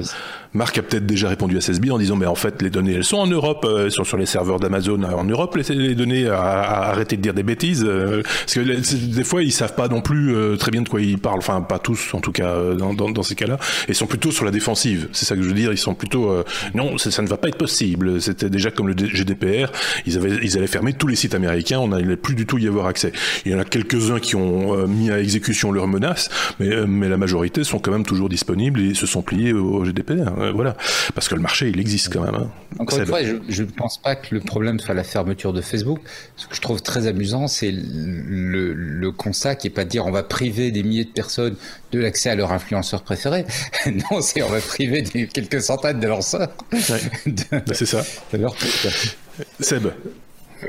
Marc 0.55 0.77
a 0.77 0.81
peut-être 0.81 1.05
déjà 1.05 1.29
répondu 1.29 1.57
à 1.57 1.61
16 1.61 1.81
en 1.91 1.97
disant, 1.97 2.15
mais 2.15 2.25
en 2.25 2.35
fait, 2.35 2.61
les 2.61 2.69
données, 2.69 2.93
elles 2.93 3.03
sont 3.03 3.17
en 3.17 3.27
Europe, 3.27 3.65
euh, 3.65 3.85
elles 3.85 3.91
sont 3.91 4.03
sur 4.03 4.17
les 4.17 4.25
serveurs 4.25 4.59
d'Amazon 4.59 5.03
en 5.03 5.23
Europe, 5.23 5.55
les, 5.55 5.75
les 5.75 5.95
données, 5.95 6.27
à, 6.27 6.89
arrêter 6.89 7.17
de 7.17 7.21
dire 7.21 7.33
des 7.33 7.43
bêtises, 7.43 7.83
euh, 7.85 8.21
parce 8.23 8.53
que 8.53 9.13
des 9.13 9.23
fois, 9.23 9.43
ils 9.43 9.51
savent 9.51 9.75
pas 9.75 9.87
non 9.87 10.01
plus 10.01 10.33
euh, 10.33 10.55
très 10.55 10.71
bien 10.71 10.81
de 10.81 10.89
quoi 10.89 11.01
ils 11.01 11.19
parlent, 11.19 11.39
enfin, 11.39 11.61
pas 11.61 11.79
tous, 11.79 12.13
en 12.13 12.21
tout 12.21 12.31
cas, 12.31 12.55
dans, 12.73 13.23
ces 13.23 13.35
cas-là, 13.35 13.57
et 13.87 13.93
sont 13.93 14.07
plutôt 14.07 14.31
sur 14.31 14.45
la 14.45 14.51
défensive. 14.51 15.09
C'est 15.11 15.25
ça 15.25 15.35
que 15.35 15.41
je 15.41 15.47
veux 15.47 15.53
dire, 15.53 15.71
ils 15.71 15.77
sont 15.77 15.93
plutôt, 15.93 16.31
non, 16.73 16.97
ça, 16.97 17.21
ne 17.21 17.27
va 17.27 17.37
pas 17.37 17.49
être 17.49 17.57
possible. 17.57 18.21
C'était 18.21 18.49
déjà 18.49 18.71
comme 18.71 18.87
le 18.87 18.95
GDPR, 18.95 19.71
ils 20.05 20.17
avaient, 20.17 20.37
ils 20.41 20.57
allaient 20.57 20.67
fermer 20.67 20.93
tous 20.93 21.07
les 21.07 21.15
sites 21.15 21.35
américains, 21.35 21.79
on 21.79 21.89
n'allait 21.89 22.15
plus 22.15 22.35
du 22.35 22.45
tout 22.45 22.57
y 22.57 22.67
avoir 22.67 22.87
accès. 22.87 23.11
Il 23.45 23.51
y 23.51 23.55
en 23.55 23.59
a 23.59 23.65
quelques-uns 23.65 24.19
qui 24.19 24.35
ont 24.35 24.87
mis 24.87 25.11
à 25.11 25.19
exécution 25.19 25.71
leurs 25.71 25.87
menaces, 25.87 26.29
mais, 26.59 26.73
euh, 26.73 26.85
mais 26.87 27.09
la 27.09 27.17
majorité 27.17 27.63
sont 27.63 27.79
quand 27.79 27.91
même 27.91 28.05
toujours 28.05 28.29
disponibles 28.29 28.79
et 28.79 28.93
se 28.93 29.05
sont 29.05 29.21
pliés 29.21 29.53
au 29.53 29.83
GDPR. 29.83 30.44
Voilà, 30.53 30.75
parce 31.13 31.27
que 31.27 31.35
le 31.35 31.41
marché 31.41 31.69
il 31.69 31.79
existe 31.79 32.11
quand 32.11 32.21
même. 32.21 32.35
Hein. 32.35 32.49
Encore 32.79 32.99
une 32.99 33.05
fois, 33.05 33.19
je 33.23 33.63
ne 33.63 33.69
pense 33.69 33.97
pas 33.97 34.15
que 34.15 34.33
le 34.35 34.41
problème 34.41 34.79
soit 34.79 34.93
la 34.93 35.03
fermeture 35.03 35.53
de 35.53 35.61
Facebook. 35.61 35.99
Ce 36.35 36.47
que 36.47 36.55
je 36.55 36.61
trouve 36.61 36.81
très 36.81 37.07
amusant, 37.07 37.47
c'est 37.47 37.71
le, 37.71 38.73
le, 38.73 39.11
constat 39.11 39.55
qui 39.55 39.67
est 39.67 39.71
pas 39.71 39.85
de 39.85 39.89
dire 39.89 40.05
on 40.05 40.11
va 40.11 40.23
priver 40.23 40.71
des 40.71 40.83
milliers 40.83 41.05
de 41.05 41.11
personnes 41.11 41.55
de 41.91 41.99
l'accès 41.99 42.29
à 42.29 42.35
leur 42.35 42.51
influenceur 42.51 43.03
préféré. 43.03 43.45
non, 43.85 44.21
c'est 44.21 44.41
on 44.41 44.49
va 44.49 44.59
priver 44.59 45.01
des 45.01 45.27
quelques 45.27 45.61
centaines 45.61 45.99
de 45.99 46.07
lanceurs. 46.07 46.51
Bah, 47.51 47.61
c'est 47.73 47.85
ça. 47.85 48.03
De 48.31 48.37
leur 48.37 48.55
Seb. 49.59 49.87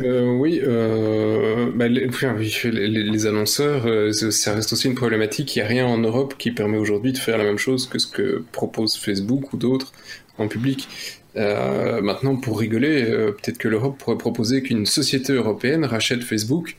Euh, 0.00 0.26
oui, 0.32 0.60
euh, 0.62 1.70
bah, 1.74 1.88
les, 1.88 2.08
les, 2.08 3.26
annonceurs, 3.26 3.86
euh, 3.86 4.12
ça 4.12 4.54
reste 4.54 4.72
aussi 4.72 4.86
une 4.88 4.94
problématique. 4.94 5.56
Il 5.56 5.60
n'y 5.60 5.64
a 5.64 5.68
rien 5.68 5.86
en 5.86 5.98
Europe 5.98 6.34
qui 6.38 6.50
permet 6.50 6.78
aujourd'hui 6.78 7.12
de 7.12 7.18
faire 7.18 7.38
la 7.38 7.44
même 7.44 7.58
chose 7.58 7.86
que 7.86 7.98
ce 7.98 8.06
que 8.06 8.44
propose 8.52 8.96
Facebook 8.96 9.52
ou 9.52 9.56
d'autres 9.56 9.92
en 10.38 10.48
public. 10.48 10.88
Euh, 11.36 12.00
maintenant, 12.00 12.36
pour 12.36 12.58
rigoler, 12.58 13.04
peut-être 13.04 13.58
que 13.58 13.68
l'Europe 13.68 13.98
pourrait 13.98 14.18
proposer 14.18 14.62
qu'une 14.62 14.86
société 14.86 15.32
européenne 15.32 15.84
rachète 15.84 16.22
Facebook. 16.22 16.76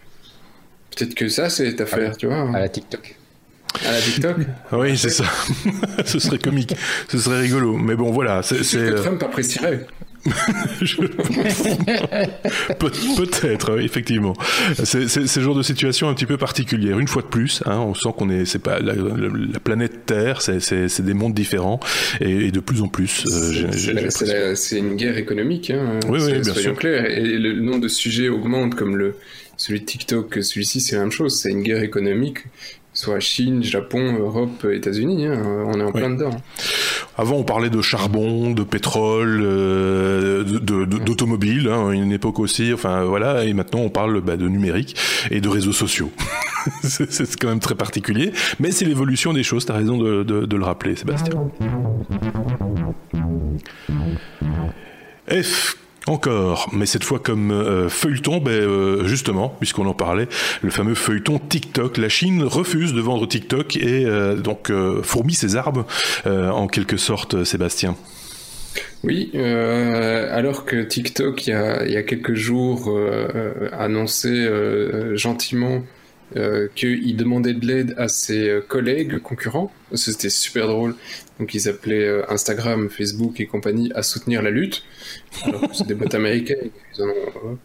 Peut-être 0.96 1.14
que 1.14 1.30
ça, 1.30 1.50
c'est 1.50 1.80
à 1.80 1.86
faire, 1.86 2.18
tu 2.18 2.28
vois. 2.28 2.50
À 2.56 2.60
la 2.60 2.70
TikTok. 2.70 3.16
À 3.86 3.92
la 3.92 4.02
TikTok 4.02 4.38
Oui, 4.72 4.98
c'est 4.98 5.10
ça. 5.10 5.26
ce 6.06 6.20
serait 6.20 6.40
comique. 6.40 6.76
Ce 7.10 7.18
serait 7.18 7.42
rigolo. 7.42 7.78
Mais 7.78 7.96
bon, 7.96 8.12
voilà. 8.12 8.42
C'est, 8.44 8.58
que 8.58 9.02
Trump 9.02 9.22
apprécierait. 9.22 9.86
Peut-être, 12.80 13.80
effectivement. 13.80 14.34
C'est 14.84 15.08
ce 15.08 15.40
genre 15.40 15.56
de 15.56 15.64
situation 15.64 16.10
un 16.10 16.14
petit 16.14 16.26
peu 16.26 16.38
particulière. 16.38 17.00
Une 17.00 17.08
fois 17.08 17.22
de 17.22 17.28
plus, 17.28 17.64
hein, 17.66 17.80
on 17.80 17.94
sent 17.94 18.10
qu'on 18.18 18.30
est, 18.30 18.46
c'est 18.46 18.60
pas 18.60 18.80
la, 18.80 18.94
planète 19.60 20.06
Terre, 20.06 20.42
c'est 20.42 21.02
des 21.02 21.14
mondes 21.14 21.34
différents 21.34 21.80
et, 22.22 22.52
de 22.52 22.60
plus 22.60 22.82
en 22.82 22.88
plus. 22.88 23.26
Euh, 23.28 24.56
c'est 24.56 24.78
une 24.78 24.96
guerre 24.96 25.18
économique. 25.18 25.72
Hein, 25.72 26.00
oui, 26.08 26.20
oui, 26.22 26.40
bien 26.40 26.54
sûr. 26.54 26.76
Clair. 26.76 27.06
Et 27.06 27.38
le 27.38 27.54
nombre 27.54 27.82
de 27.82 27.88
sujets 27.88 28.30
augmente, 28.30 28.76
comme 28.76 28.96
le 28.96 29.16
celui 29.58 29.82
de 29.82 29.86
TikTok, 29.86 30.44
celui-ci, 30.44 30.82
c'est 30.82 30.96
la 30.96 31.02
même 31.02 31.12
chose. 31.12 31.42
C'est 31.42 31.50
une 31.50 31.64
guerre 31.64 31.82
économique 31.82 32.40
soit 32.98 33.20
Chine, 33.20 33.64
Japon, 33.64 34.18
Europe, 34.18 34.66
États-Unis. 34.66 35.28
Hein, 35.28 35.66
on 35.68 35.80
est 35.80 35.84
en 35.84 35.92
plein 35.92 36.10
dedans. 36.10 36.32
Avant, 37.16 37.36
on 37.36 37.44
parlait 37.44 37.70
de 37.70 37.82
charbon, 37.82 38.52
de 38.52 38.64
pétrole, 38.64 39.42
euh, 39.44 40.44
d'automobile, 40.44 41.70
hein, 41.70 41.92
une 41.92 42.12
époque 42.12 42.40
aussi. 42.40 42.74
Enfin 42.74 43.04
voilà, 43.04 43.46
et 43.46 43.54
maintenant 43.54 43.82
on 43.82 43.90
parle 43.90 44.20
bah, 44.22 44.36
de 44.36 44.48
numérique 44.48 44.96
et 45.30 45.42
de 45.42 45.48
réseaux 45.48 45.74
sociaux. 45.74 46.12
c'est 46.84 47.40
quand 47.40 47.50
même 47.50 47.60
très 47.60 47.76
particulier, 47.76 48.34
mais 48.60 48.72
c'est 48.72 48.86
l'évolution 48.86 49.32
des 49.32 49.44
choses. 49.44 49.66
T'as 49.66 49.76
raison 49.76 49.98
de, 49.98 50.24
de 50.24 50.58
le 50.58 50.64
rappeler, 50.64 50.96
Sébastien. 50.96 51.34
F 55.30 55.78
encore, 56.08 56.70
mais 56.74 56.86
cette 56.86 57.04
fois 57.04 57.20
comme 57.20 57.52
euh, 57.52 57.90
feuilleton, 57.90 58.38
ben, 58.40 58.52
euh, 58.52 59.06
justement, 59.06 59.50
puisqu'on 59.50 59.86
en 59.86 59.94
parlait, 59.94 60.28
le 60.62 60.70
fameux 60.70 60.96
feuilleton 60.96 61.40
TikTok. 61.40 61.98
La 61.98 62.10
Chine 62.10 62.44
refuse 62.44 62.94
de 62.94 63.02
vendre 63.02 63.28
TikTok 63.28 63.76
et 63.78 64.06
euh, 64.06 64.36
donc 64.36 64.72
fourmille 65.04 65.36
ses 65.36 65.56
arbres, 65.56 65.86
en 66.26 66.68
quelque 66.68 66.98
sorte, 66.98 67.44
Sébastien. 67.44 67.96
Oui, 69.04 69.32
alors 69.36 70.66
que 70.66 70.82
TikTok, 70.84 71.48
il 71.48 71.50
y 71.52 71.54
a, 71.54 71.86
il 71.86 71.92
y 71.92 71.98
a 71.98 72.04
quelques 72.04 72.34
jours, 72.34 72.92
annonçait 73.74 74.48
gentiment 75.16 75.82
euh, 76.36 76.68
qu'il 76.76 77.16
demandait 77.16 77.54
de 77.54 77.66
l'aide 77.66 77.96
à 77.98 78.10
ses 78.10 78.50
euh, 78.50 78.62
collègues 78.62 79.20
concurrents. 79.20 79.72
C'était 79.94 80.30
super 80.30 80.68
drôle. 80.68 80.94
Donc 81.40 81.54
ils 81.54 81.70
appelaient 81.70 82.06
euh, 82.06 82.30
Instagram, 82.30 82.90
Facebook 82.90 83.40
et 83.40 83.46
compagnie 83.46 83.92
à 83.96 84.04
soutenir 84.04 84.42
la 84.42 84.50
lutte. 84.50 84.84
Alors 85.44 85.74
c'est 85.74 85.88
des 85.88 85.94
boîtes 85.94 86.16
américaines. 86.16 86.70
Ils 86.98 87.04
en 87.04 87.08
ont 87.08 87.58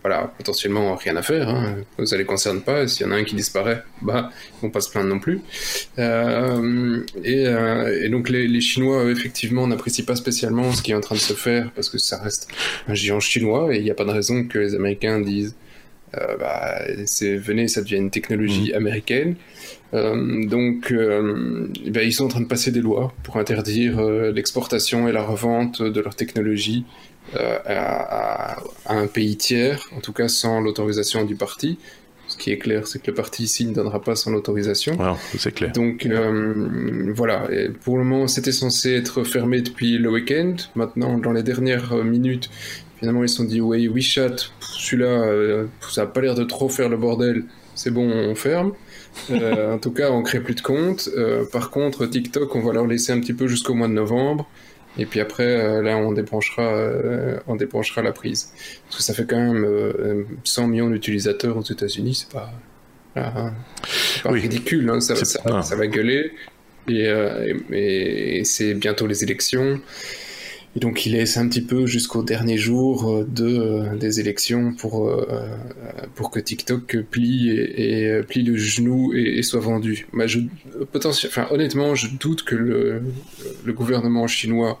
voilà, 0.00 0.32
potentiellement 0.38 0.94
rien 0.94 1.16
à 1.16 1.22
faire. 1.22 1.50
Hein. 1.50 1.78
Ça 2.04 2.16
les 2.16 2.24
concerne 2.24 2.62
pas. 2.62 2.86
S'il 2.86 3.04
y 3.04 3.08
en 3.08 3.12
a 3.12 3.16
un 3.16 3.24
qui 3.24 3.34
disparaît, 3.34 3.82
bah, 4.00 4.30
ils 4.54 4.62
vont 4.62 4.70
pas 4.70 4.80
se 4.80 4.88
plaindre 4.88 5.08
non 5.08 5.18
plus. 5.18 5.40
Et, 5.98 7.44
et, 7.44 8.08
donc 8.08 8.30
les, 8.30 8.46
les 8.46 8.60
Chinois, 8.62 9.04
effectivement, 9.10 9.66
n'apprécient 9.66 10.06
pas 10.06 10.16
spécialement 10.16 10.72
ce 10.72 10.80
qui 10.80 10.92
est 10.92 10.94
en 10.94 11.00
train 11.00 11.16
de 11.16 11.20
se 11.20 11.34
faire 11.34 11.70
parce 11.72 11.90
que 11.90 11.98
ça 11.98 12.22
reste 12.22 12.48
un 12.88 12.94
géant 12.94 13.20
chinois 13.20 13.74
et 13.74 13.78
il 13.78 13.84
n'y 13.84 13.90
a 13.90 13.94
pas 13.94 14.04
de 14.04 14.12
raison 14.12 14.44
que 14.44 14.58
les 14.58 14.74
Américains 14.74 15.20
disent 15.20 15.54
euh, 16.14 16.36
bah, 16.38 16.80
c'est 17.04 17.36
venez, 17.36 17.68
ça 17.68 17.82
devient 17.82 17.96
une 17.96 18.10
technologie 18.10 18.72
mm. 18.72 18.76
américaine. 18.76 19.36
Euh, 19.94 20.46
donc, 20.46 20.92
euh, 20.92 21.68
bah, 21.88 22.02
ils 22.02 22.12
sont 22.12 22.24
en 22.24 22.28
train 22.28 22.40
de 22.40 22.46
passer 22.46 22.70
des 22.70 22.80
lois 22.80 23.12
pour 23.22 23.36
interdire 23.36 24.00
l'exportation 24.32 25.08
et 25.08 25.12
la 25.12 25.22
revente 25.22 25.82
de 25.82 26.00
leur 26.00 26.14
technologie 26.14 26.84
à, 27.34 28.56
un 28.86 29.06
pays 29.08 29.36
tiers, 29.36 29.82
en 29.96 30.00
tout 30.00 30.12
cas 30.12 30.28
sans 30.28 30.60
l'autorisation 30.60 31.24
du 31.24 31.34
parti. 31.34 31.78
Ce 32.28 32.36
qui 32.36 32.50
est 32.50 32.58
clair, 32.58 32.88
c'est 32.88 33.00
que 33.00 33.08
le 33.08 33.14
parti 33.14 33.44
ici 33.44 33.66
ne 33.66 33.72
donnera 33.72 34.02
pas 34.02 34.16
son 34.16 34.34
autorisation. 34.34 34.96
Ah, 34.98 35.16
c'est 35.36 35.54
clair. 35.54 35.70
Donc 35.72 36.08
voilà, 37.14 37.48
pour 37.82 37.98
le 37.98 38.04
moment, 38.04 38.26
c'était 38.26 38.52
censé 38.52 38.94
être 38.94 39.22
fermé 39.22 39.60
depuis 39.60 39.98
le 39.98 40.10
week-end. 40.10 40.56
Maintenant, 40.74 41.18
dans 41.18 41.32
les 41.32 41.44
dernières 41.44 41.94
minutes, 42.04 42.50
Finalement, 43.06 43.22
ils 43.22 43.28
se 43.28 43.36
sont 43.36 43.44
dit, 43.44 43.60
oui, 43.60 43.86
WeChat, 43.86 44.34
celui-là, 44.58 45.06
euh, 45.06 45.66
ça 45.92 46.00
n'a 46.00 46.06
pas 46.08 46.20
l'air 46.22 46.34
de 46.34 46.42
trop 46.42 46.68
faire 46.68 46.88
le 46.88 46.96
bordel, 46.96 47.44
c'est 47.76 47.92
bon, 47.92 48.10
on 48.10 48.34
ferme. 48.34 48.72
Euh, 49.30 49.74
en 49.74 49.78
tout 49.78 49.92
cas, 49.92 50.10
on 50.10 50.24
crée 50.24 50.40
plus 50.40 50.56
de 50.56 50.60
comptes. 50.60 51.08
Euh, 51.16 51.44
par 51.44 51.70
contre, 51.70 52.04
TikTok, 52.06 52.56
on 52.56 52.62
va 52.62 52.72
leur 52.72 52.84
laisser 52.84 53.12
un 53.12 53.20
petit 53.20 53.32
peu 53.32 53.46
jusqu'au 53.46 53.74
mois 53.74 53.86
de 53.86 53.92
novembre. 53.92 54.50
Et 54.98 55.06
puis 55.06 55.20
après, 55.20 55.80
là, 55.82 55.96
on 55.98 56.10
débranchera, 56.10 56.90
on 57.46 57.54
débranchera 57.54 58.02
la 58.02 58.10
prise. 58.10 58.50
Parce 58.86 58.96
que 58.96 59.02
ça 59.04 59.14
fait 59.14 59.24
quand 59.24 59.36
même 59.36 60.26
100 60.42 60.66
millions 60.66 60.90
d'utilisateurs 60.90 61.56
aux 61.56 61.62
États-Unis, 61.62 62.26
c'est 62.26 62.32
pas, 62.32 62.50
pas 63.14 64.30
ridicule. 64.32 64.90
Hein. 64.90 65.00
Ça, 65.00 65.14
ça, 65.14 65.76
va 65.76 65.86
gueuler. 65.86 66.32
Et, 66.88 67.08
et 67.70 68.42
c'est 68.42 68.74
bientôt 68.74 69.06
les 69.06 69.22
élections. 69.22 69.80
Et 70.76 70.78
donc 70.78 71.06
il 71.06 71.12
laisse 71.12 71.38
un 71.38 71.48
petit 71.48 71.62
peu 71.62 71.86
jusqu'au 71.86 72.22
dernier 72.22 72.58
jour 72.58 73.08
euh, 73.08 73.26
de, 73.26 73.46
euh, 73.46 73.96
des 73.96 74.20
élections 74.20 74.74
pour, 74.74 75.08
euh, 75.08 75.48
pour 76.14 76.30
que 76.30 76.38
TikTok 76.38 76.98
plie 77.10 77.48
et, 77.50 78.20
plie 78.28 78.42
le 78.42 78.58
genou 78.58 79.14
et, 79.14 79.42
soit 79.42 79.60
vendu. 79.60 80.06
Bah, 80.12 80.26
je, 80.26 80.40
potentiel, 80.92 81.32
enfin, 81.32 81.46
honnêtement, 81.50 81.94
je 81.94 82.08
doute 82.20 82.42
que 82.42 82.54
le, 82.54 83.02
le 83.64 83.72
gouvernement 83.72 84.26
chinois 84.26 84.78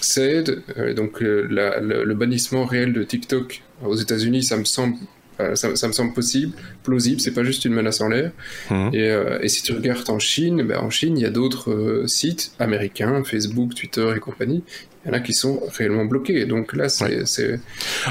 cède. 0.00 0.62
donc 0.94 1.20
le 1.20 2.14
bannissement 2.14 2.66
réel 2.66 2.92
de 2.92 3.02
TikTok 3.02 3.62
aux 3.84 3.96
États-Unis, 3.96 4.42
ça 4.42 4.58
me 4.58 4.64
semble 4.64 4.96
euh, 5.38 5.54
ça, 5.54 5.68
me 5.68 5.92
semble 5.92 6.14
possible, 6.14 6.54
plausible, 6.82 7.20
c'est 7.20 7.32
pas 7.32 7.44
juste 7.44 7.64
une 7.66 7.74
menace 7.74 8.00
en 8.00 8.08
l'air. 8.08 8.30
Mmh. 8.70 8.90
Euh, 8.94 9.38
et, 9.42 9.48
si 9.48 9.62
tu 9.62 9.72
regardes 9.72 10.08
en 10.08 10.18
Chine, 10.18 10.62
ben 10.62 10.78
en 10.78 10.88
Chine, 10.88 11.18
il 11.18 11.22
y 11.22 11.26
a 11.26 11.30
d'autres 11.30 11.70
euh, 11.70 12.06
sites 12.06 12.52
américains, 12.58 13.22
Facebook, 13.22 13.74
Twitter 13.74 14.14
et 14.16 14.20
compagnie, 14.20 14.64
il 15.04 15.08
y 15.08 15.10
en 15.10 15.14
a 15.14 15.20
qui 15.20 15.34
sont 15.34 15.60
réellement 15.76 16.06
bloqués. 16.06 16.46
Donc 16.46 16.72
là, 16.74 16.88
c'est 16.88 17.60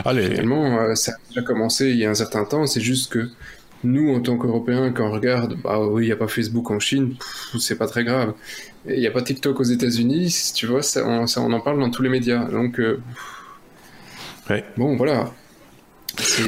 réellement, 0.05 0.95
ça 0.95 1.13
a 1.13 1.15
déjà 1.29 1.41
commencé 1.41 1.89
il 1.89 1.97
y 1.97 2.05
a 2.05 2.11
un 2.11 2.15
certain 2.15 2.45
temps, 2.45 2.67
c'est 2.67 2.81
juste 2.81 3.11
que 3.11 3.27
nous, 3.83 4.13
en 4.15 4.19
tant 4.19 4.37
qu'Européens, 4.37 4.91
quand 4.91 5.07
on 5.07 5.11
regarde, 5.11 5.57
bah 5.63 5.79
oui, 5.79 6.03
il 6.03 6.07
n'y 6.07 6.11
a 6.11 6.15
pas 6.15 6.27
Facebook 6.27 6.69
en 6.69 6.79
Chine, 6.79 7.15
c'est 7.59 7.77
pas 7.77 7.87
très 7.87 8.03
grave. 8.03 8.33
Il 8.87 8.99
n'y 8.99 9.07
a 9.07 9.11
pas 9.11 9.23
TikTok 9.23 9.59
aux 9.59 9.63
États-Unis, 9.63 10.51
tu 10.53 10.67
vois, 10.67 10.83
ça 10.83 11.03
on, 11.07 11.25
on, 11.25 11.53
en 11.53 11.59
parle 11.59 11.79
dans 11.79 11.89
tous 11.89 12.03
les 12.03 12.09
médias. 12.09 12.45
Donc, 12.45 12.79
bon, 14.77 14.95
voilà. 14.95 15.31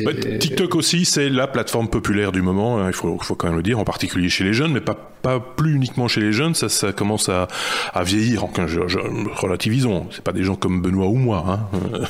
Bah, 0.04 0.12
TikTok 0.40 0.76
aussi, 0.76 1.06
c'est 1.06 1.30
la 1.30 1.48
plateforme 1.48 1.90
populaire 1.90 2.32
du 2.32 2.42
moment, 2.42 2.80
hein, 2.80 2.88
il 2.88 2.94
faut, 2.94 3.18
faut, 3.20 3.36
quand 3.36 3.48
même 3.48 3.58
le 3.58 3.64
dire, 3.64 3.80
en 3.80 3.84
particulier 3.84 4.30
chez 4.30 4.44
les 4.44 4.54
jeunes, 4.54 4.72
mais 4.72 4.82
pas, 4.82 5.12
pas 5.28 5.40
plus 5.42 5.76
uniquement 5.76 6.08
chez 6.08 6.22
les 6.22 6.32
jeunes, 6.32 6.56
ça, 6.56 6.70
ça 6.70 6.94
commence 6.94 7.28
à, 7.28 7.50
à 7.94 8.04
vieillir, 8.04 8.46
enfin, 8.46 8.66
je, 8.66 8.88
je, 8.88 8.98
relativisons, 9.36 10.08
c'est 10.12 10.24
pas 10.24 10.32
des 10.32 10.44
gens 10.44 10.56
comme 10.56 10.82
Benoît 10.82 11.08
ou 11.08 11.16
moi, 11.16 11.44
hein. 11.50 11.60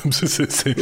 c'est 0.12 0.78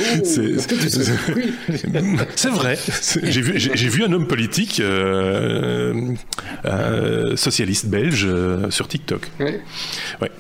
vrai, 2.50 2.78
j'ai 3.24 3.42
vu, 3.42 3.58
vu 3.58 4.04
un 4.04 4.12
homme 4.12 4.28
politique 4.28 4.82
euh, 4.82 6.14
euh, 6.66 7.38
socialiste 7.38 7.86
belge 7.86 8.26
euh, 8.28 8.70
sur 8.70 8.90
TikTok. 8.90 9.32
Ouais. 9.40 9.62
ouais. 10.22 10.32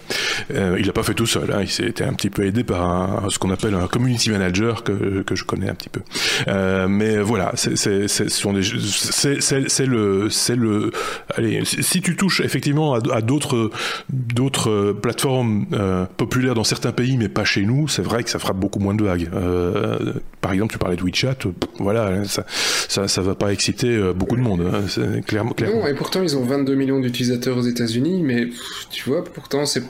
Il 0.78 0.86
l'a 0.86 0.94
pas 0.94 1.04
fait 1.04 1.14
tout 1.14 1.26
seul, 1.26 1.50
hein, 1.54 1.60
il 1.62 1.70
s'est 1.70 1.86
été 1.86 2.04
un 2.04 2.12
petit 2.12 2.30
peu 2.30 2.46
aidé 2.46 2.66
par 2.66 2.84
un, 2.84 3.30
ce 3.30 3.40
qu'on 3.40 3.52
appelle 3.52 3.74
un 3.74 3.88
community 3.88 4.32
manager 4.32 4.84
que, 4.84 5.22
que 5.22 5.36
je 5.36 5.46
connais 5.46 5.70
un 5.70 5.76
petit 5.76 5.88
peu. 5.90 6.02
Mais 6.90 7.20
voilà, 7.20 7.54
c'est 7.56 7.78
c'est 7.78 8.10
le 9.86 10.30
c'est 10.30 10.56
le 10.56 10.92
allez 11.36 11.64
si 11.86 12.02
tu 12.02 12.16
touches 12.16 12.42
effectivement 12.42 12.94
à, 12.94 13.22
d'autres 13.22 13.72
d'autres 14.10 14.92
plateformes 14.92 15.66
euh, 15.74 16.06
populaires 16.18 16.56
dans 16.56 16.64
certains 16.64 16.92
pays 16.92 17.18
mais 17.18 17.30
pas 17.30 17.46
chez 17.46 17.66
nous, 17.66 17.88
c'est 17.88 18.02
vrai 18.02 18.24
que 18.24 18.30
ça 18.30 18.40
frappe 18.40 18.58
beaucoup 18.58 18.80
moins 18.80 18.94
de 18.94 19.04
vagues. 19.04 19.30
Euh, 19.34 20.14
par 20.42 20.54
exemple, 20.54 20.74
tu 20.74 20.78
parlais 20.78 20.96
de 20.96 21.04
WeChat, 21.04 21.38
voilà, 21.80 22.26
ça, 22.26 22.46
ça, 22.48 23.08
ça 23.08 23.22
va 23.22 23.36
pas 23.36 23.52
exciter 23.52 24.14
beaucoup 24.14 24.36
de 24.36 24.42
monde, 24.42 24.62
hein, 24.62 25.22
clairement, 25.22 25.52
clairement. 25.52 25.82
Non, 25.82 25.88
et 25.88 25.96
pourtant 25.96 26.22
ils 26.22 26.38
ont 26.38 26.44
22 26.44 26.76
millions 26.76 27.00
d'utilisateurs 27.00 27.58
aux 27.58 27.64
États-Unis, 27.64 28.22
mais 28.24 28.48
tu 28.92 29.10
vois, 29.10 29.24
pourtant 29.24 29.66
c'est 29.66 29.84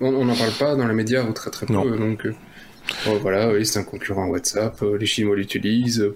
on 0.00 0.24
n'en 0.24 0.34
parle 0.34 0.52
pas 0.58 0.74
dans 0.74 0.88
les 0.88 0.94
médias 0.94 1.22
ou 1.24 1.32
très 1.32 1.50
très 1.50 1.66
peu, 1.66 1.74
donc. 1.74 2.26
Oh, 3.08 3.18
voilà, 3.20 3.52
oui, 3.52 3.64
c'est 3.64 3.78
un 3.78 3.84
concurrent 3.84 4.26
WhatsApp, 4.26 4.82
euh, 4.82 4.98
les 4.98 5.06
Chinois 5.06 5.36
l'utilisent. 5.36 6.12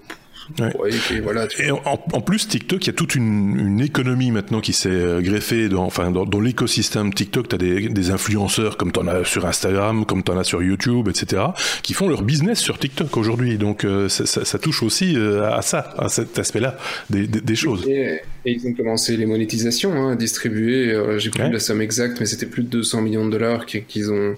Voilà, 1.23 1.47
et 1.59 1.71
en, 1.71 2.21
plus, 2.21 2.47
TikTok, 2.47 2.83
il 2.83 2.87
y 2.87 2.89
a 2.89 2.93
toute 2.93 3.15
une, 3.15 3.81
économie 3.81 4.31
maintenant 4.31 4.59
qui 4.59 4.73
s'est 4.73 4.89
euh, 4.89 5.21
greffée 5.21 5.69
dans, 5.69 5.83
enfin, 5.83 6.11
dans, 6.11 6.39
l'écosystème 6.39 7.13
TikTok. 7.13 7.49
Tu 7.49 7.55
as 7.55 7.57
des, 7.57 8.11
influenceurs 8.11 8.77
comme 8.77 8.91
tu 8.91 8.99
en 8.99 9.07
as 9.07 9.23
sur 9.25 9.45
Instagram, 9.45 10.05
comme 10.05 10.23
tu 10.23 10.31
en 10.31 10.37
as 10.37 10.43
sur 10.43 10.63
YouTube, 10.63 11.09
etc., 11.09 11.43
qui 11.83 11.93
font 11.93 12.07
leur 12.07 12.23
business 12.23 12.59
sur 12.59 12.79
TikTok 12.79 13.15
aujourd'hui. 13.17 13.57
Donc 13.57 13.83
euh, 13.83 14.07
ça, 14.09 14.59
touche 14.59 14.83
aussi 14.83 15.15
à 15.17 15.61
ça, 15.61 15.93
à 15.97 16.09
cet 16.09 16.39
aspect-là 16.39 16.77
des, 17.09 17.55
choses. 17.55 17.87
Et, 17.87 18.21
ils 18.45 18.65
ont 18.65 18.73
commencé 18.73 19.17
les 19.17 19.25
monétisations, 19.25 19.93
hein, 19.93 20.13
à 20.13 20.15
distribuer. 20.15 20.97
J'ai 21.17 21.29
plus 21.29 21.51
la 21.51 21.59
somme 21.59 21.81
exacte, 21.81 22.19
mais 22.19 22.25
c'était 22.25 22.45
plus 22.45 22.63
de 22.63 22.69
200 22.69 23.01
millions 23.01 23.25
de 23.25 23.31
dollars 23.31 23.65
qu'ils 23.65 24.11
ont 24.11 24.35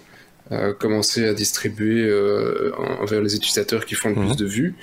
commencer 0.79 1.27
à 1.27 1.33
distribuer 1.33 2.03
euh, 2.05 2.71
envers 3.01 3.21
les 3.21 3.35
utilisateurs 3.35 3.85
qui 3.85 3.95
font 3.95 4.09
le 4.09 4.15
plus 4.15 4.29
mhm. 4.29 4.35
de 4.35 4.45
vues. 4.45 4.75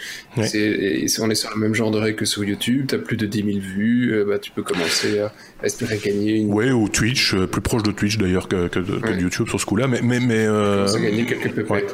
Et, 0.54 1.06
on 1.20 1.30
est 1.30 1.34
sur 1.34 1.50
le 1.50 1.60
même 1.60 1.74
genre 1.74 1.90
de 1.90 1.98
règle 1.98 2.16
que 2.16 2.24
sur 2.24 2.44
YouTube. 2.44 2.86
Tu 2.88 2.94
as 2.94 2.98
plus 2.98 3.16
de 3.16 3.26
10 3.26 3.38
000 3.38 3.58
vues, 3.58 4.12
euh, 4.12 4.24
bah, 4.24 4.38
tu 4.38 4.52
peux 4.52 4.62
commencer 4.62 5.18
à, 5.18 5.32
espérer 5.64 5.98
gagner 5.98 6.36
une. 6.36 6.52
Ouais, 6.52 6.70
ou 6.70 6.88
Twitch, 6.88 7.34
euh, 7.34 7.46
plus 7.46 7.60
proche 7.60 7.82
de 7.82 7.90
Twitch 7.90 8.18
d'ailleurs 8.18 8.48
que, 8.48 8.68
que, 8.68 8.78
de 8.78 9.20
YouTube 9.20 9.48
sur 9.48 9.60
ce 9.60 9.66
coup-là. 9.66 9.88
Mais. 9.88 10.00
mais, 10.02 10.20
mais 10.20 10.46
gagner 10.46 11.26
quelques 11.26 11.52
peu 11.52 11.66
ouais, 11.68 11.86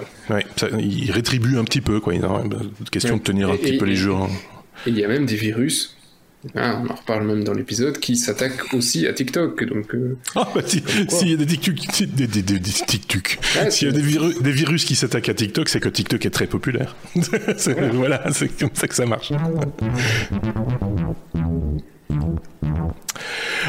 il 0.79 1.11
rétribue 1.11 1.57
un 1.57 1.65
petit 1.65 1.81
peu, 1.81 2.01
quoi. 2.01 2.15
Il 2.15 2.23
question 2.91 3.17
de 3.17 3.23
tenir 3.23 3.51
un 3.51 3.57
petit 3.57 3.79
peu 3.79 3.87
les 3.87 3.97
jeux. 3.97 4.13
Hein. 4.13 4.29
il 4.87 4.99
y 4.99 5.05
a 5.05 5.09
même 5.09 5.27
des 5.27 5.37
virus 5.37 5.97
Hein, 6.57 6.83
on 6.85 6.91
en 6.91 6.95
reparle 6.95 7.25
même 7.25 7.45
dans 7.45 7.55
l'épisode, 7.55 7.99
qui 7.99 8.17
s'attaque 8.17 8.75
aussi 8.75 9.07
à 9.07 9.13
TikTok. 9.13 9.65
Donc, 9.65 9.95
euh, 9.95 10.17
ah, 10.35 10.49
bah, 10.55 10.63
s'il 10.67 11.29
y 11.29 11.35
a 11.35 11.37
des 11.37 11.47
TikTok, 11.47 11.77
des, 12.07 12.27
des, 12.27 12.43
des, 12.43 12.59
TikTok. 12.59 13.39
s'il 13.71 13.89
y 13.89 13.91
a 13.91 13.95
des 13.95 14.03
virus, 14.03 14.43
des 14.43 14.53
virus 14.53 14.85
qui 14.85 14.97
s'attaquent 14.97 15.29
à 15.29 15.35
TikTok, 15.35 15.69
c'est 15.69 15.81
que 15.81 15.89
TikTok 15.89 16.27
est 16.27 16.31
très 16.31 16.47
populaire. 16.47 16.97
voilà, 17.93 18.33
c'est 18.33 18.49
comme 18.59 18.71
ça 18.75 18.89
que 18.89 18.95
ça 18.95 19.07
marche. 19.07 19.33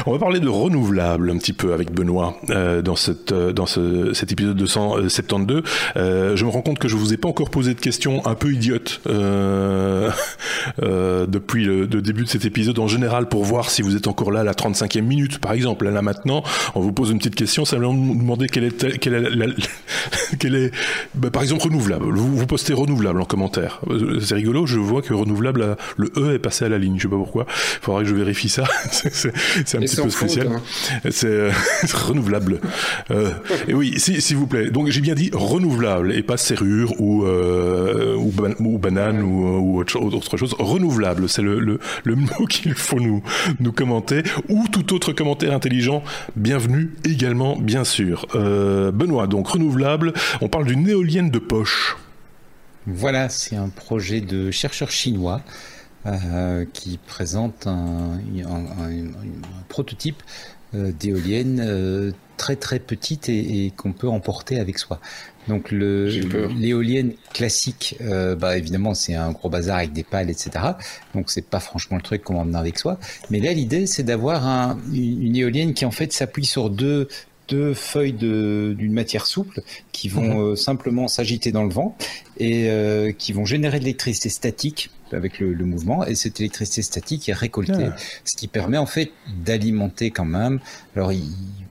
On 0.06 0.12
va 0.12 0.18
parler 0.18 0.38
de 0.38 0.48
renouvelable 0.48 1.30
un 1.30 1.38
petit 1.38 1.54
peu 1.54 1.72
avec 1.72 1.90
Benoît 1.90 2.36
euh, 2.50 2.82
dans, 2.82 2.94
cette, 2.94 3.32
euh, 3.32 3.54
dans 3.54 3.64
ce, 3.64 4.12
cet 4.12 4.32
épisode 4.32 4.54
272. 4.54 5.62
Euh, 5.96 6.36
je 6.36 6.44
me 6.44 6.50
rends 6.50 6.60
compte 6.60 6.78
que 6.78 6.88
je 6.88 6.96
vous 6.96 7.14
ai 7.14 7.16
pas 7.16 7.28
encore 7.28 7.48
posé 7.48 7.72
de 7.72 7.80
questions 7.80 8.20
un 8.26 8.34
peu 8.34 8.52
idiotes 8.52 9.00
euh, 9.06 10.10
euh, 10.82 11.26
depuis 11.26 11.64
le, 11.64 11.86
début 11.86 12.24
de 12.24 12.28
cet 12.28 12.44
épisode 12.44 12.78
en 12.80 12.86
général 12.86 13.30
pour 13.30 13.44
voir 13.44 13.70
si 13.70 13.80
vous 13.80 13.96
êtes 13.96 14.06
encore 14.06 14.30
là 14.30 14.40
à 14.40 14.44
la 14.44 14.52
35e 14.52 15.00
minute 15.00 15.38
par 15.38 15.52
exemple. 15.52 15.88
Là 15.88 16.02
maintenant, 16.02 16.42
on 16.74 16.80
vous 16.80 16.92
pose 16.92 17.10
une 17.10 17.16
petite 17.16 17.34
question, 17.34 17.64
simplement 17.64 17.94
vous 17.94 18.14
demander 18.14 18.46
quelle 18.46 18.64
est, 18.64 18.98
quelle 18.98 19.14
est, 19.14 19.30
la, 19.30 19.46
quelle 20.38 20.54
est 20.54 20.70
bah, 21.14 21.30
par 21.30 21.40
exemple 21.40 21.62
renouvelable. 21.62 22.04
Vous, 22.12 22.36
vous 22.36 22.46
postez 22.46 22.74
renouvelable 22.74 23.22
en 23.22 23.24
commentaire. 23.24 23.80
C'est 24.20 24.34
rigolo, 24.34 24.66
je 24.66 24.78
vois 24.78 25.00
que 25.00 25.14
renouvelable, 25.14 25.78
le 25.96 26.12
E 26.18 26.34
est 26.34 26.38
passé 26.38 26.66
à 26.66 26.68
la 26.68 26.76
ligne, 26.76 26.98
je 26.98 27.04
sais 27.04 27.08
pas 27.08 27.16
pourquoi. 27.16 27.46
Il 27.48 27.84
faudrait 27.84 28.02
que 28.02 28.10
je 28.10 28.14
vérifie 28.14 28.50
ça. 28.50 28.64
c'est 28.90 29.28
un 29.78 29.80
petit 29.80 29.93
peu 30.02 30.10
spécial. 30.10 30.48
Hein. 30.48 30.62
C'est 31.10 31.26
euh, 31.26 31.50
renouvelable. 31.92 32.60
Euh, 33.10 33.32
et 33.68 33.74
oui, 33.74 33.98
s'il 33.98 34.36
vous 34.36 34.46
plaît. 34.46 34.70
Donc 34.70 34.88
j'ai 34.88 35.00
bien 35.00 35.14
dit 35.14 35.30
renouvelable 35.32 36.12
et 36.12 36.22
pas 36.22 36.36
serrure 36.36 36.92
ou, 37.00 37.24
euh, 37.24 38.16
ou, 38.16 38.78
banane 38.78 39.22
ou, 39.22 39.78
autre, 39.78 40.36
chose. 40.36 40.54
Renouvelable, 40.58 41.28
c'est 41.28 41.42
le, 41.42 41.58
le, 41.60 41.78
le, 42.04 42.14
mot 42.16 42.46
qu'il 42.48 42.74
faut 42.74 43.00
nous, 43.00 43.22
nous 43.60 43.72
commenter. 43.72 44.22
Ou 44.48 44.66
tout 44.70 44.94
autre 44.94 45.12
commentaire 45.12 45.52
intelligent, 45.52 46.02
bienvenue 46.36 46.92
également, 47.04 47.56
bien 47.56 47.84
sûr. 47.84 48.26
Benoît, 48.34 49.26
donc 49.26 49.48
renouvelable, 49.48 50.12
on 50.40 50.48
parle 50.48 50.66
d'une 50.66 50.88
éolienne 50.88 51.30
de 51.30 51.38
poche. 51.38 51.96
Voilà, 52.86 53.28
c'est 53.28 53.56
un 53.56 53.68
projet 53.68 54.20
de 54.20 54.50
chercheurs 54.50 54.90
chinois 54.90 55.40
euh, 56.06 56.66
qui 56.70 56.98
présente 56.98 57.66
un, 57.66 58.18
prototype 59.70 60.22
euh, 60.74 60.92
d'éolienne 60.92 61.64
euh, 61.66 62.12
très 62.36 62.56
très 62.56 62.78
petite 62.78 63.30
et, 63.30 63.72
qu'on 63.74 63.92
peut 63.92 64.08
emporter 64.08 64.60
avec 64.60 64.78
soi. 64.78 65.00
Donc 65.48 65.70
l'éolienne 65.70 67.14
classique, 67.32 67.96
bah 68.38 68.58
évidemment 68.58 68.92
c'est 68.92 69.14
un 69.14 69.30
gros 69.30 69.48
bazar 69.48 69.78
avec 69.78 69.92
des 69.92 70.02
pales, 70.02 70.28
etc. 70.28 70.50
Donc 71.14 71.30
c'est 71.30 71.46
pas 71.46 71.60
franchement 71.60 71.96
le 71.96 72.02
truc 72.02 72.22
qu'on 72.22 72.34
va 72.34 72.40
emmener 72.40 72.58
avec 72.58 72.78
soi. 72.78 72.98
Mais 73.30 73.40
là 73.40 73.52
l'idée 73.52 73.86
c'est 73.86 74.02
d'avoir 74.02 74.46
un, 74.46 74.78
une, 74.92 75.36
éolienne 75.36 75.72
qui 75.72 75.84
en 75.86 75.90
fait 75.90 76.12
s'appuie 76.12 76.46
sur 76.46 76.68
deux 76.70 77.08
deux 77.48 77.72
feuilles 77.74 78.14
d'une 78.14 78.92
matière 78.92 79.26
souple 79.26 79.62
qui 79.92 80.08
vont 80.08 80.50
mhm. 80.50 80.56
simplement 80.56 81.08
s'agiter 81.08 81.52
dans 81.52 81.64
le 81.64 81.70
vent 81.70 81.96
et 82.38 83.14
qui 83.18 83.32
vont 83.32 83.44
générer 83.44 83.78
de 83.78 83.84
l'électricité 83.84 84.28
statique 84.28 84.90
avec 85.14 85.38
le, 85.38 85.64
mouvement 85.64 86.04
et 86.04 86.14
cette 86.14 86.40
électricité 86.40 86.82
statique 86.82 87.28
est 87.28 87.34
récoltée, 87.34 87.88
ah. 87.90 87.96
ce 88.24 88.36
qui 88.36 88.48
permet 88.48 88.76
en 88.78 88.86
fait 88.86 89.12
d'alimenter 89.44 90.10
quand 90.10 90.24
même. 90.24 90.60
Alors 90.94 91.12
ils, 91.12 91.24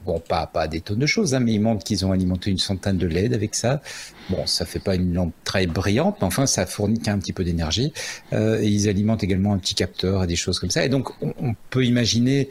bon 0.05 0.19
pas 0.19 0.47
pas 0.47 0.67
des 0.67 0.81
tonnes 0.81 0.99
de 0.99 1.05
choses, 1.05 1.33
hein, 1.33 1.39
mais 1.39 1.53
ils 1.53 1.61
montrent 1.61 1.83
qu'ils 1.83 2.05
ont 2.05 2.11
alimenté 2.11 2.49
une 2.49 2.57
centaine 2.57 2.97
de 2.97 3.07
LED 3.07 3.33
avec 3.33 3.55
ça. 3.55 3.81
Bon, 4.29 4.45
ça 4.45 4.65
fait 4.65 4.79
pas 4.79 4.95
une 4.95 5.13
lampe 5.13 5.33
très 5.43 5.67
brillante, 5.67 6.17
mais 6.21 6.27
enfin 6.27 6.45
ça 6.45 6.65
fournit 6.65 6.99
qu'un 6.99 7.19
petit 7.19 7.33
peu 7.33 7.43
d'énergie. 7.43 7.93
Euh, 8.33 8.61
et 8.61 8.67
ils 8.67 8.89
alimentent 8.89 9.23
également 9.23 9.53
un 9.53 9.57
petit 9.57 9.75
capteur 9.75 10.23
et 10.23 10.27
des 10.27 10.35
choses 10.35 10.59
comme 10.59 10.71
ça. 10.71 10.85
Et 10.85 10.89
donc 10.89 11.09
on 11.21 11.55
peut 11.69 11.85
imaginer 11.85 12.49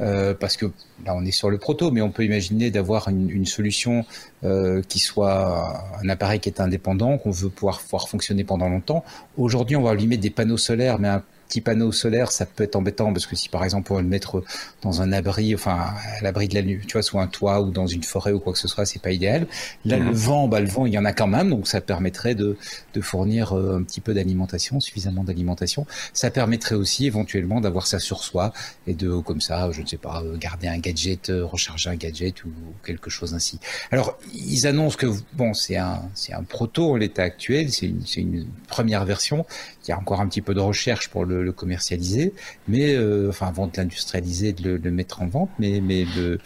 euh, 0.00 0.34
parce 0.34 0.56
que 0.56 0.66
là 1.04 1.14
on 1.14 1.24
est 1.24 1.30
sur 1.30 1.50
le 1.50 1.58
proto, 1.58 1.90
mais 1.90 2.00
on 2.00 2.10
peut 2.10 2.24
imaginer 2.24 2.70
d'avoir 2.70 3.08
une, 3.08 3.30
une, 3.30 3.46
solution 3.46 4.04
euh, 4.44 4.82
qui 4.88 4.98
soit 4.98 5.82
un 6.02 6.08
appareil 6.08 6.40
qui 6.40 6.48
est 6.48 6.60
indépendant, 6.60 7.18
qu'on 7.18 7.30
veut 7.30 7.48
pouvoir 7.48 7.80
voir 7.90 8.08
fonctionner 8.08 8.44
pendant 8.44 8.68
longtemps. 8.68 9.04
Aujourd'hui, 9.36 9.76
on 9.76 9.82
va 9.82 9.94
lui 9.94 10.06
mettre 10.06 10.22
des 10.22 10.30
panneaux 10.30 10.56
solaires, 10.56 10.98
mais 10.98 11.08
un 11.08 11.22
petit 11.48 11.60
panneau 11.60 11.92
solaire, 11.92 12.30
ça 12.30 12.46
peut 12.46 12.64
être 12.64 12.76
embêtant 12.76 13.12
parce 13.12 13.26
que 13.26 13.36
si 13.36 13.48
par 13.48 13.64
exemple 13.64 13.92
on 13.92 13.96
veut 13.96 14.02
le 14.02 14.08
mettre 14.08 14.42
dans 14.82 15.02
un 15.02 15.12
abri, 15.12 15.54
enfin 15.54 15.94
à 16.18 16.22
l'abri 16.22 16.48
de 16.48 16.54
la 16.54 16.62
nuit, 16.62 16.80
tu 16.86 16.92
vois, 16.92 17.02
sous 17.02 17.18
un 17.18 17.26
toit 17.26 17.60
ou 17.60 17.70
dans 17.70 17.86
une 17.86 18.02
forêt 18.02 18.32
ou 18.32 18.40
quoi 18.40 18.52
que 18.52 18.58
ce 18.58 18.68
soit, 18.68 18.86
c'est 18.86 19.00
pas 19.00 19.12
idéal. 19.12 19.46
Là, 19.84 19.98
le 19.98 20.06
mhm. 20.06 20.12
vent, 20.12 20.48
bah 20.48 20.60
le 20.60 20.68
vent, 20.68 20.86
il 20.86 20.92
y 20.92 20.98
en 20.98 21.04
a 21.04 21.12
quand 21.12 21.26
même, 21.26 21.50
donc 21.50 21.66
ça 21.66 21.80
permettrait 21.80 22.34
de, 22.34 22.56
de 22.94 23.00
fournir 23.00 23.52
euh, 23.52 23.78
un 23.78 23.82
petit 23.82 24.00
peu 24.00 24.14
d'alimentation, 24.14 24.80
suffisamment 24.80 25.24
d'alimentation. 25.24 25.86
Ça 26.12 26.30
permettrait 26.30 26.74
aussi 26.74 27.06
éventuellement 27.06 27.60
d'avoir 27.60 27.86
ça 27.86 27.98
sur 27.98 28.22
soi 28.22 28.52
et 28.86 28.94
de 28.94 29.18
comme 29.18 29.40
ça, 29.40 29.70
je 29.72 29.82
ne 29.82 29.86
sais 29.86 29.96
pas, 29.96 30.22
euh, 30.22 30.36
garder 30.36 30.68
un 30.68 30.78
gadget, 30.78 31.30
euh, 31.30 31.44
recharger 31.44 31.90
un 31.90 31.96
gadget 31.96 32.44
ou 32.44 32.50
quelque 32.84 33.10
chose 33.10 33.34
ainsi. 33.34 33.58
Alors 33.90 34.18
ils 34.32 34.66
annoncent 34.66 34.96
que 34.96 35.06
bon, 35.34 35.54
c'est 35.54 35.76
un 35.76 36.02
c'est 36.14 36.32
un 36.32 36.42
proto 36.42 36.92
en 36.92 36.96
l'état 36.96 37.22
actuel, 37.22 37.70
c'est 37.72 37.86
une, 37.86 38.04
une 38.16 38.46
première 38.68 39.04
version. 39.04 39.46
Il 39.86 39.90
y 39.90 39.92
a 39.92 39.98
encore 39.98 40.20
un 40.20 40.28
petit 40.28 40.40
peu 40.40 40.54
de 40.54 40.60
recherche 40.60 41.08
pour 41.08 41.24
le 41.24 41.52
commercialiser, 41.52 42.32
mais 42.68 42.94
euh, 42.94 43.28
enfin 43.28 43.48
avant 43.48 43.66
de 43.66 43.72
l'industrialiser, 43.76 44.52
de 44.52 44.80
le, 44.82 44.90
mettre 44.90 45.22
en 45.22 45.26
vente, 45.26 45.50
mais 45.58 45.80
mais 45.80 46.06
le, 46.16 46.38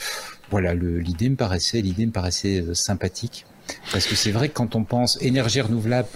voilà, 0.51 0.75
l'idée 0.75 1.29
me 1.29 1.37
paraissait 1.37 1.81
l'idée 1.81 2.07
me 2.07 2.13
paraissait 2.13 2.61
euh, 2.61 2.75
sympathique. 2.75 3.47
Parce 3.93 4.07
que 4.07 4.15
c'est 4.15 4.31
vrai 4.31 4.49
que 4.49 4.55
quand 4.55 4.77
on 4.77 4.85
pense 4.85 5.21
énergie 5.21 5.61
renouvelable 5.61 6.09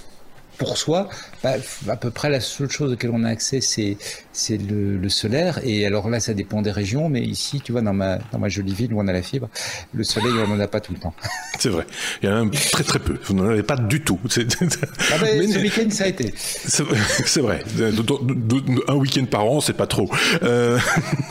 pour 0.59 0.79
soi, 0.79 1.09
bah, 1.43 1.55
à 1.89 1.97
peu 1.97 2.11
près 2.11 2.31
la 2.31 2.41
seule 2.41 2.71
chose 2.71 2.93
auquel 2.93 3.11
on 3.11 3.25
a 3.25 3.29
accès, 3.29 3.61
c'est 3.61 3.97
c'est 4.33 4.59
le, 4.59 5.09
solaire. 5.09 5.61
Et 5.65 5.85
alors 5.87 6.09
là, 6.09 6.21
ça 6.21 6.35
dépend 6.35 6.63
des 6.63 6.71
régions, 6.71 7.09
mais 7.09 7.23
ici, 7.23 7.61
tu 7.63 7.73
vois, 7.73 7.83
dans 7.83 7.93
ma 7.93 8.19
dans 8.33 8.39
ma 8.39 8.49
jolie 8.49 8.75
ville 8.75 8.95
où 8.95 9.01
on 9.01 9.09
a 9.09 9.13
la 9.13 9.23
fibre, 9.23 9.49
le 9.93 10.05
soleil, 10.05 10.33
on 10.45 10.49
n'en 10.49 10.61
a 10.61 10.69
pas 10.69 10.81
tout 10.81 10.93
le 10.93 10.99
temps. 10.99 11.15
C'est 11.59 11.69
vrai. 11.69 11.87
Il 12.23 12.29
y 12.29 12.33
en 12.33 12.47
a 12.47 12.51
très 12.51 12.85
très 12.85 12.99
peu. 12.99 13.19
Vous 13.25 13.35
n'en 13.35 13.45
avez 13.45 13.63
pas 13.63 13.77
du 13.77 14.01
tout. 14.01 14.19
Ah 14.25 15.19
ben, 15.21 15.53
ce 15.53 15.59
week-end, 15.59 15.89
ça 15.91 16.05
a 16.05 16.07
été. 16.09 16.33
C'est 16.37 17.41
vrai. 17.41 17.63
Un 18.89 18.95
week-end 18.95 19.25
par 19.27 19.45
an, 19.45 19.61
c'est 19.61 19.77
pas 19.77 19.87
trop. 19.87 20.11
Euh, 20.43 20.79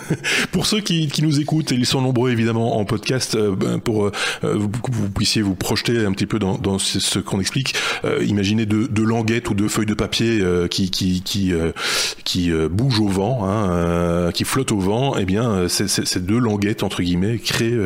pour 0.51 0.65
ceux 0.65 0.81
qui, 0.81 1.07
qui 1.07 1.23
nous 1.23 1.39
écoutent, 1.39 1.71
et 1.71 1.75
ils 1.75 1.85
sont 1.85 2.01
nombreux 2.01 2.31
évidemment 2.31 2.77
en 2.77 2.85
podcast, 2.85 3.35
euh, 3.35 3.55
ben, 3.55 3.79
pour 3.79 4.05
euh, 4.05 4.11
vous, 4.43 4.69
vous 4.91 5.09
puissiez 5.09 5.41
vous 5.41 5.55
projeter 5.55 6.05
un 6.05 6.11
petit 6.11 6.27
peu 6.27 6.39
dans, 6.39 6.57
dans 6.57 6.79
ce, 6.79 7.19
qu'on 7.19 7.39
explique. 7.39 7.75
imaginez 8.21 8.65
de, 8.65 8.87
de 8.87 9.01
languettes 9.01 9.49
ou 9.49 9.53
de 9.53 9.67
feuilles 9.67 9.85
de 9.85 9.93
papier 9.93 10.43
qui 10.69 10.91
qui 10.91 11.21
qui 11.21 11.53
qui 12.23 12.51
bougent 12.69 12.90
au 12.99 13.07
vent, 13.07 13.41
hein, 13.43 14.31
qui 14.33 14.43
flottent 14.43 14.71
au 14.71 14.79
vent. 14.79 15.17
Et 15.17 15.21
eh 15.21 15.25
bien, 15.25 15.67
ces 15.67 16.19
deux 16.19 16.39
languettes 16.39 16.83
entre 16.83 17.01
guillemets 17.01 17.37
créent, 17.37 17.77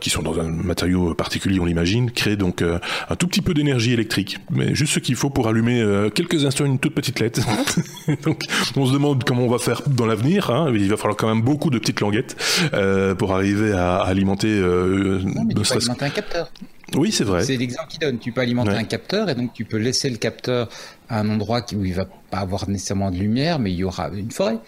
qui 0.00 0.10
sont 0.10 0.22
dans 0.22 0.38
un 0.40 0.48
matériau 0.48 1.14
particulier, 1.14 1.60
on 1.60 1.64
l'imagine, 1.64 2.10
créent 2.10 2.36
donc 2.36 2.62
un 2.62 3.16
tout 3.16 3.26
petit 3.26 3.42
peu 3.42 3.54
d'énergie 3.54 3.92
électrique, 3.92 4.38
mais 4.50 4.74
juste 4.74 4.94
ce 4.94 4.98
qu'il 4.98 5.16
faut 5.16 5.30
pour 5.30 5.48
allumer 5.48 6.08
quelques 6.14 6.44
instants 6.44 6.64
une 6.64 6.78
toute 6.78 6.94
petite 6.94 7.20
LED. 7.20 7.38
donc, 8.24 8.44
on 8.76 8.86
se 8.86 8.92
demande 8.92 9.24
comment 9.24 9.42
on 9.42 9.50
va 9.50 9.58
faire 9.58 9.82
dans 9.86 10.06
l'avenir. 10.06 10.50
Hein. 10.50 10.72
Il 10.74 10.88
va 10.88 10.96
falloir 10.96 11.16
quand 11.16 11.28
même 11.28 11.42
beaucoup 11.42 11.70
de 11.70 11.78
petites 11.78 12.00
languettes 12.00 12.36
euh, 12.72 13.14
pour 13.14 13.34
arriver 13.34 13.72
à, 13.72 13.98
alimenter. 13.98 14.48
Euh, 14.48 15.20
non, 15.22 15.44
mais 15.44 15.54
tu 15.54 15.60
peux 15.60 15.76
alimenter 15.76 16.04
un 16.04 16.10
capteur. 16.10 16.50
Oui, 16.96 17.12
c'est 17.12 17.24
vrai. 17.24 17.44
C'est 17.44 17.56
l'exemple 17.56 17.88
qu'il 17.88 18.00
donne. 18.00 18.18
Tu 18.18 18.32
peux 18.32 18.40
alimenter 18.40 18.70
un 18.70 18.84
capteur 18.84 19.28
et 19.28 19.34
donc 19.34 19.52
tu 19.52 19.64
peux 19.64 19.76
laisser 19.76 20.10
le 20.10 20.16
capteur 20.16 20.68
à 21.08 21.20
un 21.20 21.28
endroit 21.28 21.64
où 21.74 21.84
il 21.84 21.94
va 21.94 22.04
pas 22.04 22.38
avoir 22.38 22.68
nécessairement 22.68 23.10
de 23.10 23.16
lumière, 23.16 23.58
mais 23.58 23.72
il 23.72 23.78
y 23.78 23.84
aura 23.84 24.10
une 24.10 24.30
forêt, 24.30 24.58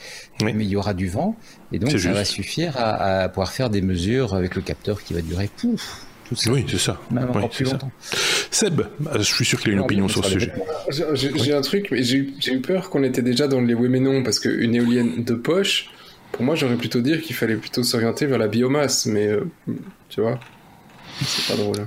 mais 0.43 0.53
il 0.53 0.69
y 0.69 0.77
aura 0.77 0.95
du 0.95 1.09
vent 1.09 1.37
et 1.73 1.79
donc 1.79 1.91
ça 1.91 2.13
va 2.13 2.25
suffire 2.25 2.75
à, 2.77 3.29
pouvoir 3.29 3.53
faire 3.53 3.71
des 3.71 3.83
mesures 3.83 4.35
avec 4.35 4.55
le 4.55 4.63
capteur 4.63 5.03
qui 5.03 5.15
va 5.15 5.21
durer 5.21 5.49
pouf, 5.57 6.07
oui, 6.47 6.65
c'est 6.69 6.79
ça. 6.79 7.01
Même 7.11 7.29
encore 7.29 7.51
plus 7.51 7.65
longtemps. 7.65 7.91
Seb, 8.51 8.83
je 9.17 9.23
suis 9.23 9.45
sûr 9.45 9.61
qu'il 9.61 9.71
a 9.71 9.75
une 9.75 9.81
opinion 9.81 10.09
sur 10.09 10.25
ce 10.25 10.31
sujet. 10.31 10.53
J'ai 10.91 11.55
un 11.55 11.61
truc, 11.61 11.89
mais 11.91 12.03
j'ai 12.03 12.53
eu 12.53 12.61
peur 12.61 12.91
qu'on 12.91 13.03
était 13.03 13.23
déjà 13.23 13.49
dans 13.49 13.61
les 13.61 13.75
oui 13.75 13.89
mais 13.89 14.01
non, 14.01 14.23
parce 14.23 14.39
qu'une 14.39 14.75
éolienne 14.75 15.25
de 15.25 15.35
poche, 15.35 15.91
pour 16.33 16.45
moi, 16.45 16.55
j'aurais 16.55 16.77
plutôt 16.77 17.01
dire 17.01 17.21
qu'il 17.21 17.37
fallait 17.37 17.57
plutôt 17.57 17.83
s'orienter 17.83 18.27
vers 18.27 18.39
la 18.39 18.49
biomasse, 18.49 19.07
mais 19.07 19.27
euh, 19.27 19.45
tu 20.09 20.23
vois, 20.23 20.41
c'est 21.21 21.55
pas 21.55 21.63
drôle. 21.63 21.81
Hein. 21.81 21.87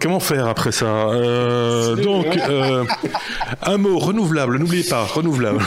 Comment 0.00 0.20
faire 0.20 0.48
après 0.48 0.72
ça 0.72 0.86
euh, 0.86 1.94
Donc, 1.96 2.34
euh, 2.36 2.84
un 3.62 3.76
mot 3.76 3.98
renouvelable. 3.98 4.58
N'oubliez 4.58 4.84
pas, 4.84 5.04
renouvelable. 5.04 5.60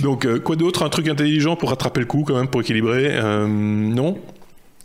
Donc, 0.00 0.24
euh, 0.24 0.40
quoi 0.40 0.56
d'autre? 0.56 0.82
Un 0.82 0.88
truc 0.88 1.08
intelligent 1.08 1.56
pour 1.56 1.68
rattraper 1.68 2.00
le 2.00 2.06
coup, 2.06 2.24
quand 2.26 2.36
même, 2.36 2.48
pour 2.48 2.62
équilibrer? 2.62 3.20
Non? 3.46 4.16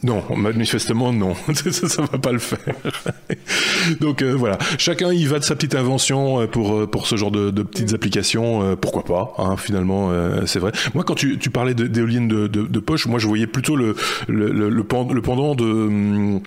Non, 0.04 0.24
manifestement 0.36 1.14
non, 1.14 1.36
ça, 1.54 1.72
ça 1.72 2.02
va 2.02 2.18
pas 2.18 2.32
le 2.32 2.40
faire. 2.40 2.76
Donc 4.00 4.22
euh, 4.22 4.34
voilà, 4.34 4.58
chacun 4.78 5.14
y 5.14 5.26
va 5.26 5.38
de 5.38 5.44
sa 5.44 5.56
petite 5.56 5.76
invention 5.76 6.42
euh, 6.42 6.48
pour 6.48 6.76
euh, 6.76 6.88
pour 6.88 7.06
ce 7.06 7.16
genre 7.16 7.30
de, 7.30 7.52
petites 7.62 7.94
applications. 7.94 8.76
pourquoi 8.78 9.04
pas 9.04 9.34
hein, 9.38 9.58
Finalement, 9.58 10.12
c'est 10.46 10.60
vrai. 10.60 10.72
Moi, 10.96 11.04
quand 11.04 11.16
tu, 11.16 11.38
parlais 11.52 11.74
d'éoliennes 11.76 12.28
de, 12.28 12.80
poche, 12.80 13.06
moi 13.06 13.20
je 13.20 13.28
voyais 13.28 13.48
plutôt 13.48 13.76
le 13.76 13.96
le, 14.28 14.52
le, 14.52 14.70
le 14.70 15.22
pendant 15.22 15.54
de 15.54 15.64
hum, 15.64 16.42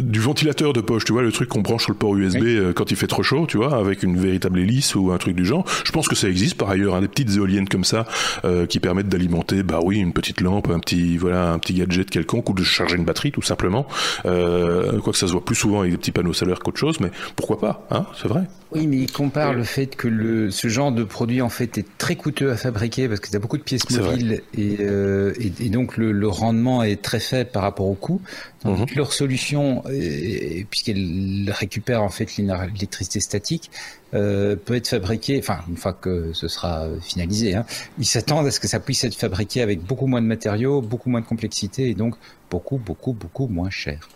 du 0.00 0.20
ventilateur 0.20 0.72
de 0.72 0.80
poche, 0.80 1.04
tu 1.04 1.12
vois, 1.12 1.22
le 1.22 1.32
truc 1.32 1.48
qu'on 1.48 1.60
branche 1.60 1.84
sur 1.84 1.92
le 1.92 1.98
port 1.98 2.16
USB 2.16 2.42
euh, 2.42 2.72
quand 2.72 2.90
il 2.90 2.96
fait 2.96 3.06
trop 3.06 3.22
chaud, 3.22 3.46
tu 3.46 3.56
vois, 3.56 3.76
avec 3.76 4.02
une 4.02 4.18
véritable 4.18 4.58
hélice 4.58 4.94
ou 4.94 5.12
un 5.12 5.18
truc 5.18 5.34
du 5.34 5.44
genre. 5.44 5.64
Je 5.84 5.92
pense 5.92 6.08
que 6.08 6.14
ça 6.14 6.28
existe 6.28 6.56
par 6.56 6.70
ailleurs, 6.70 6.94
hein, 6.94 7.00
des 7.00 7.08
petites 7.08 7.36
éoliennes 7.36 7.68
comme 7.68 7.84
ça 7.84 8.06
euh, 8.44 8.66
qui 8.66 8.80
permettent 8.80 9.08
d'alimenter, 9.08 9.62
bah 9.62 9.80
oui, 9.82 9.98
une 9.98 10.12
petite 10.12 10.40
lampe, 10.40 10.70
un 10.70 10.78
petit 10.78 11.16
voilà, 11.16 11.52
un 11.52 11.58
petit 11.58 11.74
gadget 11.74 12.10
quelconque 12.10 12.48
ou 12.50 12.54
de 12.54 12.62
charger 12.62 12.96
une 12.96 13.04
batterie 13.04 13.32
tout 13.32 13.42
simplement. 13.42 13.86
Euh, 14.26 14.98
quoi 15.00 15.12
que 15.12 15.18
ça 15.18 15.26
se 15.26 15.32
voit 15.32 15.44
plus 15.44 15.56
souvent 15.56 15.80
avec 15.80 15.92
des 15.92 15.98
petits 15.98 16.12
panneaux 16.12 16.32
solaires 16.32 16.60
qu'autre 16.60 16.78
chose, 16.78 17.00
mais 17.00 17.10
pourquoi 17.36 17.58
pas, 17.58 17.86
hein, 17.90 18.06
c'est 18.20 18.28
vrai. 18.28 18.42
Oui, 18.70 18.86
mais 18.86 18.98
il 18.98 19.10
compare 19.10 19.54
le 19.54 19.64
fait 19.64 19.96
que 19.96 20.08
le, 20.08 20.50
ce 20.50 20.68
genre 20.68 20.92
de 20.92 21.02
produit 21.02 21.40
en 21.40 21.48
fait 21.48 21.78
est 21.78 21.86
très 21.96 22.16
coûteux 22.16 22.50
à 22.50 22.56
fabriquer 22.56 23.08
parce 23.08 23.18
que 23.20 23.30
tu 23.30 23.36
as 23.36 23.38
beaucoup 23.38 23.56
de 23.56 23.62
pièces 23.62 23.88
mobiles 23.88 24.42
et, 24.52 24.74
et, 24.74 25.52
et, 25.60 25.70
donc 25.70 25.96
le, 25.96 26.12
le, 26.12 26.28
rendement 26.28 26.82
est 26.82 27.00
très 27.00 27.18
faible 27.18 27.50
par 27.50 27.62
rapport 27.62 27.86
au 27.86 27.94
coût. 27.94 28.20
Donc 28.64 28.78
mhm. 28.78 28.96
leur 28.96 29.14
solution, 29.14 29.82
puisqu'elle 30.70 31.50
récupère 31.50 32.02
en 32.02 32.08
fait 32.08 32.36
l'électricité 32.36 33.20
statique, 33.20 33.70
euh, 34.14 34.56
peut 34.56 34.74
être 34.74 34.88
fabriquée, 34.88 35.38
enfin 35.38 35.58
une 35.68 35.76
fois 35.76 35.92
que 35.92 36.32
ce 36.32 36.48
sera 36.48 36.88
finalisé, 37.00 37.54
hein, 37.54 37.64
ils 37.98 38.06
s'attendent 38.06 38.46
à 38.46 38.50
ce 38.50 38.60
que 38.60 38.68
ça 38.68 38.80
puisse 38.80 39.04
être 39.04 39.14
fabriqué 39.14 39.62
avec 39.62 39.82
beaucoup 39.82 40.06
moins 40.06 40.22
de 40.22 40.26
matériaux, 40.26 40.80
beaucoup 40.80 41.10
moins 41.10 41.20
de 41.20 41.26
complexité 41.26 41.90
et 41.90 41.94
donc 41.94 42.14
beaucoup, 42.50 42.78
beaucoup, 42.78 43.12
beaucoup 43.12 43.48
moins 43.48 43.70
cher. 43.70 44.08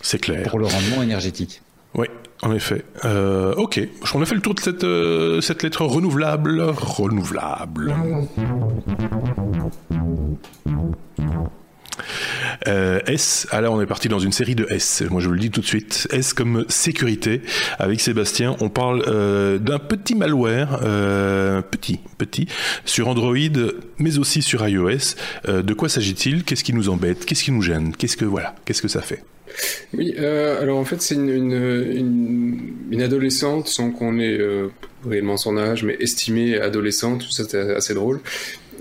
C'est 0.00 0.20
clair. 0.20 0.48
Pour 0.48 0.58
le 0.58 0.66
rendement 0.66 1.02
énergétique. 1.02 1.62
Oui, 1.94 2.06
en 2.42 2.52
effet. 2.52 2.84
Euh, 3.04 3.54
ok, 3.54 3.80
on 4.14 4.22
a 4.22 4.26
fait 4.26 4.34
le 4.34 4.40
tour 4.40 4.54
de 4.54 4.60
cette, 4.60 4.84
euh, 4.84 5.40
cette 5.40 5.62
lettre 5.62 5.84
renouvelable. 5.84 6.60
Renouvelable. 6.60 7.94
Euh, 12.68 13.00
S, 13.06 13.46
alors 13.50 13.74
on 13.74 13.80
est 13.80 13.86
parti 13.86 14.08
dans 14.08 14.18
une 14.18 14.32
série 14.32 14.54
de 14.54 14.66
S, 14.70 15.02
moi 15.10 15.20
je 15.20 15.26
vous 15.26 15.32
le 15.32 15.40
dis 15.40 15.50
tout 15.50 15.60
de 15.60 15.66
suite. 15.66 16.06
S 16.10 16.34
comme 16.34 16.64
sécurité. 16.68 17.40
Avec 17.78 18.00
Sébastien, 18.00 18.56
on 18.60 18.68
parle 18.68 19.04
euh, 19.08 19.58
d'un 19.58 19.78
petit 19.78 20.14
malware, 20.14 20.80
euh, 20.82 21.62
petit, 21.62 21.98
petit, 22.18 22.46
sur 22.84 23.08
Android, 23.08 23.36
mais 23.98 24.18
aussi 24.18 24.42
sur 24.42 24.66
iOS. 24.66 25.14
De 25.46 25.72
quoi 25.74 25.88
s'agit-il? 25.88 26.44
Qu'est-ce 26.44 26.64
qui 26.64 26.72
nous 26.72 26.88
embête? 26.88 27.24
Qu'est-ce 27.24 27.44
qui 27.44 27.52
nous 27.52 27.62
gêne? 27.62 27.94
Qu'est-ce 27.96 28.16
que 28.16 28.24
voilà 28.24 28.54
Qu'est-ce 28.64 28.82
que 28.82 28.88
ça 28.88 29.00
fait? 29.00 29.22
Oui, 29.94 30.14
alors 30.16 30.78
en 30.78 30.84
fait, 30.84 31.00
c'est 31.00 31.14
une, 31.14 33.02
adolescente, 33.02 33.68
sans 33.68 33.90
qu'on 33.90 34.18
ait 34.18 34.38
réellement 35.06 35.36
son 35.36 35.56
âge, 35.56 35.84
mais 35.84 35.96
estimée 36.00 36.58
adolescente, 36.58 37.22
tout 37.22 37.30
ça 37.30 37.44
c'était 37.44 37.74
assez 37.74 37.94
drôle, 37.94 38.20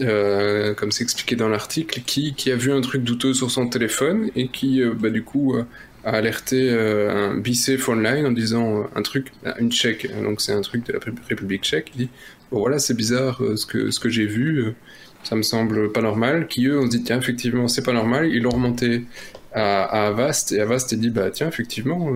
euh, 0.02 0.74
comme 0.74 0.92
c'est 0.92 1.04
expliqué 1.04 1.36
dans 1.36 1.50
l'article, 1.50 2.02
qui, 2.06 2.34
qui, 2.34 2.52
a 2.52 2.56
vu 2.56 2.72
un 2.72 2.82
truc 2.82 3.04
douteux 3.04 3.34
sur 3.34 3.52
son 3.52 3.68
téléphone 3.68 4.30
et 4.36 4.48
qui, 4.48 4.82
euh, 4.82 4.94
bah, 4.94 5.10
du 5.10 5.24
coup, 5.24 5.56
euh, 5.56 5.64
a 6.04 6.12
alerté 6.12 6.72
un 6.72 7.36
BC 7.36 7.78
Online 7.88 8.28
en 8.28 8.32
disant 8.32 8.88
un 8.96 9.02
truc, 9.02 9.32
une 9.60 9.72
tchèque, 9.72 10.08
donc 10.24 10.40
c'est 10.40 10.54
un 10.54 10.62
truc 10.62 10.86
de 10.86 10.94
la 10.94 11.00
République 11.28 11.64
tchèque, 11.64 11.92
il 11.96 12.06
dit 12.06 12.10
bon 12.50 12.60
voilà, 12.60 12.80
c'est 12.80 12.94
bizarre 12.94 13.42
ce 13.58 13.66
que, 13.66 13.92
ce 13.92 14.00
que 14.00 14.08
j'ai 14.08 14.26
vu, 14.26 14.74
ça 15.24 15.36
me 15.36 15.42
semble 15.42 15.92
pas 15.92 16.02
normal, 16.02 16.48
qui 16.48 16.68
eux, 16.68 16.80
on 16.80 16.86
se 16.86 16.92
dit 16.92 17.04
tiens, 17.04 17.20
effectivement, 17.20 17.68
c'est 17.68 17.84
pas 17.84 17.92
normal, 17.92 18.30
ils 18.32 18.42
l'ont 18.42 18.52
remonté 18.52 19.04
à, 19.54 20.08
Avast 20.08 20.54
et 20.54 20.62
Avast 20.62 20.94
a 20.94 20.96
dit 20.96 21.10
bah 21.10 21.30
tiens 21.32 21.48
effectivement 21.48 22.12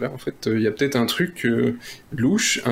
là 0.00 0.10
en 0.12 0.16
fait 0.16 0.48
il 0.50 0.62
y 0.62 0.66
a 0.66 0.70
peut-être 0.70 0.96
un 0.96 1.04
truc 1.04 1.46
louche 2.16 2.62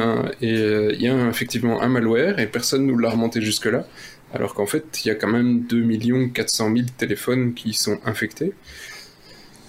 et 0.40 0.55
il 0.55 1.01
y 1.01 1.09
a 1.09 1.28
effectivement 1.28 1.82
un 1.82 1.88
malware 1.88 2.38
et 2.38 2.46
personne 2.46 2.86
nous 2.86 2.96
l'a 2.96 3.11
remonté 3.11 3.42
jusque 3.42 3.66
là 3.66 3.86
alors 4.35 4.55
qu'en 4.55 4.66
fait, 4.66 5.05
il 5.05 5.09
y 5.09 5.11
a 5.11 5.14
quand 5.14 5.29
même 5.29 5.62
2 5.62 6.29
400 6.29 6.72
000 6.74 6.87
téléphones 6.97 7.55
qui 7.55 7.72
sont 7.72 7.99
infectés. 8.05 8.53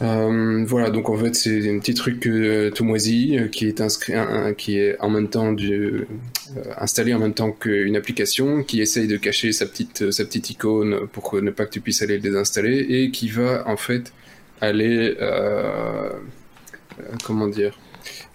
Euh, 0.02 0.64
voilà, 0.66 0.90
donc 0.92 1.10
en 1.10 1.18
fait, 1.18 1.36
c'est 1.36 1.70
un 1.70 1.80
petit 1.80 1.94
truc 1.94 2.26
euh, 2.26 2.72
tout 2.72 2.86
moisi 2.86 3.38
euh, 3.38 3.48
qui 3.48 3.68
est 3.68 3.82
inscrit, 3.82 4.14
qui 4.58 4.78
est 4.78 5.00
en 5.02 5.10
même 5.10 5.30
temps 5.30 5.54
installé 6.78 7.14
en 7.14 7.20
même 7.20 7.34
temps 7.34 7.52
qu'une 7.52 7.98
application, 7.98 8.64
qui 8.64 8.82
essaye 8.82 9.08
de 9.08 9.18
cacher 9.18 9.52
sa 9.52 9.66
petite, 9.66 10.12
sa 10.12 10.24
petite 10.24 10.50
icône 10.52 11.08
pour 11.12 11.42
ne 11.42 11.52
pas 11.52 11.66
que 11.66 11.72
tu 11.72 11.82
puisses 11.82 12.02
aller 12.02 12.16
le 12.16 12.22
désinstaller 12.22 12.80
et 12.90 13.12
qui 13.12 13.28
va 13.28 13.68
en 13.68 13.78
fait 13.78 14.14
aller, 14.62 15.16
comment 17.26 17.48
dire, 17.48 17.78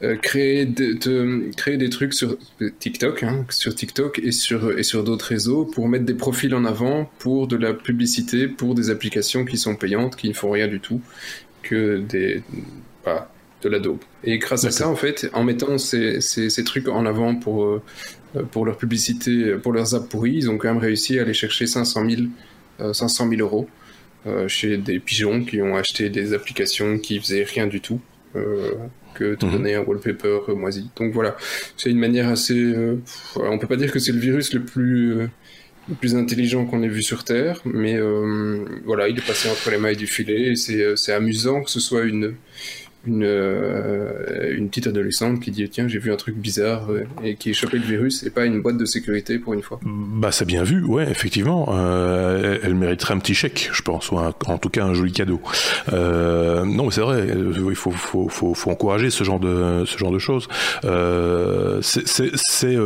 euh, 0.03 0.16
créer, 0.16 0.66
de, 0.66 1.51
créer 1.57 1.76
des 1.76 1.88
trucs 1.88 2.14
sur 2.14 2.36
TikTok, 2.78 3.22
hein, 3.22 3.47
sur 3.51 3.74
TikTok 3.74 4.18
et 4.18 4.32
sur, 4.32 4.78
et 4.78 4.82
sur 4.82 5.05
d'autres 5.05 5.26
réseaux 5.26 5.64
pour 5.64 5.88
mettre 5.88 6.05
des 6.05 6.14
profils 6.14 6.55
en 6.55 6.64
avant 6.64 7.11
pour 7.18 7.47
de 7.47 7.57
la 7.57 7.72
publicité, 7.72 8.49
pour 8.49 8.74
des 8.74 8.90
applications 8.90 9.45
qui 9.45 9.57
sont 9.57 9.76
payantes, 9.76 10.16
qui 10.16 10.28
ne 10.28 10.34
font 10.34 10.51
rien 10.51 10.68
du 10.68 10.80
tout 10.80 11.01
que 11.62 11.99
des, 11.99 12.42
bah, 13.05 13.30
de 13.62 13.68
la 13.68 13.78
dope. 13.78 14.05
Et 14.24 14.38
grâce 14.38 14.64
à 14.64 14.70
ça, 14.70 14.88
en 14.88 14.97
fait, 14.97 15.30
en 15.32 15.45
mettant 15.45 15.78
ces, 15.78 16.20
ces, 16.20 16.51
ces 16.51 16.64
trucs 16.64 16.88
en 16.88 17.07
avant 17.07 17.34
pour, 17.34 17.64
euh, 17.64 17.82
pour 18.51 18.66
leur 18.66 18.76
publicité, 18.76 19.55
pour 19.62 19.72
leurs 19.72 19.95
apps 19.95 20.09
pourries, 20.09 20.36
ils 20.36 20.51
ont 20.51 20.59
quand 20.59 20.68
même 20.68 20.82
réussi 20.82 21.18
à 21.18 21.22
aller 21.22 21.34
chercher 21.34 21.66
500 21.66 22.11
000, 22.78 22.92
500 22.92 23.28
000 23.28 23.40
euros 23.40 23.68
euh, 24.26 24.49
chez 24.49 24.78
des 24.78 25.01
pigeons 25.01 25.45
qui 25.45 25.61
ont 25.61 25.76
acheté 25.76 26.09
des 26.09 26.32
applications 26.32 26.99
qui 26.99 27.20
faisaient 27.20 27.45
rien 27.45 27.66
du 27.66 27.82
tout. 27.82 28.01
Euh, 28.36 28.72
que 29.15 29.33
mhm. 29.45 29.53
donner 29.53 29.75
un 29.75 29.83
wallpaper 29.83 30.41
moisi. 30.57 30.91
Donc 30.97 31.12
voilà, 31.12 31.37
c'est 31.77 31.91
une 31.91 31.99
manière 31.99 32.29
assez. 32.29 32.59
Euh, 32.59 32.97
on 33.37 33.59
peut 33.59 33.67
pas 33.67 33.77
dire 33.77 33.93
que 33.93 33.99
c'est 33.99 34.12
le 34.12 34.21
virus 34.21 34.53
le 34.53 34.62
plus 34.62 35.12
euh, 35.12 35.27
le 35.89 35.95
plus 35.95 36.17
intelligent 36.17 36.65
qu'on 36.65 36.83
ait 36.83 36.89
vu 36.89 37.03
sur 37.03 37.25
Terre, 37.25 37.61
mais 37.65 37.95
euh, 37.95 38.65
voilà, 38.85 39.09
il 39.09 39.19
est 39.19 39.27
passé 39.27 39.51
entre 39.51 39.71
les 39.71 39.79
mailles 39.79 39.97
du 39.97 40.07
filet 40.07 40.53
et 40.53 40.57
c'est 40.57 41.12
amusant 41.12 41.62
que 41.62 41.71
ce 41.71 41.81
soit 41.81 42.05
une 42.05 42.35
une, 43.07 43.24
euh, 43.24 44.55
une 44.57 44.68
petite 44.68 44.86
adolescente 44.86 45.40
qui 45.40 45.50
dit 45.50 45.68
tiens 45.68 45.88
j'ai 45.88 45.98
vu 45.98 46.12
un 46.12 46.16
truc 46.16 46.36
bizarre 46.36 46.90
euh, 46.90 47.05
et 47.22 47.36
qui 47.36 47.50
est 47.50 47.52
chopé 47.52 47.78
le 47.78 47.84
virus 47.84 48.22
et 48.22 48.30
pas 48.30 48.44
une 48.44 48.62
boîte 48.62 48.76
de 48.76 48.84
sécurité 48.84 49.38
pour 49.38 49.55
une 49.55 49.62
fois. 49.62 49.80
Bah 49.84 50.32
c'est 50.32 50.44
bien 50.44 50.62
vu, 50.62 50.84
ouais 50.84 51.11
effectivement. 51.11 51.66
Euh, 51.70 52.59
elle, 52.62 52.74
mériterait 52.74 53.14
un 53.14 53.18
petit 53.18 53.34
chèque, 53.34 53.70
je 53.72 53.82
pense, 53.82 54.11
ou 54.11 54.16
en 54.18 54.59
tout 54.59 54.68
cas 54.68 54.84
un 54.84 54.94
joli 54.94 55.12
cadeau. 55.12 55.40
Non 55.92 56.84
mais 56.84 56.90
c'est 56.90 57.00
vrai, 57.00 57.26
il 57.28 57.74
faut, 57.74 57.92
encourager 58.66 59.11
ce 59.11 59.24
genre 59.24 59.40
de 59.40 59.84
ce 59.86 59.98
genre 59.98 60.12
de 60.12 60.18
choses. 60.18 60.48
C'est 61.82 62.76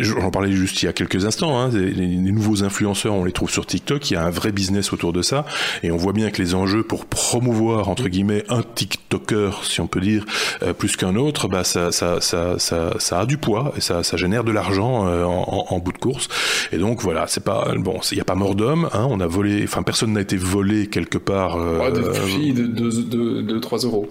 j'en 0.00 0.30
parlais 0.30 0.52
juste 0.52 0.82
il 0.82 0.86
y 0.86 0.88
a 0.88 0.92
quelques 0.92 1.24
instants. 1.24 1.58
Hein, 1.58 1.70
les, 1.72 2.06
nouveaux 2.34 2.64
influenceurs, 2.64 3.14
on 3.14 3.24
les 3.24 3.32
trouve 3.32 3.50
sur 3.50 3.66
TikTok. 3.66 4.10
Il 4.10 4.14
y 4.14 4.16
a 4.16 4.24
un 4.24 4.30
vrai 4.30 4.52
business 4.52 4.92
autour 4.92 5.12
de 5.12 5.22
ça 5.22 5.46
et 5.82 5.90
on 5.90 5.96
voit 5.96 6.12
bien 6.12 6.30
que 6.30 6.42
les 6.42 6.54
enjeux 6.54 6.82
pour 6.82 7.06
promouvoir 7.06 7.88
entre 7.88 8.08
guillemets 8.08 8.44
un 8.48 8.62
TikToker 8.62 9.43
si 9.62 9.80
on 9.80 9.86
peut 9.86 10.00
dire, 10.00 10.24
euh, 10.62 10.72
plus 10.72 10.96
qu'un 10.96 11.16
autre, 11.16 11.48
bah 11.48 11.64
ça, 11.64 11.92
ça, 11.92 12.20
ça, 12.20 12.58
ça, 12.58 13.20
a 13.20 13.26
du 13.26 13.38
poids 13.38 13.72
et 13.76 13.80
ça, 13.80 14.02
ça 14.02 14.16
génère 14.16 14.44
de 14.44 14.52
l'argent 14.52 15.06
euh, 15.06 15.24
en, 15.24 15.78
bout 15.78 15.92
de 15.92 15.98
course. 15.98 16.28
Et 16.72 16.78
donc 16.78 17.02
voilà, 17.02 17.26
c'est 17.26 17.44
pas 17.44 17.72
bon, 17.76 18.00
il 18.10 18.16
n'y 18.16 18.20
a 18.20 18.24
pas 18.24 18.34
mort 18.34 18.54
d'homme. 18.54 18.88
Hein, 18.92 19.06
on 19.08 19.20
a 19.20 19.26
volé, 19.26 19.62
enfin 19.64 19.82
personne 19.82 20.12
n'a 20.12 20.20
été 20.20 20.36
volé 20.36 20.86
quelque 20.86 21.18
part. 21.18 21.56
Euh, 21.56 21.90
de, 21.90 22.62
de, 22.62 23.42
de, 23.42 23.58
3 23.58 23.78
euros. 23.80 24.08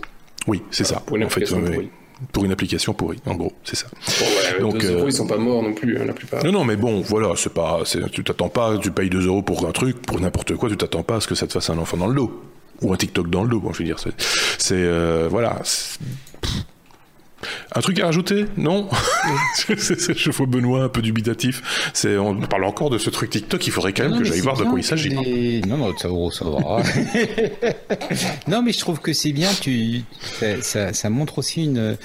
Oui, 0.48 0.62
c'est 0.72 0.84
ça. 0.84 1.02
Pour 1.06 1.18
une 1.18 1.24
application 1.24 1.62
pourrie. 1.62 1.90
Pour 2.32 2.46
une 2.46 2.52
application 2.52 2.94
pourrie, 2.94 3.20
en 3.26 3.36
gros, 3.36 3.52
c'est 3.64 3.76
ça. 3.76 3.88
donc, 4.60 4.78
2 4.78 4.94
euros, 4.94 5.08
ils 5.08 5.14
sont 5.14 5.28
pas 5.28 5.38
morts 5.38 5.64
non 5.64 5.74
plus, 5.74 5.98
hein, 5.98 6.06
la 6.06 6.14
plupart. 6.14 6.44
Non, 6.46 6.52
non, 6.52 6.64
mais 6.64 6.78
bon, 6.78 7.02
voilà, 7.02 7.34
c'est 7.36 7.54
pas, 7.54 7.82
tu 8.12 8.24
t'attends 8.24 8.50
pas, 8.50 8.78
tu 8.78 8.92
payes 8.92 9.10
2 9.10 9.28
euros 9.28 9.42
pour 9.42 9.68
un 9.68 9.72
truc, 9.72 10.02
pour 10.02 10.20
n'importe 10.20 10.56
quoi, 10.56 10.70
tu 10.70 10.78
t'attends 10.78 11.04
pas 11.04 11.18
à 11.18 11.20
ce 11.22 11.28
que 11.28 11.36
ça 11.36 11.48
te 11.48 11.54
fasse 11.54 11.70
un 11.70 11.78
enfant 11.78 11.98
dans 11.98 12.08
le 12.08 12.16
dos 12.16 12.42
ou 12.84 12.94
un 12.94 12.98
TikTok 12.98 13.30
dans 13.30 13.44
le 13.44 13.50
dos. 13.50 13.60
Bon, 13.60 13.74
je 13.74 13.80
veux 13.80 13.86
dire, 13.86 14.00
c'est 14.00 14.74
euh, 14.74 15.28
voilà. 15.30 15.62
Un 17.76 17.82
truc 17.82 18.00
à 18.00 18.06
rajouter? 18.06 18.46
Non? 18.58 18.88
Je 19.68 20.32
vois 20.32 20.46
Benoît 20.46 20.84
un 20.84 20.90
peu 20.90 21.02
dubitatif. 21.02 21.92
C'est, 21.94 22.18
on 22.18 22.40
parle 22.42 22.66
encore 22.66 22.90
de 22.90 22.98
ce 22.98 23.10
truc 23.10 23.32
TikTok, 23.32 23.66
il 23.68 23.72
faudrait 23.72 23.94
quand 23.94 24.08
même 24.08 24.20
que 24.20 24.24
j'aille 24.24 24.40
voir 24.40 24.58
de 24.58 24.64
quoi 24.64 24.80
il 24.80 24.84
s'agit. 24.84 25.14
Non, 25.68 25.78
non, 25.78 25.98
ça, 25.98 26.10
ça 26.32 26.46
va. 26.46 26.84
non, 28.48 28.62
mais 28.62 28.72
je 28.72 28.80
trouve 28.80 29.00
que 29.00 29.14
c'est 29.14 29.32
bien, 29.32 29.50
tu, 29.60 30.02
ça, 30.62 30.94
ça, 30.94 31.10
montre 31.10 31.40
aussi 31.40 31.66
une, 31.66 31.98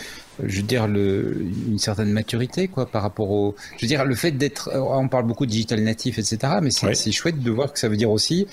je 0.44 0.56
veux 0.56 0.62
dire, 0.62 0.86
le, 0.86 1.36
une 1.68 1.78
certaine 1.78 2.10
maturité, 2.10 2.68
quoi, 2.68 2.86
par 2.86 3.02
rapport 3.02 3.30
au. 3.30 3.54
Je 3.76 3.82
veux 3.82 3.88
dire, 3.88 4.04
le 4.04 4.14
fait 4.14 4.32
d'être. 4.32 4.70
On 4.74 5.08
parle 5.08 5.26
beaucoup 5.26 5.46
de 5.46 5.50
digital 5.50 5.80
natif, 5.80 6.18
etc., 6.18 6.38
mais 6.62 6.70
c'est 6.70 7.12
chouette 7.12 7.42
de 7.42 7.50
voir 7.50 7.72
que 7.72 7.78
ça 7.78 7.88
veut 7.88 7.96
dire 7.96 8.10
aussi 8.10 8.46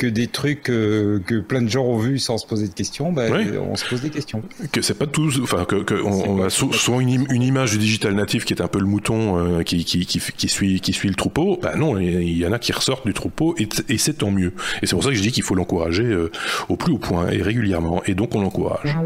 que 0.00 0.06
des 0.06 0.28
trucs 0.28 0.70
euh, 0.70 1.20
que 1.26 1.40
plein 1.40 1.60
de 1.60 1.68
gens 1.68 1.84
ont 1.84 1.98
vus 1.98 2.18
sans 2.18 2.38
se 2.38 2.46
poser 2.46 2.68
de 2.68 2.72
questions, 2.72 3.12
bah, 3.12 3.24
on 3.70 3.76
se 3.76 3.86
pose 3.86 4.00
des 4.00 4.08
questions. 4.08 4.42
Que 4.72 4.80
c'est 4.80 4.94
pas 4.94 5.06
tous, 5.06 5.38
enfin 5.42 5.66
que, 5.66 5.82
que 5.82 5.94
on, 6.02 6.42
a 6.42 6.48
souvent 6.48 7.00
une, 7.00 7.26
une, 7.30 7.42
image 7.42 7.72
du 7.72 7.78
digital 7.78 8.14
natif 8.14 8.46
qui 8.46 8.54
est 8.54 8.62
un 8.62 8.68
peu 8.68 8.78
le 8.78 8.86
mouton 8.86 9.36
euh, 9.36 9.62
qui, 9.62 9.84
qui, 9.84 10.06
qui, 10.06 10.18
qui, 10.18 10.48
suit 10.48 10.80
qui 10.80 10.94
suit 10.94 11.10
le 11.10 11.14
troupeau. 11.16 11.58
Bah 11.60 11.76
non, 11.76 11.98
il 11.98 12.38
y 12.38 12.46
en 12.46 12.52
a 12.52 12.58
qui 12.58 12.72
ressortent 12.72 13.06
du 13.06 13.12
troupeau 13.12 13.54
et, 13.58 13.68
et 13.90 13.98
c'est 13.98 14.14
tant 14.14 14.30
mieux. 14.30 14.54
Et 14.80 14.86
c'est 14.86 14.96
pour 14.96 15.04
ça 15.04 15.10
que 15.10 15.16
je 15.16 15.22
dis 15.22 15.32
qu'il 15.32 15.42
faut 15.42 15.54
l'encourager 15.54 16.04
euh, 16.04 16.30
au 16.70 16.76
plus 16.76 16.94
haut 16.94 16.98
point 16.98 17.28
et 17.28 17.42
régulièrement. 17.42 18.02
Et 18.06 18.14
donc 18.14 18.34
on 18.34 18.40
l'encourage. 18.40 18.96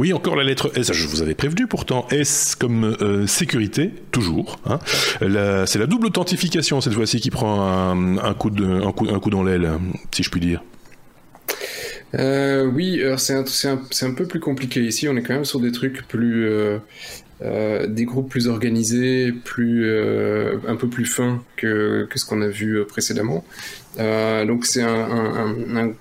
Oui, 0.00 0.14
encore 0.14 0.34
la 0.34 0.44
lettre 0.44 0.72
S, 0.76 0.94
je 0.94 1.06
vous 1.06 1.20
avais 1.20 1.34
prévenu 1.34 1.66
pourtant. 1.66 2.08
S 2.10 2.54
comme 2.58 2.96
euh, 3.02 3.26
sécurité, 3.26 3.90
toujours. 4.12 4.58
Hein. 4.64 4.78
C'est 5.66 5.78
la 5.78 5.86
double 5.86 6.06
authentification 6.06 6.80
cette 6.80 6.94
fois-ci 6.94 7.20
qui 7.20 7.28
prend 7.28 7.60
un, 7.60 8.32
coup, 8.32 8.48
dans 8.48 9.42
l'aile, 9.42 9.70
si 10.10 10.22
je 10.22 10.30
puis 10.30 10.40
dire. 10.40 10.64
Euh, 12.14 12.64
oui, 12.64 13.02
c'est 13.18 13.34
un, 13.34 14.14
peu 14.14 14.24
plus 14.24 14.40
compliqué 14.40 14.80
ici. 14.80 15.06
On 15.06 15.16
est 15.18 15.22
quand 15.22 15.34
même 15.34 15.44
sur 15.44 15.60
des 15.60 15.70
trucs 15.70 16.08
plus. 16.08 16.48
Euh, 16.48 16.78
des 17.86 18.06
groupes 18.06 18.30
plus 18.30 18.48
organisés, 18.48 19.32
plus, 19.32 19.86
un 20.66 20.76
peu 20.76 20.88
plus 20.88 21.04
fins 21.04 21.42
que, 21.56 22.08
ce 22.14 22.24
qu'on 22.24 22.40
a 22.40 22.48
vu 22.48 22.86
précédemment. 22.86 23.44
donc 23.98 24.64
c'est 24.64 24.82
un 24.82 25.92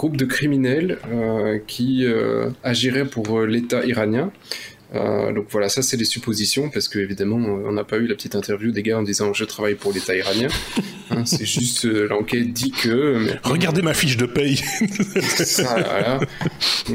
groupe 0.00 0.16
de 0.16 0.24
criminels 0.24 0.96
euh, 1.12 1.58
qui 1.66 2.06
euh, 2.06 2.48
agirait 2.64 3.04
pour 3.04 3.38
euh, 3.38 3.44
l'État 3.44 3.84
iranien. 3.84 4.32
donc 5.36 5.46
voilà, 5.50 5.68
ça 5.68 5.82
c'est 5.82 5.98
des 5.98 6.10
suppositions 6.16 6.70
parce 6.70 6.88
que 6.88 6.98
évidemment 6.98 7.36
on 7.36 7.72
n'a 7.78 7.84
pas 7.84 7.98
eu 7.98 8.06
la 8.06 8.14
petite 8.14 8.34
interview 8.34 8.70
des 8.72 8.82
gars 8.82 8.98
en 8.98 9.02
disant 9.02 9.34
je 9.34 9.44
travaille 9.44 9.74
pour 9.82 9.92
l'État 9.92 10.16
iranien. 10.16 10.48
Hein, 11.12 11.24
c'est 11.26 11.44
juste 11.44 11.86
l'enquête 11.86 12.52
dit 12.52 12.70
que. 12.70 13.26
Regardez 13.42 13.82
ma 13.82 13.94
fiche 13.94 14.16
de 14.16 14.26
paye. 14.26 14.58
ça, 15.38 15.74
voilà. 15.74 16.20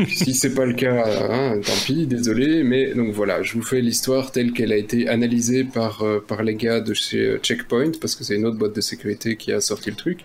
si 0.07 0.33
c'est 0.33 0.55
pas 0.55 0.65
le 0.65 0.71
cas, 0.71 1.03
hein, 1.29 1.59
tant 1.59 1.79
pis, 1.85 2.07
désolé. 2.07 2.63
Mais 2.63 2.93
donc 2.93 3.11
voilà, 3.11 3.43
je 3.43 3.51
vous 3.55 3.61
fais 3.61 3.81
l'histoire 3.81 4.31
telle 4.31 4.53
qu'elle 4.53 4.71
a 4.71 4.77
été 4.77 5.09
analysée 5.09 5.65
par 5.65 6.01
par 6.29 6.43
les 6.43 6.55
gars 6.55 6.79
de 6.79 6.93
chez 6.93 7.39
Checkpoint 7.43 7.91
parce 7.99 8.15
que 8.15 8.23
c'est 8.23 8.35
une 8.35 8.45
autre 8.45 8.57
boîte 8.57 8.73
de 8.73 8.79
sécurité 8.79 9.35
qui 9.35 9.51
a 9.51 9.59
sorti 9.59 9.89
le 9.89 9.97
truc. 9.97 10.19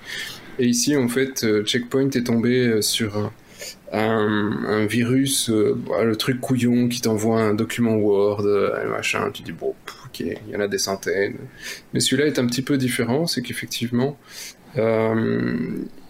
Et 0.59 0.66
ici, 0.66 0.96
en 0.96 1.09
fait, 1.09 1.44
euh, 1.44 1.64
Checkpoint 1.64 2.11
est 2.11 2.24
tombé 2.26 2.66
euh, 2.66 2.82
sur 2.82 3.32
un, 3.92 4.86
virus, 4.86 5.51
euh, 5.51 5.76
bah, 5.88 6.05
le 6.05 6.16
truc 6.16 6.40
couillon 6.40 6.88
qui 6.88 7.01
t'envoie 7.01 7.40
un 7.40 7.55
document 7.55 7.94
Word, 7.96 8.46
machin. 8.90 9.30
Tu 9.32 9.42
dis, 9.42 9.53
bon, 9.53 9.74
ok, 10.07 10.20
il 10.20 10.53
y 10.53 10.57
en 10.57 10.61
a 10.61 10.68
des 10.68 10.78
centaines. 10.78 11.36
Mais 11.92 12.01
celui-là 12.01 12.26
est 12.26 12.38
un 12.38 12.46
petit 12.46 12.62
peu 12.62 12.76
différent, 12.76 13.26
c'est 13.26 13.42
qu'effectivement, 13.42 14.18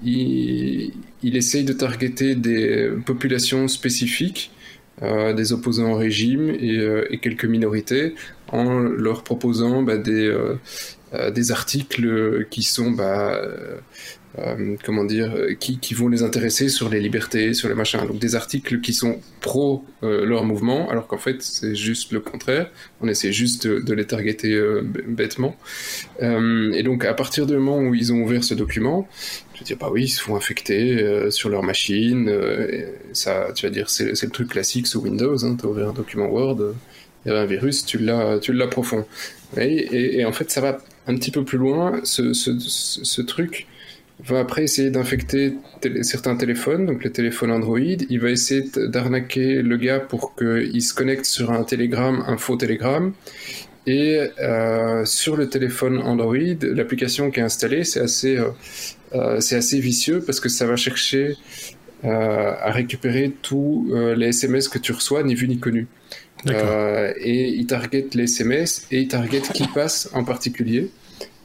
il, 0.02 0.92
essaye 1.22 1.64
de 1.64 1.72
targeter 1.72 2.34
des 2.34 2.90
populations 3.06 3.68
spécifiques. 3.68 4.52
des 5.00 5.52
opposants 5.54 5.92
au 5.92 5.96
régime 5.96 6.50
et, 6.50 7.18
quelques 7.22 7.46
minorités 7.46 8.14
en 8.48 8.80
leur 8.80 9.22
proposant 9.24 9.82
bah, 9.82 9.96
des, 9.96 11.50
articles 11.50 12.46
qui 12.50 12.62
sont 12.62 12.90
bah, 12.90 13.40
euh, 14.38 14.76
comment 14.84 15.04
dire, 15.04 15.34
euh, 15.34 15.54
qui, 15.54 15.78
qui, 15.78 15.92
vont 15.92 16.06
les 16.06 16.22
intéresser 16.22 16.68
sur 16.68 16.88
les 16.88 17.00
libertés, 17.00 17.52
sur 17.52 17.68
les 17.68 17.74
machins. 17.74 17.98
Donc 18.06 18.20
des 18.20 18.36
articles 18.36 18.80
qui 18.80 18.92
sont 18.92 19.18
pro 19.40 19.84
euh, 20.04 20.24
leur 20.24 20.44
mouvement, 20.44 20.88
alors 20.88 21.08
qu'en 21.08 21.18
fait 21.18 21.42
c'est 21.42 21.74
juste 21.74 22.12
le 22.12 22.20
contraire. 22.20 22.70
On 23.00 23.08
essaie 23.08 23.32
juste 23.32 23.66
de, 23.66 23.92
les 23.92 24.06
targeter 24.06 24.56
bêtement. 25.06 25.56
et 26.20 26.82
donc 26.84 27.04
à 27.04 27.14
partir 27.14 27.46
du 27.46 27.54
moment 27.54 27.78
où 27.78 27.94
ils 27.94 28.12
ont 28.12 28.22
ouvert 28.22 28.44
ce 28.44 28.54
document, 28.54 29.08
tu 29.52 29.60
vas 29.60 29.66
dire 29.66 29.76
bah 29.78 29.88
oui, 29.90 30.04
ils 30.04 30.08
se 30.08 30.20
font 30.20 30.36
infecter 30.36 31.30
sur 31.30 31.48
leur 31.48 31.64
machine. 31.64 32.32
ça, 33.12 33.48
tu 33.54 33.66
vas 33.66 33.70
dire 33.70 33.90
c'est 33.90 34.22
le 34.22 34.30
truc 34.30 34.50
classique 34.50 34.86
sous 34.86 35.00
Windows. 35.00 35.44
Hein, 35.44 35.56
tu 35.58 35.66
as 35.66 35.68
ouvert 35.68 35.88
un 35.88 35.92
document 35.92 36.28
Word, 36.28 36.74
il 37.26 37.32
y 37.32 37.34
a 37.34 37.40
un 37.40 37.46
virus, 37.46 37.84
tu 37.84 37.98
l'as, 37.98 38.38
tu 38.38 38.52
l'as 38.52 38.68
profond. 38.68 39.04
Et, 39.56 40.20
et, 40.20 40.24
en 40.24 40.32
fait 40.32 40.52
ça 40.52 40.60
va 40.60 40.78
un 41.08 41.16
petit 41.16 41.32
peu 41.32 41.44
plus 41.44 41.58
loin. 41.58 42.00
Ce, 42.04 42.32
ce, 42.32 42.56
ce 42.60 43.22
truc 43.22 43.66
va 44.24 44.40
après 44.40 44.64
essayer 44.64 44.90
d'infecter 44.90 45.54
certains 46.02 46.36
téléphones, 46.36 46.86
donc 46.86 47.04
les 47.04 47.10
téléphones 47.10 47.50
Android. 47.50 47.78
Il 47.78 48.20
va 48.20 48.30
essayer 48.30 48.64
d'arnaquer 48.76 49.62
le 49.62 49.76
gars 49.76 50.00
pour 50.00 50.34
qu'il 50.36 50.82
se 50.82 50.94
connecte 50.94 51.24
sur 51.24 51.50
un 51.50 51.62
télégramme, 51.62 52.24
un 52.26 52.36
faux 52.36 52.56
télégramme. 52.56 53.12
Et 53.86 54.20
euh, 54.40 55.04
sur 55.04 55.36
le 55.36 55.48
téléphone 55.48 55.98
Android, 55.98 56.36
l'application 56.62 57.30
qui 57.30 57.40
est 57.40 57.42
installée, 57.42 57.84
c'est 57.84 58.00
assez, 58.00 58.36
euh, 58.36 58.50
euh, 59.14 59.40
c'est 59.40 59.56
assez 59.56 59.80
vicieux 59.80 60.22
parce 60.24 60.38
que 60.40 60.48
ça 60.48 60.66
va 60.66 60.76
chercher 60.76 61.36
à 62.02 62.70
récupérer 62.70 63.30
tous 63.42 63.92
les 64.16 64.28
SMS 64.28 64.68
que 64.68 64.78
tu 64.78 64.92
reçois, 64.92 65.22
ni 65.22 65.34
vu 65.34 65.48
ni 65.48 65.58
connu. 65.58 65.86
et 66.46 67.48
il 67.48 67.66
target 67.66 68.06
les 68.14 68.24
SMS 68.24 68.86
et 68.90 69.00
il 69.00 69.08
target 69.08 69.42
qui 69.52 69.66
passe 69.66 70.08
en 70.14 70.24
particulier. 70.24 70.88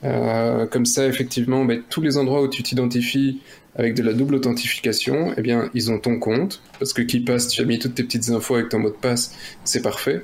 Euh, 0.06 0.66
comme 0.68 0.86
ça, 0.86 1.08
effectivement, 1.08 1.66
bah, 1.66 1.76
tous 1.90 2.02
les 2.02 2.18
endroits 2.18 2.42
où 2.42 2.48
tu 2.48 2.64
t'identifies 2.64 3.42
avec 3.76 3.96
de 3.96 4.04
la 4.04 4.14
double 4.14 4.36
authentification, 4.36 5.34
eh 5.36 5.42
bien, 5.42 5.70
ils 5.74 5.92
ont 5.92 6.00
ton 6.00 6.20
compte, 6.20 6.62
parce 6.80 6.94
que 6.94 7.02
qui 7.02 7.20
passe, 7.20 7.48
tu 7.48 7.62
as 7.62 7.66
mis 7.66 7.80
toutes 7.80 7.96
tes 7.96 8.04
petites 8.04 8.30
infos 8.30 8.56
avec 8.56 8.70
ton 8.70 8.80
mot 8.80 8.90
de 8.90 8.96
passe, 8.96 9.36
c'est 9.64 9.82
parfait. 9.82 10.24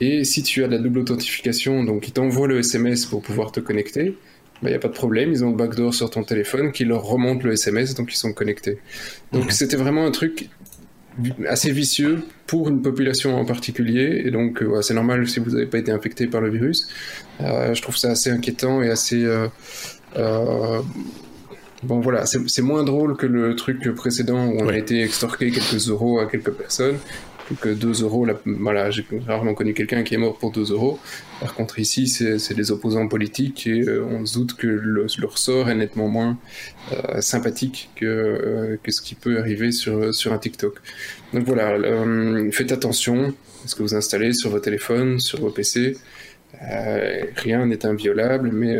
Et 0.00 0.24
si 0.24 0.42
tu 0.42 0.64
as 0.64 0.68
de 0.68 0.72
la 0.72 0.78
double 0.78 1.00
authentification, 1.00 1.84
donc 1.84 2.08
ils 2.08 2.12
t'envoient 2.12 2.48
le 2.48 2.58
SMS 2.58 3.06
pour 3.06 3.22
pouvoir 3.22 3.52
te 3.52 3.60
connecter, 3.60 4.16
il 4.60 4.64
bah, 4.64 4.70
n'y 4.70 4.76
a 4.76 4.80
pas 4.80 4.88
de 4.88 4.94
problème, 4.94 5.30
ils 5.30 5.44
ont 5.44 5.50
le 5.50 5.56
backdoor 5.56 5.94
sur 5.94 6.10
ton 6.10 6.24
téléphone 6.24 6.72
qui 6.72 6.84
leur 6.84 7.04
remonte 7.04 7.44
le 7.44 7.52
SMS, 7.52 7.94
donc 7.94 8.12
ils 8.12 8.16
sont 8.16 8.32
connectés. 8.32 8.78
Donc 9.32 9.52
c'était 9.52 9.76
vraiment 9.76 10.04
un 10.04 10.10
truc 10.10 10.48
assez 11.48 11.70
vicieux 11.72 12.22
pour 12.46 12.68
une 12.68 12.82
population 12.82 13.36
en 13.36 13.44
particulier. 13.44 14.22
Et 14.24 14.30
donc, 14.30 14.62
euh, 14.62 14.82
c'est 14.82 14.94
normal 14.94 15.28
si 15.28 15.40
vous 15.40 15.50
n'avez 15.50 15.66
pas 15.66 15.78
été 15.78 15.92
infecté 15.92 16.26
par 16.26 16.40
le 16.40 16.50
virus. 16.50 16.88
Euh, 17.40 17.74
je 17.74 17.82
trouve 17.82 17.96
ça 17.96 18.10
assez 18.10 18.30
inquiétant 18.30 18.82
et 18.82 18.90
assez. 18.90 19.24
Euh, 20.16 20.80
bon, 21.82 22.00
voilà, 22.00 22.24
c'est 22.26 22.62
moins 22.62 22.84
drôle 22.84 23.16
que 23.16 23.26
le 23.26 23.54
truc 23.56 23.94
précédent 23.94 24.46
où 24.46 24.58
on 24.60 24.68
a 24.68 24.76
été 24.76 25.02
extorqué 25.02 25.50
quelques 25.50 25.88
euros 25.88 26.18
à 26.18 26.26
quelques 26.26 26.52
personnes 26.52 26.98
que 27.54 27.68
2 27.68 28.02
euros. 28.02 28.26
voilà, 28.44 28.90
j'ai 28.90 29.04
rarement 29.26 29.54
connu 29.54 29.74
quelqu'un 29.74 30.02
qui 30.02 30.14
est 30.14 30.18
mort 30.18 30.38
pour 30.38 30.50
2 30.50 30.72
euros. 30.72 30.98
Par 31.40 31.54
contre, 31.54 31.78
ici, 31.78 32.08
c'est 32.08 32.54
des 32.54 32.70
opposants 32.70 33.06
politiques 33.08 33.66
et 33.66 33.80
euh, 33.82 34.04
on 34.04 34.26
se 34.26 34.34
doute 34.38 34.54
que 34.54 34.66
leur 34.66 35.38
sort 35.38 35.70
est 35.70 35.74
nettement 35.74 36.08
moins 36.08 36.38
euh, 36.92 37.20
sympathique 37.20 37.90
que, 37.96 38.06
euh, 38.06 38.76
que 38.82 38.90
ce 38.90 39.00
qui 39.00 39.14
peut 39.14 39.38
arriver 39.38 39.72
sur, 39.72 40.14
sur 40.14 40.32
un 40.32 40.38
TikTok. 40.38 40.78
Donc 41.32 41.44
voilà, 41.44 41.76
faites 42.52 42.72
attention 42.72 43.34
à 43.64 43.68
ce 43.68 43.74
que 43.74 43.82
vous 43.82 43.94
installez 43.94 44.32
sur 44.32 44.50
vos 44.50 44.60
téléphones, 44.60 45.20
sur 45.20 45.40
vos 45.40 45.50
PC. 45.50 45.96
rien 47.36 47.66
n'est 47.66 47.84
inviolable, 47.86 48.50
mais 48.52 48.78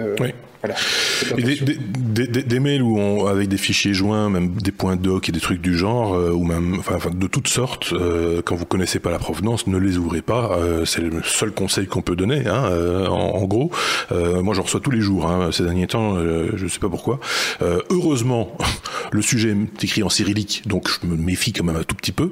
voilà. 0.68 2.42
des, 2.44 2.60
mails 2.60 2.82
où 2.82 2.98
on, 2.98 3.26
avec 3.26 3.48
des 3.48 3.56
fichiers 3.56 3.94
joints, 3.94 4.30
même 4.30 4.54
des 4.54 4.72
points 4.72 4.96
doc 4.96 5.28
et 5.28 5.32
des 5.32 5.40
trucs 5.40 5.60
du 5.60 5.76
genre, 5.76 6.14
euh, 6.14 6.32
ou 6.32 6.44
même, 6.44 6.78
enfin, 6.78 7.10
de 7.10 7.26
toutes 7.26 7.48
sortes, 7.48 7.92
euh, 7.92 8.42
quand 8.44 8.56
vous 8.56 8.64
connaissez 8.64 8.98
pas 8.98 9.10
la 9.10 9.18
provenance, 9.18 9.66
ne 9.66 9.78
les 9.78 9.98
ouvrez 9.98 10.22
pas. 10.22 10.58
Euh, 10.58 10.84
c'est 10.84 11.02
le 11.02 11.22
seul 11.24 11.52
conseil 11.52 11.86
qu'on 11.86 12.02
peut 12.02 12.16
donner, 12.16 12.46
hein, 12.46 12.64
en, 13.08 13.44
gros. 13.44 13.70
moi, 14.10 14.54
j'en 14.54 14.62
reçois 14.62 14.80
tous 14.80 14.90
les 14.90 15.00
jours, 15.00 15.26
hein, 15.30 15.50
ces 15.52 15.64
derniers 15.64 15.86
temps, 15.86 16.16
je 16.54 16.66
sais 16.66 16.78
pas 16.78 16.88
pourquoi. 16.88 17.20
heureusement, 17.90 18.56
le 19.12 19.22
sujet 19.22 19.50
est 19.50 19.84
écrit 19.84 20.02
en 20.02 20.08
cyrillique, 20.08 20.62
donc 20.66 20.88
je 20.88 21.06
me 21.06 21.16
méfie 21.16 21.52
quand 21.52 21.64
même 21.64 21.76
un 21.76 21.82
tout 21.82 21.94
petit 21.94 22.12
peu. 22.12 22.30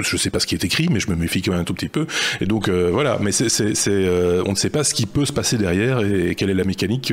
Je 0.00 0.16
sais 0.16 0.30
pas 0.30 0.40
ce 0.40 0.46
qui 0.46 0.54
est 0.54 0.64
écrit, 0.64 0.88
mais 0.90 1.00
je 1.00 1.10
me 1.10 1.16
méfie 1.16 1.42
quand 1.42 1.52
même 1.52 1.60
un 1.60 1.64
tout 1.64 1.74
petit 1.74 1.88
peu. 1.88 2.06
Et 2.40 2.46
donc, 2.46 2.68
voilà, 2.68 3.18
mais 3.20 3.32
c'est, 3.32 3.50
on 4.46 4.50
ne 4.50 4.56
sait 4.56 4.70
pas 4.70 4.84
ce 4.84 4.94
qui 4.94 5.06
peut 5.06 5.24
se 5.24 5.32
passer 5.32 5.58
derrière 5.58 6.00
et, 6.00 6.30
et 6.30 6.34
quelle 6.34 6.50
est 6.50 6.54
la 6.54 6.64
mécanique 6.64 7.12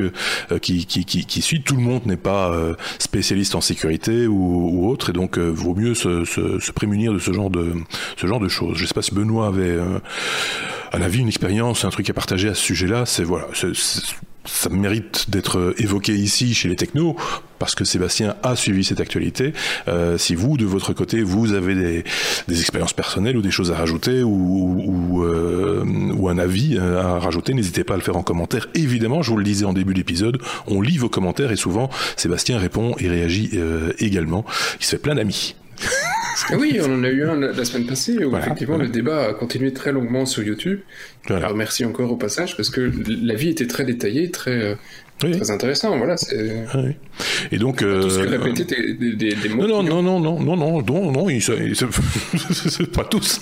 euh, 0.52 0.58
qui, 0.58 1.42
suit. 1.42 1.62
Tout 1.62 1.76
le 1.76 1.82
monde 1.82 2.06
n'est 2.06 2.16
pas 2.16 2.50
euh, 2.50 2.74
spécialiste 2.98 3.54
en 3.54 3.60
sécurité 3.60 4.26
ou, 4.26 4.88
autre, 4.88 5.10
et 5.10 5.12
donc 5.12 5.38
euh, 5.38 5.48
vaut 5.48 5.74
mieux 5.74 5.94
se, 5.94 6.70
prémunir 6.72 7.12
de 7.12 7.18
ce 7.18 7.32
genre 7.32 7.50
de, 7.50 7.74
ce 8.16 8.26
genre 8.26 8.40
de 8.40 8.48
choses. 8.48 8.76
Je 8.76 8.82
ne 8.82 8.88
sais 8.88 8.94
pas 8.94 9.02
si 9.02 9.14
Benoît 9.14 9.46
avait 9.46 9.78
un 10.92 11.00
avis, 11.00 11.20
une 11.20 11.28
expérience, 11.28 11.84
un 11.84 11.90
truc 11.90 12.08
à 12.10 12.14
partager 12.14 12.48
à 12.48 12.54
ce 12.54 12.62
sujet-là. 12.62 13.06
C'est 13.06 13.24
voilà, 13.24 13.46
ça 14.44 14.68
mérite 14.70 15.30
d'être 15.30 15.74
évoqué 15.78 16.14
ici 16.14 16.54
chez 16.54 16.68
les 16.68 16.76
technos 16.76 17.16
parce 17.58 17.74
que 17.74 17.84
Sébastien 17.84 18.36
a 18.42 18.56
suivi 18.56 18.84
cette 18.84 19.00
actualité. 19.00 19.52
Euh, 19.88 20.18
si 20.18 20.34
vous, 20.34 20.56
de 20.56 20.66
votre 20.66 20.92
côté, 20.92 21.22
vous 21.22 21.52
avez 21.52 21.74
des, 21.74 22.04
des 22.46 22.60
expériences 22.60 22.92
personnelles 22.92 23.36
ou 23.36 23.42
des 23.42 23.50
choses 23.50 23.72
à 23.72 23.76
rajouter 23.76 24.22
ou, 24.22 24.30
ou, 24.30 25.24
euh, 25.24 25.82
ou 26.14 26.28
un 26.28 26.38
avis 26.38 26.78
à 26.78 27.18
rajouter, 27.18 27.54
n'hésitez 27.54 27.84
pas 27.84 27.94
à 27.94 27.96
le 27.96 28.02
faire 28.02 28.16
en 28.16 28.22
commentaire. 28.22 28.68
Évidemment, 28.74 29.22
je 29.22 29.30
vous 29.30 29.38
le 29.38 29.44
disais 29.44 29.64
en 29.64 29.72
début 29.72 29.94
d'épisode, 29.94 30.38
on 30.66 30.80
lit 30.80 30.98
vos 30.98 31.08
commentaires 31.08 31.52
et 31.52 31.56
souvent 31.56 31.88
Sébastien 32.16 32.58
répond 32.58 32.94
et 32.98 33.08
réagit 33.08 33.50
euh, 33.54 33.92
également. 33.98 34.44
Il 34.80 34.84
se 34.84 34.90
fait 34.90 34.98
plein 34.98 35.14
d'amis. 35.14 35.56
Oui, 36.58 36.78
on 36.82 36.92
en 36.92 37.04
a 37.04 37.08
eu 37.08 37.24
un 37.24 37.36
la 37.36 37.64
semaine 37.64 37.86
passée 37.86 38.24
où 38.24 38.36
effectivement 38.36 38.76
le 38.76 38.88
débat 38.88 39.28
a 39.28 39.34
continué 39.34 39.72
très 39.72 39.92
longuement 39.92 40.26
sur 40.26 40.42
YouTube. 40.42 40.80
Voilà. 41.26 41.46
Alors 41.46 41.56
merci 41.56 41.84
encore 41.84 42.10
au 42.10 42.16
passage 42.16 42.56
parce 42.56 42.70
que 42.70 42.90
l'avis 43.22 43.50
était 43.50 43.66
très 43.66 43.84
détaillé, 43.84 44.30
très 44.30 44.62
euh, 44.62 44.74
oui. 45.22 45.30
Très 45.32 45.50
intéressant, 45.50 45.96
voilà. 45.96 46.16
Oui. 46.74 46.96
Et 47.52 47.58
donc. 47.58 47.78
Tout 47.78 48.10
ce 48.10 48.18
que 48.18 48.26
euh, 48.26 48.52
des, 48.52 49.14
des, 49.14 49.34
des, 49.34 49.48
mots. 49.48 49.66
Non, 49.66 49.82
non, 49.82 50.02
non, 50.02 50.20
non, 50.20 50.40
non, 50.40 50.56
non, 50.56 50.82
non, 50.82 51.12
non, 51.12 51.30
ils, 51.30 51.42
c'est 52.50 52.90
pas 52.90 53.04
tous. 53.04 53.40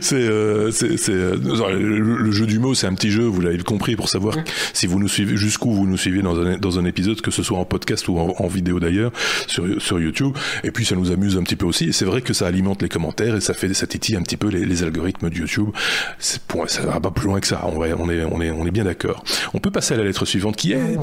c'est, 0.00 0.14
euh, 0.14 0.70
euh, 1.08 1.78
le, 1.78 2.30
jeu 2.30 2.46
du 2.46 2.58
mot, 2.58 2.74
c'est 2.74 2.86
un 2.86 2.94
petit 2.94 3.10
jeu, 3.10 3.24
vous 3.24 3.40
l'avez 3.40 3.58
compris, 3.58 3.96
pour 3.96 4.08
savoir 4.08 4.36
ouais. 4.36 4.44
si 4.72 4.86
vous 4.86 5.00
nous 5.00 5.08
suivez, 5.08 5.36
jusqu'où 5.36 5.72
vous 5.72 5.86
nous 5.86 5.96
suivez 5.96 6.22
dans 6.22 6.38
un, 6.40 6.56
dans 6.56 6.78
un 6.78 6.84
épisode, 6.84 7.20
que 7.20 7.32
ce 7.32 7.42
soit 7.42 7.58
en 7.58 7.64
podcast 7.64 8.06
ou 8.08 8.18
en, 8.18 8.34
en 8.38 8.46
vidéo 8.46 8.78
d'ailleurs, 8.78 9.12
sur, 9.48 9.82
sur 9.82 10.00
YouTube. 10.00 10.36
Et 10.62 10.70
puis 10.70 10.84
ça 10.84 10.94
nous 10.94 11.10
amuse 11.10 11.36
un 11.36 11.42
petit 11.42 11.56
peu 11.56 11.66
aussi. 11.66 11.88
Et 11.88 11.92
c'est 11.92 12.04
vrai 12.04 12.22
que 12.22 12.32
ça 12.32 12.46
alimente 12.46 12.82
les 12.82 12.88
commentaires 12.88 13.34
et 13.34 13.40
ça 13.40 13.52
fait, 13.52 13.74
ça 13.74 13.86
titille 13.88 14.16
un 14.16 14.22
petit 14.22 14.36
peu 14.36 14.48
les, 14.48 14.64
les 14.64 14.84
algorithmes 14.84 15.28
de 15.28 15.36
YouTube. 15.36 15.70
C'est, 16.18 16.40
ça 16.68 16.82
va 16.82 17.00
pas 17.00 17.10
plus 17.10 17.26
loin 17.26 17.40
que 17.40 17.46
ça. 17.46 17.62
On, 17.64 17.78
va, 17.78 17.86
on 17.98 18.08
est, 18.08 18.24
on 18.24 18.40
est, 18.40 18.50
on 18.50 18.66
est 18.66 18.70
bien 18.70 18.84
d'accord. 18.84 19.24
On 19.54 19.58
peut 19.58 19.70
passer 19.70 19.94
à 19.94 19.96
la 19.96 20.04
lettre 20.04 20.19
suivante 20.24 20.56
qui 20.56 20.72
est? 20.72 20.98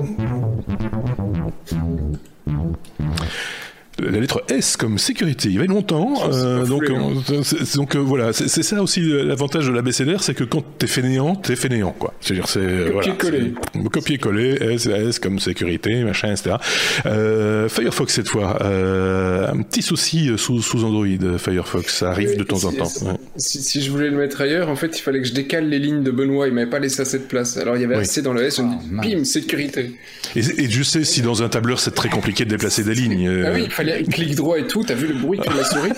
La 4.00 4.20
lettre 4.20 4.43
S 4.50 4.78
comme 4.78 4.98
sécurité. 4.98 5.50
Il 5.50 5.56
y 5.56 5.58
avait 5.58 5.68
longtemps. 5.68 6.14
Euh, 6.32 6.66
donc, 6.66 6.84
euh, 6.84 7.41
donc 7.76 7.95
euh, 7.95 8.00
voilà, 8.00 8.34
c'est 8.34 8.64
ça 8.64 8.82
aussi 8.82 9.02
l'avantage 9.02 9.68
de 9.68 9.72
l'ABCDR, 9.72 10.22
c'est 10.22 10.34
que 10.34 10.43
quand 10.43 10.64
t'es 10.78 10.88
fainéant, 10.88 11.36
t'es 11.36 11.56
fainéant, 11.56 11.95
quoi. 11.98 12.14
C'est-à-dire, 12.22 12.48
c'est 12.48 12.91
copier-coller. 12.91 13.54
Voilà, 13.74 13.89
copier-coller, 13.89 14.58
S, 14.74 14.86
S 14.86 15.20
comme 15.20 15.39
sécurité, 15.39 16.04
machin, 16.04 16.32
etc. 16.32 16.58
Euh, 17.06 17.70
Firefox 17.70 18.14
cette 18.14 18.30
fois, 18.30 18.60
euh, 18.62 19.52
un 19.52 19.62
petit 19.62 19.82
souci 19.82 20.32
sous, 20.38 20.62
sous 20.62 20.84
Android. 20.84 21.38
Firefox, 21.38 21.95
ça 21.95 22.12
arrive 22.12 22.30
oui, 22.32 22.38
de 22.38 22.43
temps 22.43 22.58
si, 22.58 22.66
en 22.66 22.72
temps. 22.72 22.86
Si, 22.86 23.04
ouais. 23.04 23.12
si, 23.38 23.62
si, 23.62 23.82
je 23.82 23.91
voulais 23.91 24.10
le 24.10 24.18
mettre 24.18 24.41
ailleurs, 24.41 24.70
en 24.70 24.76
fait, 24.76 24.98
il 24.98 25.02
fallait 25.02 25.22
que 25.22 25.28
je 25.28 25.34
décale 25.34 25.70
les 25.70 25.80
lignes 25.80 26.04
de 26.04 26.12
Benoît. 26.12 26.48
Il 26.48 26.54
m'avait 26.54 26.70
pas 26.70 26.80
laissé 26.80 27.02
à 27.02 27.06
cette 27.06 27.28
place. 27.28 27.58
Alors 27.58 27.76
il 27.76 27.82
y 27.82 27.86
avait 27.86 27.95
oui. 27.95 28.02
assez 28.02 28.22
dans 28.22 28.34
le 28.34 28.43
S. 28.43 28.58
Je 28.58 28.62
me 28.62 29.02
dis, 29.02 29.16
bim, 29.16 29.24
sécurité. 29.24 29.91
Et, 30.36 30.39
et, 30.39 30.70
je 30.70 30.84
sais 30.84 31.04
si 31.04 31.22
dans 31.22 31.41
un 31.41 31.50
tableur 31.50 31.80
c'est 31.80 31.95
très 31.95 32.10
compliqué 32.10 32.45
de 32.45 32.50
déplacer 32.50 32.84
des 32.84 32.93
lignes. 32.93 33.43
Ah 33.45 33.52
oui, 33.54 33.64
il 33.66 33.72
fallait 33.72 33.87
clic 34.10 34.36
droit 34.36 34.58
et 34.60 34.68
tout, 34.68 34.84
t'as 34.84 34.94
vu 34.94 35.08
le 35.08 35.16
bruit 35.16 35.40
que 35.40 35.50
la 35.56 35.64
souris 35.64 35.92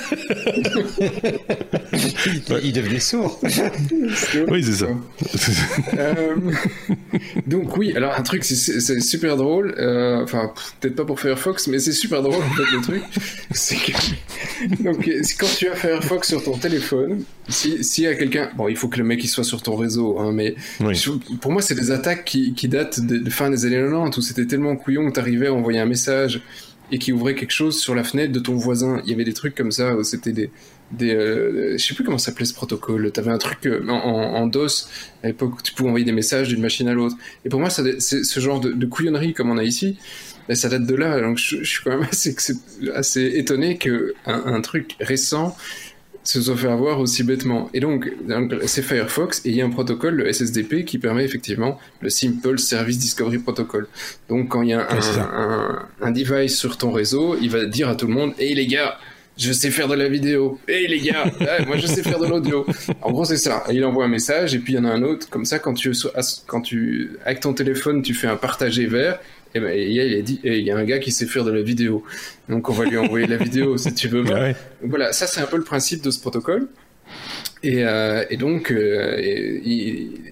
il, 2.24 2.42
il 2.64 2.74
devenait 2.74 3.00
sourd. 3.00 3.40
oui, 4.50 4.64
c'est 4.64 4.74
ça. 4.74 4.88
euh, 5.98 6.36
donc 7.48 7.78
oui, 7.78 7.94
alors 7.96 8.14
un 8.18 8.22
truc, 8.22 8.44
c'est 8.44 9.00
super 9.02 9.38
drôle. 9.38 9.76
Euh, 9.78 10.24
enfin, 10.24 10.52
peut-être 10.80 10.96
pas 10.96 11.06
pour 11.06 11.20
Firefox, 11.20 11.68
mais 11.68 11.80
c'est 11.80 11.92
super 11.92 12.22
drôle 12.22 12.44
en 12.44 12.56
fait 12.56 12.76
le 12.76 12.82
truc. 12.82 13.04
C'est 13.52 13.76
que 13.76 13.92
donc 14.84 15.10
quand 15.40 15.48
tu 15.58 15.68
as 15.68 15.76
Firefox 15.76 16.28
sur 16.28 16.44
ton 16.44 16.58
téléphone, 16.58 17.24
s'il 17.48 17.84
si 17.84 18.04
y 18.04 18.08
a 18.08 18.16
quelqu'un, 18.16 18.50
bon, 18.56 18.68
il 18.68 18.76
faut 18.76 18.88
que 18.88 18.98
le 18.98 19.04
mec 19.04 19.24
il 19.24 19.28
soit 19.28 19.44
sur 19.44 19.62
ton 19.62 19.76
réseau, 19.76 20.20
hein, 20.20 20.32
mais 20.34 20.56
oui. 20.82 20.96
je, 20.96 21.12
pour 21.38 21.52
moi 21.52 21.62
c'est 21.62 21.76
des 21.76 21.92
attaques 21.92 22.26
qui, 22.26 22.54
qui 22.54 22.68
datent 22.68 23.00
de, 23.00 23.18
de 23.18 23.30
fin 23.30 23.50
des 23.50 23.66
années 23.66 23.80
90 23.82 24.18
où 24.18 24.22
c'était 24.22 24.46
tellement 24.46 24.76
couillon 24.76 25.08
que 25.10 25.14
t'arrivais 25.16 25.48
à 25.48 25.54
envoyer 25.54 25.80
un 25.80 25.86
message 25.86 26.42
et 26.92 27.00
qui 27.00 27.12
ouvrait 27.14 27.36
quelque 27.36 27.52
chose 27.52 27.80
sur 27.80 27.96
la 27.96 28.04
fenêtre 28.04 28.32
de 28.32 28.40
ton 28.40 28.56
voisin. 28.56 29.02
Il 29.06 29.12
y 29.12 29.14
avait 29.14 29.24
des 29.24 29.34
trucs 29.34 29.56
comme 29.56 29.72
ça, 29.72 29.96
c'était 30.04 30.32
des, 30.32 30.50
des 30.92 31.14
euh, 31.14 31.78
je 31.78 31.86
sais 31.86 31.94
plus 31.94 32.04
comment 32.04 32.18
s'appelait 32.18 32.46
ce 32.46 32.54
protocole. 32.54 33.12
T'avais 33.12 33.32
un 33.32 33.38
truc 33.38 33.66
euh, 33.66 33.88
en, 33.88 34.48
DOS 34.48 34.88
à 35.24 35.28
l'époque 35.28 35.60
où 35.60 35.62
tu 35.62 35.74
pouvais 35.74 35.90
envoyer 35.90 36.06
des 36.06 36.12
messages 36.12 36.50
d'une 36.50 36.62
machine 36.62 36.88
à 36.88 36.94
l'autre. 36.94 37.16
Et 37.46 37.50
pour 37.50 37.60
moi, 37.60 37.70
ça, 37.70 37.84
ce 38.00 38.40
genre 38.40 38.60
de, 38.60 38.86
couillonnerie 38.86 39.34
comme 39.34 39.50
on 39.52 39.58
a 39.58 39.64
ici. 39.64 39.98
Ben, 40.48 40.56
ça 40.56 40.68
date 40.68 40.86
de 40.86 40.96
là. 40.96 41.22
Donc 41.22 41.38
je, 41.38 41.64
suis 41.64 41.84
quand 41.84 41.92
même 41.92 42.08
assez, 42.96 43.26
étonné 43.36 43.78
que 43.78 44.14
un, 44.26 44.54
un 44.54 44.62
truc 44.62 44.96
récent 45.00 45.56
se 46.30 46.44
soit 46.44 46.56
fait 46.56 46.68
avoir 46.68 47.00
aussi 47.00 47.24
bêtement. 47.24 47.72
Et 47.74 47.80
donc, 47.80 48.08
c'est 48.68 48.84
Firefox 48.84 49.42
et 49.46 49.50
il 49.50 49.56
y 49.56 49.62
a 49.64 49.66
un 49.66 49.72
protocole, 49.72 50.14
le 50.14 50.32
SSDP, 50.32 50.86
qui 50.86 51.00
permet 51.00 51.26
effectivement 51.26 51.80
le 52.02 52.10
Simple 52.12 52.60
Service 52.60 53.00
Discovery 53.00 53.40
Protocol. 53.40 53.88
Donc, 54.30 54.50
quand 54.50 54.62
il 54.62 54.70
y 54.70 54.74
a 54.74 54.88
un, 54.92 55.00
un, 55.20 55.88
un, 56.02 56.12
device 56.12 56.56
sur 56.56 56.78
ton 56.78 56.92
réseau, 56.92 57.36
il 57.42 57.50
va 57.50 57.66
dire 57.66 57.90
à 57.90 57.96
tout 57.96 58.06
le 58.06 58.14
monde 58.14 58.34
Hey 58.38 58.54
les 58.54 58.68
gars, 58.68 59.00
je 59.40 59.52
sais 59.52 59.72
faire 59.72 59.88
de 59.88 59.96
la 59.96 60.08
vidéo. 60.08 60.60
Hey 60.68 60.88
les 60.88 61.00
gars, 61.00 61.24
ouais, 61.40 61.66
moi 61.66 61.78
je 61.78 61.88
sais 61.88 62.04
faire 62.04 62.20
de 62.20 62.28
l'audio. 62.28 62.64
En 63.02 63.12
gros, 63.12 63.26
c'est 63.26 63.38
ça. 63.38 63.64
Il 63.72 63.84
envoie 63.84 64.06
un 64.06 64.10
message 64.10 64.54
et 64.54 64.60
puis 64.60 64.74
il 64.74 64.76
y 64.76 64.80
en 64.80 64.86
a 64.86 64.90
un 64.92 65.02
autre. 65.02 65.28
Comme 65.32 65.46
ça, 65.46 65.58
quand 65.58 65.74
tu, 65.74 65.94
quand 66.46 66.62
tu, 66.62 67.18
avec 67.26 67.40
ton 67.40 67.54
téléphone, 67.54 68.04
tu 68.04 68.14
fais 68.14 68.28
un 68.28 68.36
partager 68.36 68.86
vert, 68.86 69.20
et 69.56 69.60
ben, 69.60 69.78
il, 69.78 70.00
a 70.00 70.22
dit, 70.22 70.40
il 70.44 70.62
y 70.62 70.72
a 70.72 70.78
un 70.78 70.84
gars 70.84 71.00
qui 71.00 71.12
sait 71.12 71.26
faire 71.26 71.44
de 71.44 71.52
la 71.52 71.62
vidéo. 71.62 72.04
Donc, 72.50 72.70
on 72.70 72.74
va 72.74 72.86
lui 72.86 72.98
envoyer 72.98 73.28
la 73.28 73.38
vidéo 73.38 73.78
si 73.78 73.94
tu 73.94 74.08
veux. 74.08 74.24
Ouais. 74.30 74.56
Voilà, 74.84 75.12
ça, 75.12 75.28
c'est 75.28 75.42
un 75.42 75.46
peu 75.46 75.58
le 75.58 75.64
principe 75.64 76.04
de 76.04 76.12
ce 76.12 76.20
protocole. 76.20 76.68
Et, 77.64 77.84
euh, 77.84 78.24
et 78.30 78.38
donc, 78.38 78.72
euh, 78.72 79.60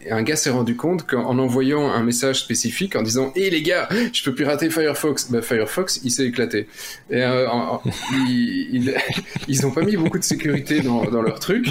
un 0.09 0.22
gars 0.24 0.36
s'est 0.36 0.49
rendu 0.49 0.76
compte 0.76 1.05
qu'en 1.05 1.38
envoyant 1.39 1.89
un 1.91 2.03
message 2.03 2.39
spécifique, 2.39 2.95
en 2.95 3.01
disant 3.01 3.34
"Hé 3.36 3.45
hey, 3.45 3.49
les 3.49 3.61
gars, 3.63 3.89
je 4.13 4.24
peux 4.24 4.34
pirater 4.34 4.70
Firefox", 4.70 5.32
bah, 5.32 5.41
Firefox, 5.41 5.99
il 6.03 6.11
s'est 6.11 6.26
éclaté. 6.26 6.68
Et 7.09 7.24
euh, 7.24 7.49
en, 7.49 7.76
en, 7.76 7.82
ils, 8.30 8.70
ils, 8.72 8.95
ils 9.47 9.65
ont 9.65 9.72
pas 9.72 9.82
mis 9.82 9.97
beaucoup 9.97 10.20
de 10.20 10.24
sécurité 10.24 10.80
dans, 10.82 11.03
dans 11.05 11.22
leur 11.22 11.39
truc. 11.39 11.68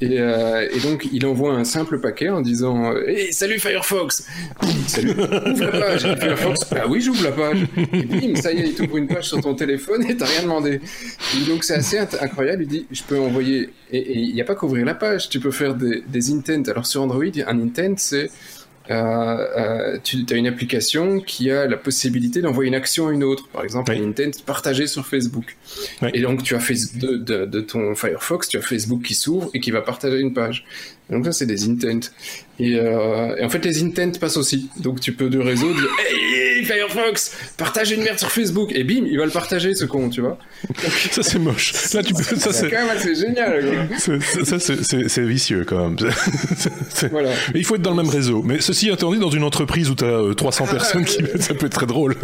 Et, 0.00 0.20
euh, 0.20 0.68
et, 0.72 0.80
donc, 0.80 1.08
il 1.12 1.24
envoie 1.24 1.52
un 1.52 1.64
simple 1.64 2.00
paquet 2.00 2.28
en 2.28 2.40
disant 2.40 2.92
Hey, 3.06 3.32
salut 3.32 3.58
Firefox 3.60 4.26
Salut, 4.88 5.12
ouvre 5.12 5.64
la 5.64 5.70
page 5.70 6.02
Firefox, 6.02 6.60
bah 6.70 6.84
oui, 6.88 7.00
j'ouvre 7.00 7.22
la 7.22 7.32
page. 7.32 7.64
Et 7.92 8.02
bim, 8.02 8.34
ça 8.34 8.52
y 8.52 8.60
est, 8.60 8.68
il 8.68 8.74
t'ouvre 8.74 8.96
une 8.96 9.06
page 9.06 9.28
sur 9.28 9.40
ton 9.40 9.54
téléphone 9.54 10.04
et 10.08 10.16
t'as 10.16 10.26
rien 10.26 10.42
demandé. 10.42 10.80
Et 11.36 11.48
donc, 11.48 11.62
c'est 11.64 11.74
assez 11.74 11.98
incroyable. 11.98 12.64
Il 12.64 12.68
dit 12.68 12.86
Je 12.90 13.02
peux 13.04 13.18
envoyer. 13.18 13.70
Et 13.92 14.18
il 14.18 14.34
n'y 14.34 14.40
a 14.40 14.44
pas 14.44 14.56
qu'ouvrir 14.56 14.84
la 14.84 14.94
page, 14.94 15.28
tu 15.28 15.38
peux 15.38 15.52
faire 15.52 15.74
des, 15.74 16.02
des 16.06 16.32
intents. 16.32 16.68
Alors, 16.68 16.86
sur 16.86 17.02
Android, 17.02 17.24
un 17.46 17.60
intent, 17.60 17.94
c'est. 17.96 18.30
Euh, 18.90 18.94
euh, 18.94 19.98
tu 20.02 20.26
as 20.30 20.34
une 20.34 20.46
application 20.46 21.20
qui 21.20 21.50
a 21.50 21.66
la 21.66 21.76
possibilité 21.78 22.42
d'envoyer 22.42 22.68
une 22.68 22.74
action 22.74 23.08
à 23.08 23.12
une 23.12 23.24
autre. 23.24 23.48
Par 23.48 23.64
exemple, 23.64 23.92
oui. 23.92 24.02
un 24.02 24.08
intent 24.08 24.38
partagé 24.44 24.86
sur 24.86 25.06
Facebook. 25.06 25.56
Oui. 26.02 26.10
Et 26.12 26.20
donc, 26.20 26.42
tu 26.42 26.54
as 26.54 26.60
Facebook 26.60 27.00
de, 27.00 27.16
de, 27.16 27.44
de, 27.46 27.60
ton 27.60 27.94
Firefox, 27.94 28.48
tu 28.48 28.58
as 28.58 28.60
Facebook 28.60 29.02
qui 29.02 29.14
s'ouvre 29.14 29.50
et 29.54 29.60
qui 29.60 29.70
va 29.70 29.80
partager 29.80 30.18
une 30.18 30.34
page. 30.34 30.64
Donc 31.10 31.24
ça, 31.24 31.32
c'est 31.32 31.46
des 31.46 31.68
intents. 31.68 32.08
Et, 32.58 32.76
euh, 32.76 33.36
et, 33.36 33.44
en 33.44 33.48
fait, 33.48 33.64
les 33.64 33.82
intents 33.82 34.18
passent 34.18 34.36
aussi. 34.36 34.68
Donc 34.80 35.00
tu 35.00 35.12
peux 35.12 35.30
du 35.30 35.40
réseau 35.40 35.72
dire 35.72 35.88
Hey 36.06 36.40
Firefox, 36.64 37.36
partage 37.56 37.92
une 37.92 38.02
merde 38.02 38.18
sur 38.18 38.30
Facebook. 38.30 38.72
Et 38.72 38.84
bim, 38.84 39.04
il 39.06 39.18
va 39.18 39.26
le 39.26 39.30
partager, 39.30 39.74
ce 39.74 39.84
con, 39.84 40.08
tu 40.08 40.20
vois. 40.20 40.38
ça, 41.10 41.22
c'est 41.22 41.38
moche. 41.38 41.72
Là, 41.94 42.02
tu 42.02 42.14
peux. 42.14 42.22
Ça, 42.22 42.52
c'est 42.52 42.70
quand 42.70 42.86
même 42.86 42.96
assez 42.96 43.14
génial. 43.14 43.88
Ça, 44.44 44.58
c'est 44.58 45.24
vicieux, 45.24 45.64
quand 45.66 45.90
même. 45.90 45.96
voilà. 47.10 47.30
Il 47.54 47.64
faut 47.64 47.76
être 47.76 47.82
dans 47.82 47.90
le 47.90 48.02
même 48.02 48.08
réseau. 48.08 48.42
Mais 48.42 48.60
ceci 48.60 48.90
interdit 48.90 49.18
dans 49.18 49.30
une 49.30 49.44
entreprise 49.44 49.90
où 49.90 49.94
tu 49.94 50.04
as 50.04 50.34
300 50.34 50.66
personnes, 50.66 51.04
qui... 51.04 51.22
ça 51.40 51.54
peut 51.54 51.66
être 51.66 51.72
très 51.72 51.86
drôle. 51.86 52.16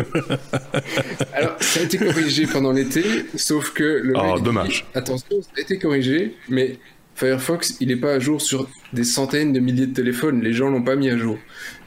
Alors, 1.34 1.56
ça 1.60 1.80
a 1.80 1.82
été 1.82 1.98
corrigé 1.98 2.46
pendant 2.46 2.72
l'été, 2.72 3.04
sauf 3.36 3.70
que 3.70 4.00
le. 4.02 4.14
Oh, 4.16 4.40
dommage. 4.40 4.86
Attention, 4.94 5.42
ça 5.42 5.50
a 5.56 5.60
été 5.60 5.78
corrigé, 5.78 6.36
mais 6.48 6.78
Firefox, 7.14 7.76
il 7.80 7.88
n'est 7.88 7.96
pas 7.96 8.14
à 8.14 8.18
jour 8.18 8.40
sur 8.40 8.68
des 8.92 9.04
centaines 9.04 9.52
de 9.52 9.60
milliers 9.60 9.86
de 9.86 9.94
téléphones. 9.94 10.40
Les 10.42 10.52
gens 10.52 10.70
l'ont 10.70 10.82
pas 10.82 10.96
mis 10.96 11.10
à 11.10 11.18
jour. 11.18 11.38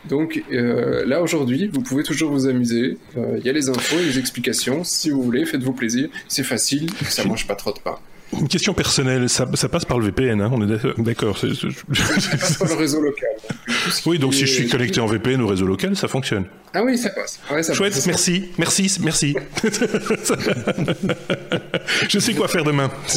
Donc 0.09 0.43
euh, 0.51 1.05
là 1.05 1.21
aujourd'hui, 1.21 1.69
vous 1.71 1.81
pouvez 1.81 2.03
toujours 2.03 2.31
vous 2.31 2.47
amuser. 2.47 2.97
Il 3.15 3.21
euh, 3.21 3.39
y 3.43 3.49
a 3.49 3.53
les 3.53 3.69
infos 3.69 3.97
et 3.99 4.05
les 4.05 4.19
explications. 4.19 4.83
Si 4.83 5.09
vous 5.09 5.21
voulez, 5.21 5.45
faites-vous 5.45 5.73
plaisir. 5.73 6.09
C'est 6.27 6.43
facile, 6.43 6.89
ça 7.03 7.23
mange 7.25 7.47
pas 7.47 7.55
trop 7.55 7.71
de 7.71 7.79
pain. 7.79 7.97
Une 8.39 8.47
question 8.47 8.73
personnelle, 8.73 9.29
ça, 9.29 9.47
ça, 9.53 9.69
passe 9.69 9.85
par 9.85 9.99
le 9.99 10.05
VPN, 10.05 10.41
hein, 10.41 10.49
on 10.51 10.61
est 10.67 10.79
d'accord. 10.97 11.37
Ça 11.37 11.47
passe 11.47 12.57
par 12.57 12.67
le 12.67 12.75
réseau 12.75 13.01
local. 13.01 13.29
Oui, 14.05 14.19
donc 14.19 14.33
si 14.33 14.45
je 14.45 14.53
suis 14.53 14.67
connecté 14.69 14.99
en 14.99 15.07
VPN 15.07 15.41
au 15.41 15.47
réseau 15.47 15.65
local, 15.65 15.95
ça 15.95 16.07
fonctionne. 16.07 16.45
Ah 16.75 16.83
oui, 16.83 16.97
ça 16.97 17.11
passe. 17.11 17.39
Ouais, 17.51 17.61
ça 17.61 17.73
Chouette, 17.73 17.93
passe. 17.93 18.07
merci, 18.07 18.45
merci, 18.57 18.97
merci. 19.01 19.35
je 22.09 22.17
sais 22.19 22.33
quoi 22.33 22.47
faire 22.47 22.63
demain. 22.63 22.89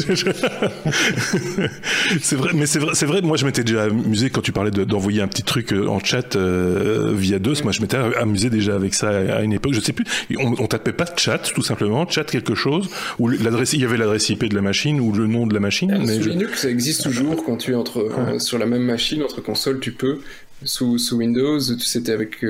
c'est 2.20 2.36
vrai, 2.36 2.50
mais 2.54 2.66
c'est 2.66 2.78
vrai, 2.78 2.94
c'est 2.94 3.06
vrai. 3.06 3.22
Moi, 3.22 3.38
je 3.38 3.46
m'étais 3.46 3.64
déjà 3.64 3.84
amusé 3.84 4.28
quand 4.28 4.42
tu 4.42 4.52
parlais 4.52 4.70
d'envoyer 4.70 5.20
de, 5.20 5.24
un 5.24 5.28
petit 5.28 5.42
truc 5.42 5.72
en 5.72 5.98
chat 6.00 6.36
euh, 6.36 7.14
via 7.14 7.38
DOS. 7.38 7.62
Moi, 7.62 7.72
je 7.72 7.80
m'étais 7.80 7.96
amusé 7.96 8.50
déjà 8.50 8.74
avec 8.74 8.92
ça 8.92 9.08
à 9.08 9.40
une 9.40 9.54
époque. 9.54 9.72
Je 9.72 9.80
sais 9.80 9.94
plus. 9.94 10.04
On, 10.38 10.54
on 10.58 10.66
tapait 10.66 10.92
pas 10.92 11.06
chat, 11.16 11.38
tout 11.38 11.62
simplement, 11.62 12.06
chat 12.08 12.24
quelque 12.24 12.54
chose, 12.54 12.90
où 13.18 13.28
l'adresse, 13.28 13.72
il 13.72 13.80
y 13.80 13.84
avait 13.84 13.96
l'adresse 13.96 14.28
IP 14.28 14.44
de 14.44 14.54
la 14.54 14.62
machine 14.62 15.00
ou 15.06 15.12
le 15.12 15.26
nom 15.26 15.46
de 15.46 15.54
la 15.54 15.60
machine. 15.60 15.96
mais 15.98 16.14
sur 16.14 16.22
je... 16.24 16.30
Linux, 16.30 16.62
ça 16.62 16.70
existe 16.70 17.02
toujours 17.02 17.44
quand 17.44 17.56
tu 17.56 17.72
es 17.72 17.74
entre 17.74 18.02
ouais. 18.02 18.34
euh, 18.34 18.38
sur 18.38 18.58
la 18.58 18.66
même 18.66 18.82
machine 18.82 19.22
entre 19.22 19.40
consoles, 19.40 19.80
tu 19.80 19.92
peux 19.92 20.20
sous, 20.64 20.98
sous 20.98 21.16
Windows, 21.16 21.60
c'était 21.60 22.12
avec 22.12 22.42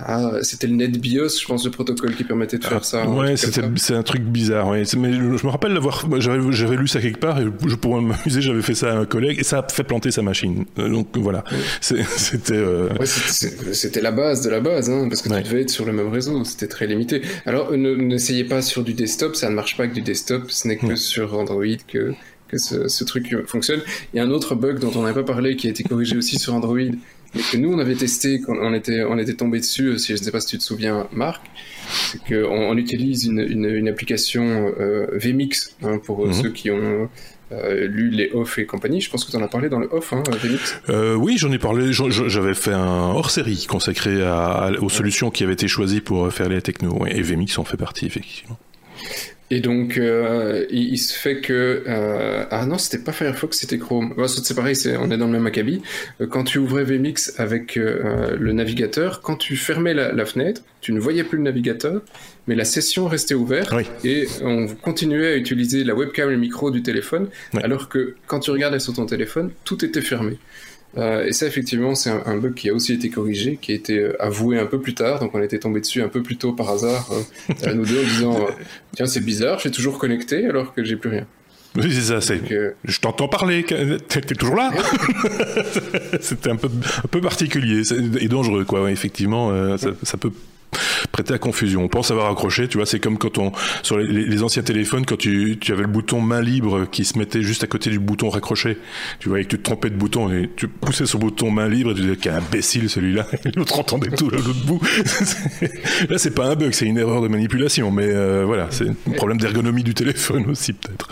ah, 0.00 0.32
c'était 0.42 0.66
le 0.66 0.74
NetBIOS, 0.74 1.40
je 1.40 1.46
pense, 1.46 1.64
le 1.64 1.70
protocole 1.70 2.14
qui 2.16 2.24
permettait 2.24 2.58
de 2.58 2.64
faire 2.64 2.80
ah, 2.80 2.84
ça. 2.84 3.08
Ouais, 3.08 3.36
c'est 3.36 3.94
un 3.94 4.02
truc 4.02 4.22
bizarre. 4.22 4.68
Ouais. 4.68 4.82
Mais 4.96 5.12
je, 5.12 5.20
me 5.20 5.48
rappelle 5.48 5.72
l'avoir, 5.72 6.04
j'avais 6.20 6.76
lu 6.76 6.88
ça 6.88 7.00
quelque 7.00 7.20
part 7.20 7.40
et 7.40 7.44
je 7.44 7.74
pourrais 7.76 8.00
m'amuser, 8.00 8.42
j'avais 8.42 8.62
fait 8.62 8.74
ça 8.74 8.92
à 8.92 8.96
un 8.96 9.04
collègue 9.04 9.38
et 9.38 9.44
ça 9.44 9.58
a 9.58 9.68
fait 9.68 9.84
planter 9.84 10.10
sa 10.10 10.22
machine. 10.22 10.64
Euh, 10.78 10.88
donc 10.88 11.08
voilà, 11.14 11.44
c'était. 11.80 12.54
Euh... 12.54 12.88
Ouais, 12.98 13.06
c'était 13.06 14.00
la 14.00 14.10
base 14.10 14.42
de 14.42 14.50
la 14.50 14.60
base, 14.60 14.90
hein, 14.90 15.06
parce 15.08 15.22
que 15.22 15.28
tu 15.28 15.42
devais 15.42 15.62
être 15.62 15.70
sur 15.70 15.84
le 15.84 15.92
même 15.92 16.08
réseau, 16.08 16.44
c'était 16.44 16.68
très 16.68 16.86
limité. 16.86 17.22
Alors 17.46 17.72
n'essayez 17.76 18.44
pas 18.44 18.62
sur 18.62 18.82
du 18.82 18.94
desktop, 18.94 19.36
ça 19.36 19.48
ne 19.48 19.54
marche 19.54 19.76
pas 19.76 19.84
avec 19.84 19.94
du 19.94 20.02
desktop, 20.02 20.50
ce 20.50 20.66
n'est 20.66 20.76
que 20.76 20.96
sur 20.96 21.38
Android 21.38 21.64
que 21.86 22.12
que 22.48 22.58
ce, 22.58 22.88
ce, 22.88 23.04
truc 23.04 23.34
fonctionne. 23.46 23.80
Il 24.12 24.18
y 24.18 24.20
a 24.20 24.22
un 24.22 24.30
autre 24.30 24.54
bug 24.54 24.78
dont 24.78 24.92
on 24.96 25.02
n'avait 25.02 25.14
pas 25.14 25.32
parlé 25.32 25.56
qui 25.56 25.66
a 25.66 25.70
été 25.70 25.82
corrigé 25.82 26.16
aussi 26.16 26.38
sur 26.38 26.54
Android 26.54 26.78
mais 27.34 27.42
que 27.42 27.56
nous 27.56 27.72
on 27.72 27.78
avait 27.78 27.94
testé 27.94 28.40
quand 28.40 28.54
on 28.60 28.74
était 28.74 29.02
on 29.04 29.18
était 29.18 29.34
tombé 29.34 29.58
dessus 29.60 29.98
si 29.98 30.14
je 30.14 30.20
ne 30.20 30.24
sais 30.24 30.30
pas 30.30 30.40
si 30.40 30.48
tu 30.48 30.58
te 30.58 30.62
souviens 30.62 31.08
Marc 31.12 31.42
c'est 31.88 32.22
qu'on 32.24 32.70
on 32.70 32.76
utilise 32.76 33.24
une, 33.24 33.40
une, 33.40 33.88
application 33.88 34.72
euh, 34.78 35.06
VMix 35.12 35.76
hein, 35.82 35.98
pour 35.98 36.26
mhm. 36.26 36.32
ceux 36.32 36.50
qui 36.50 36.70
ont 36.70 37.08
euh, 37.52 37.86
lu 37.86 38.10
les 38.10 38.30
off 38.32 38.58
et 38.58 38.66
compagnie. 38.66 39.00
Je 39.00 39.10
pense 39.10 39.24
que 39.24 39.30
tu 39.30 39.36
en 39.36 39.42
as 39.42 39.48
parlé 39.48 39.68
dans 39.68 39.78
le 39.78 39.88
off, 39.92 40.12
hein, 40.12 40.22
VMix. 40.42 40.80
Euh, 40.88 41.14
oui, 41.14 41.36
j'en 41.36 41.52
ai 41.52 41.58
parlé. 41.58 41.92
J'avais 41.92 42.54
fait 42.54 42.72
un 42.72 43.10
hors-série 43.10 43.66
consacré 43.68 44.22
à, 44.22 44.70
aux 44.80 44.88
solutions 44.88 45.30
qui 45.30 45.44
avaient 45.44 45.52
été 45.52 45.68
choisies 45.68 46.00
pour 46.00 46.32
faire 46.32 46.48
les 46.48 46.62
techno. 46.62 47.06
Et 47.06 47.20
VMix 47.20 47.58
en 47.58 47.64
fait 47.64 47.76
partie, 47.76 48.06
effectivement. 48.06 48.58
Et 49.50 49.60
donc, 49.60 49.98
euh, 49.98 50.64
il, 50.70 50.98
se 50.98 51.12
fait 51.12 51.40
que... 51.40 51.84
Euh, 51.86 52.44
ah 52.50 52.64
non, 52.64 52.78
c'était 52.78 53.02
pas 53.02 53.12
Firefox, 53.12 53.58
c'était 53.58 53.78
Chrome. 53.78 54.14
c'est 54.26 54.54
pareil, 54.54 54.74
on 54.98 55.10
est 55.10 55.18
dans 55.18 55.26
le 55.26 55.32
même 55.32 55.46
acabit. 55.46 55.82
Euh, 56.20 56.26
quand 56.26 56.44
tu 56.44 56.58
ouvrais 56.58 56.84
VMix 56.84 57.34
avec 57.38 57.76
le 57.76 58.52
navigateur, 58.52 59.20
quand 59.20 59.36
tu 59.36 59.56
fermais 59.56 59.92
la, 59.92 60.24
fenêtre, 60.24 60.62
tu 60.80 60.92
ne 60.92 61.00
voyais 61.00 61.24
plus 61.24 61.38
le 61.38 61.44
navigateur, 61.44 62.00
mais 62.46 62.54
la 62.54 62.64
session 62.64 63.06
restait 63.06 63.34
ouverte 63.34 63.72
et 64.04 64.26
on 64.42 64.66
continuait 64.66 65.34
à 65.34 65.36
utiliser 65.36 65.84
la 65.84 65.94
webcam 65.94 66.28
et 66.28 66.32
le 66.32 66.38
micro 66.38 66.70
du 66.70 66.82
téléphone, 66.82 67.28
alors 67.62 67.88
que 67.88 68.16
quand 68.26 68.40
tu 68.40 68.50
regardais 68.50 68.80
sur 68.80 68.94
ton 68.94 69.06
téléphone, 69.06 69.50
tout 69.64 69.84
était 69.84 70.02
fermé. 70.02 70.38
Euh, 70.96 71.26
et 71.26 71.32
ça, 71.32 71.46
effectivement, 71.46 71.94
c'est 71.94 72.10
un, 72.10 72.36
bug 72.36 72.54
qui 72.54 72.70
a 72.70 72.74
aussi 72.74 72.92
été 72.92 73.10
corrigé, 73.10 73.58
qui 73.60 73.72
a 73.72 73.74
été 73.74 73.98
euh, 73.98 74.22
avoué 74.22 74.58
un 74.58 74.66
peu 74.66 74.80
plus 74.80 74.94
tard. 74.94 75.20
Donc, 75.20 75.34
on 75.34 75.42
était 75.42 75.58
tombé 75.58 75.80
dessus 75.80 76.02
un 76.02 76.08
peu 76.08 76.22
plus 76.22 76.36
tôt 76.36 76.52
par 76.52 76.70
hasard, 76.70 77.10
euh, 77.12 77.54
à 77.68 77.74
nous 77.74 77.84
deux, 77.84 78.00
en 78.00 78.08
disant 78.08 78.46
Tiens, 78.94 79.06
c'est 79.06 79.24
bizarre, 79.24 79.56
je 79.56 79.62
suis 79.62 79.70
toujours 79.70 79.98
connecté 79.98 80.46
alors 80.46 80.72
que 80.72 80.84
j'ai 80.84 80.96
plus 80.96 81.10
rien. 81.10 81.26
Oui, 81.76 81.92
c'est 81.92 82.12
ça. 82.12 82.20
C'est... 82.20 82.40
Je 82.84 83.00
t'entends 83.00 83.26
parler. 83.26 83.64
T'es 83.64 84.20
toujours 84.20 84.54
là 84.54 84.70
C'était 86.20 86.50
un 86.50 86.56
peu, 86.56 86.68
un 86.68 87.08
peu 87.08 87.20
particulier 87.20 87.82
et 88.20 88.28
dangereux, 88.28 88.64
quoi. 88.64 88.92
effectivement, 88.92 89.76
ça, 89.76 89.90
ça, 90.04 90.16
peut 90.16 90.30
prêter 91.08 91.34
à 91.34 91.38
confusion. 91.38 91.82
On 91.82 91.88
pense 91.88 92.10
avoir 92.10 92.30
accroché, 92.30 92.68
tu 92.68 92.78
vois, 92.78 92.86
c'est 92.86 93.00
comme 93.00 93.18
quand 93.18 93.38
on 93.38 93.52
sur 93.82 93.98
les, 93.98 94.42
anciens 94.42 94.62
téléphones 94.62 95.06
quand 95.06 95.16
tu, 95.16 95.58
tu, 95.60 95.72
avais 95.72 95.82
le 95.82 95.88
bouton 95.88 96.20
main 96.20 96.40
libre 96.40 96.86
qui 96.90 97.04
se 97.04 97.18
mettait 97.18 97.42
juste 97.42 97.64
à 97.64 97.66
côté 97.66 97.90
du 97.90 97.98
bouton 97.98 98.28
raccroché. 98.28 98.78
Tu 99.20 99.28
voyais 99.28 99.44
que 99.44 99.50
tu 99.50 99.58
te 99.58 99.62
trompais 99.62 99.90
de 99.90 99.96
bouton 99.96 100.30
et 100.30 100.50
tu 100.56 100.68
poussais 100.68 101.06
sur 101.06 101.18
bouton 101.18 101.50
main 101.50 101.68
libre 101.68 101.92
et 101.92 101.94
tu 101.94 102.02
disais 102.02 102.16
quel 102.20 102.34
imbécile 102.34 102.90
celui-là. 102.90 103.26
Et 103.44 103.50
l'autre 103.56 103.78
entendait 103.78 104.10
tout 104.10 104.28
à 104.32 104.36
l'autre 104.36 104.64
bout. 104.66 104.80
Là, 106.08 106.18
c'est 106.18 106.34
pas 106.34 106.46
un 106.46 106.54
bug, 106.54 106.72
c'est 106.72 106.86
une 106.86 106.98
erreur 106.98 107.20
de 107.20 107.28
manipulation, 107.28 107.90
mais 107.90 108.06
euh, 108.06 108.44
voilà, 108.46 108.68
c'est 108.70 108.88
un 108.88 109.12
problème 109.16 109.38
d'ergonomie 109.38 109.84
du 109.84 109.94
téléphone 109.94 110.50
aussi 110.50 110.72
peut-être. 110.72 111.08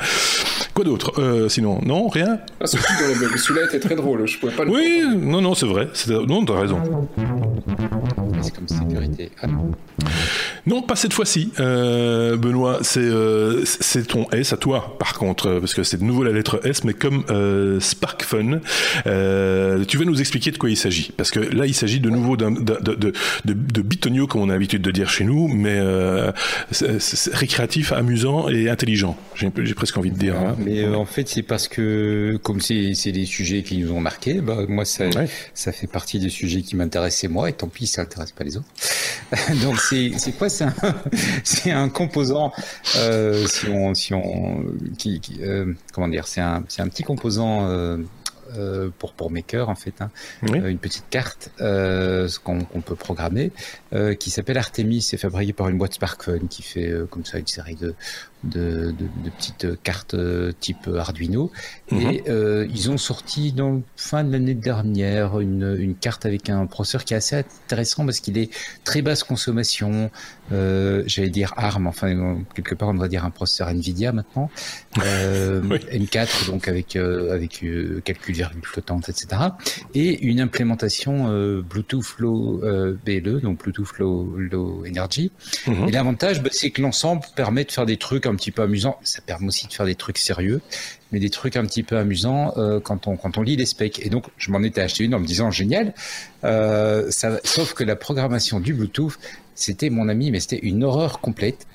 Quoi 0.75 0.85
d'autre? 0.85 1.13
Euh, 1.19 1.49
Sinon, 1.49 1.81
non, 1.85 2.09
rien 2.09 2.39
ah, 2.61 2.67
Celui-là 2.67 3.67
était 3.67 3.81
très 3.81 3.95
drôle, 3.95 4.27
je 4.27 4.39
pouvais 4.39 4.53
pas 4.53 4.65
le 4.65 4.71
Oui, 4.71 5.05
non, 5.17 5.41
non, 5.41 5.55
c'est 5.55 5.67
vrai. 5.67 5.89
Non, 6.27 6.45
t'as 6.45 6.61
raison. 6.61 6.81
C'est 8.41 8.55
comme 8.55 8.69
sécurité. 8.69 9.31
Ah 9.43 9.47
non. 10.67 10.83
Pas 10.83 10.97
cette 10.97 11.13
fois-ci, 11.13 11.53
euh, 11.61 12.37
Benoît. 12.37 12.79
C'est 12.83 13.01
euh, 13.01 13.65
c'est 13.65 14.07
ton 14.07 14.29
S 14.31 14.53
à 14.53 14.57
toi, 14.57 14.97
par 14.99 15.15
contre, 15.15 15.47
euh, 15.49 15.61
parce 15.61 15.75
que 15.75 15.83
c'est 15.83 15.97
de 15.97 16.05
nouveau 16.05 16.25
la 16.25 16.33
lettre 16.33 16.61
S, 16.65 16.85
mais 16.85 16.93
comme 16.93 17.25
euh, 17.31 17.81
SparkFun. 17.81 18.61
Euh, 19.07 19.85
tu 19.85 19.97
vas 19.97 20.05
nous 20.05 20.21
expliquer 20.21 20.51
de 20.51 20.59
quoi 20.59 20.71
il 20.71 20.77
s'agit, 20.77 21.13
parce 21.17 21.31
que 21.31 21.41
là, 21.41 21.67
il 21.67 21.75
s'agit 21.75 22.01
de 22.01 22.11
nouveau 22.11 22.37
d'un 22.37 22.51
de, 22.51 22.61
de, 22.61 22.95
de, 22.95 23.13
de, 23.45 23.83
bitonio, 23.83 24.27
comme 24.27 24.43
on 24.43 24.49
a 24.49 24.53
l'habitude 24.53 24.83
de 24.83 24.91
dire 24.91 25.09
chez 25.09 25.25
nous, 25.25 25.49
mais 25.49 25.77
euh, 25.77 26.33
récréatif, 27.33 27.93
amusant 27.93 28.49
et 28.49 28.69
intelligent. 28.69 29.17
J'ai 29.35 29.75
presque 29.75 29.97
envie 29.97 30.11
de 30.11 30.19
dire. 30.19 30.37
Hein. 30.37 30.57
Mais 30.59 30.85
en 30.87 31.07
fait, 31.07 31.29
c'est 31.29 31.43
parce 31.43 31.69
que 31.69 32.39
comme 32.43 32.61
c'est 32.61 33.13
des 33.13 33.27
sujets 33.27 33.63
qui 33.63 33.79
nous 33.79 33.93
ont 33.93 34.01
marqués, 34.01 34.41
bah, 34.41 34.59
moi, 34.69 34.85
ça, 34.85 35.05
ça 35.55 35.73
fait 35.73 35.87
partie 35.87 36.19
des 36.19 36.29
sujets 36.29 36.63
qui 36.63 36.77
m'intéressaient 36.77 37.29
moi, 37.29 37.49
et 37.49 37.53
tant 37.53 37.69
pis, 37.69 37.87
ça 37.87 38.03
n'intéresse 38.03 38.33
pas 38.33 38.45
les 38.45 38.57
autres. 38.57 38.67
Donc 39.63 39.79
c'est 39.81 40.33
quoi 40.37 40.49
c'est 41.45 41.71
un, 41.71 41.89
composant, 41.89 42.53
euh, 42.97 43.47
si 43.47 43.69
on, 43.69 43.95
si 43.95 44.15
on, 44.15 44.65
qui, 44.99 45.21
euh, 45.41 45.73
comment 45.93 46.09
dire, 46.09 46.27
c'est 46.27 46.41
un, 46.41 46.65
un 46.79 46.89
petit 46.89 47.03
composant 47.03 47.69
euh, 47.69 47.99
pour 48.99 49.15
pour 49.15 49.31
Maker 49.31 49.71
en 49.71 49.75
fait, 49.75 49.95
hein, 50.03 50.11
une 50.43 50.79
petite 50.79 51.09
carte 51.09 51.51
qu'on 51.59 52.81
peut 52.85 52.97
programmer 52.97 53.51
qui 54.19 54.31
s'appelle 54.31 54.59
Artemis, 54.59 55.03
c'est 55.03 55.17
fabriqué 55.17 55.53
par 55.53 55.69
une 55.69 55.79
boîte 55.79 55.95
SparkFun 55.95 56.47
qui 56.51 56.63
fait 56.63 56.93
comme 57.11 57.25
ça 57.25 57.39
une 57.39 57.47
série 57.47 57.77
de 57.77 57.95
de, 58.45 58.93
de, 58.99 59.09
de 59.25 59.31
petites 59.31 59.83
cartes 59.83 60.17
type 60.61 60.89
Arduino 60.97 61.51
mhm. 61.91 62.01
et 62.01 62.25
ils 62.69 62.91
ont 62.91 62.99
sorti 62.99 63.53
dans 63.53 63.83
fin 63.97 64.25
de 64.25 64.33
l'année 64.33 64.55
dernière 64.55 65.41
une, 65.41 65.77
une 65.79 65.95
carte 65.95 66.27
avec 66.27 66.51
un 66.51 66.67
processeur 66.67 67.05
qui 67.05 67.15
est 67.15 67.19
assez 67.19 67.37
intéressant 67.37 68.05
parce 68.05 68.21
qu'il 68.21 68.39
est 68.39 68.51
très 68.85 69.03
basse 69.03 69.23
consommation, 69.23 70.11
j'allais 70.51 71.31
dire 71.31 71.55
ARM, 71.57 71.87
enfin 71.87 72.43
quelque 72.55 72.75
part 72.75 72.89
on 72.89 72.95
va 72.95 73.09
dire 73.09 73.25
un 73.25 73.31
processeur 73.31 73.69
Nvidia 73.69 74.13
maintenant, 74.13 74.51
M4 74.97 76.47
donc 76.47 76.69
avec 76.69 76.97
avec 76.97 77.65
calcul 78.05 78.35
flottante, 78.63 79.09
etc. 79.09 79.43
Et 79.95 80.21
une 80.25 80.41
implémentation 80.41 81.29
euh, 81.31 81.63
Bluetooth 81.63 82.19
Low 82.19 82.63
euh, 82.65 82.97
BLE, 83.05 83.41
donc 83.41 83.63
Bluetooth 83.63 83.99
Low, 83.99 84.37
Low 84.37 84.85
Energy. 84.87 85.33
Mhm. 85.67 85.89
Et 85.89 85.91
l'avantage, 85.91 86.43
bah, 86.43 86.51
c'est 86.53 86.71
que 86.71 86.83
l'ensemble 86.83 87.23
permet 87.35 87.65
de 87.65 87.73
faire 87.73 87.87
des 87.87 87.97
trucs 87.97 88.27
un 88.33 88.37
petit 88.37 88.51
peu 88.51 88.63
amusants. 88.63 88.99
Ça 89.03 89.21
permet 89.21 89.49
aussi 89.49 89.67
de 89.67 89.73
faire 89.73 89.87
des 89.87 89.95
trucs 89.95 90.19
sérieux, 90.19 90.61
mais 91.13 91.21
des 91.21 91.31
trucs 91.31 91.57
un 91.57 91.65
petit 91.65 91.83
peu 91.83 91.97
amusants 91.97 92.53
euh, 92.57 92.81
quand 92.81 93.07
on 93.07 93.43
lit 93.43 93.57
les 93.57 93.67
specs. 93.67 94.05
Et 94.05 94.11
donc, 94.11 94.27
je 94.37 94.51
m'en 94.51 94.63
étais 94.63 94.81
acheté 94.81 95.05
une 95.05 95.15
en 95.15 95.21
me 95.21 95.27
disant 95.27 95.51
génial. 95.51 95.95
ça, 96.43 97.41
sauf 97.45 97.75
que 97.75 97.85
la 97.85 97.97
programmation 97.97 98.61
du 98.61 98.75
Bluetooth, 98.75 99.19
c'était 99.55 99.91
mon 99.91 100.09
ami, 100.09 100.31
mais 100.31 100.41
c'était 100.41 100.59
une 100.59 100.83
horreur 100.83 101.21
complète. 101.21 101.67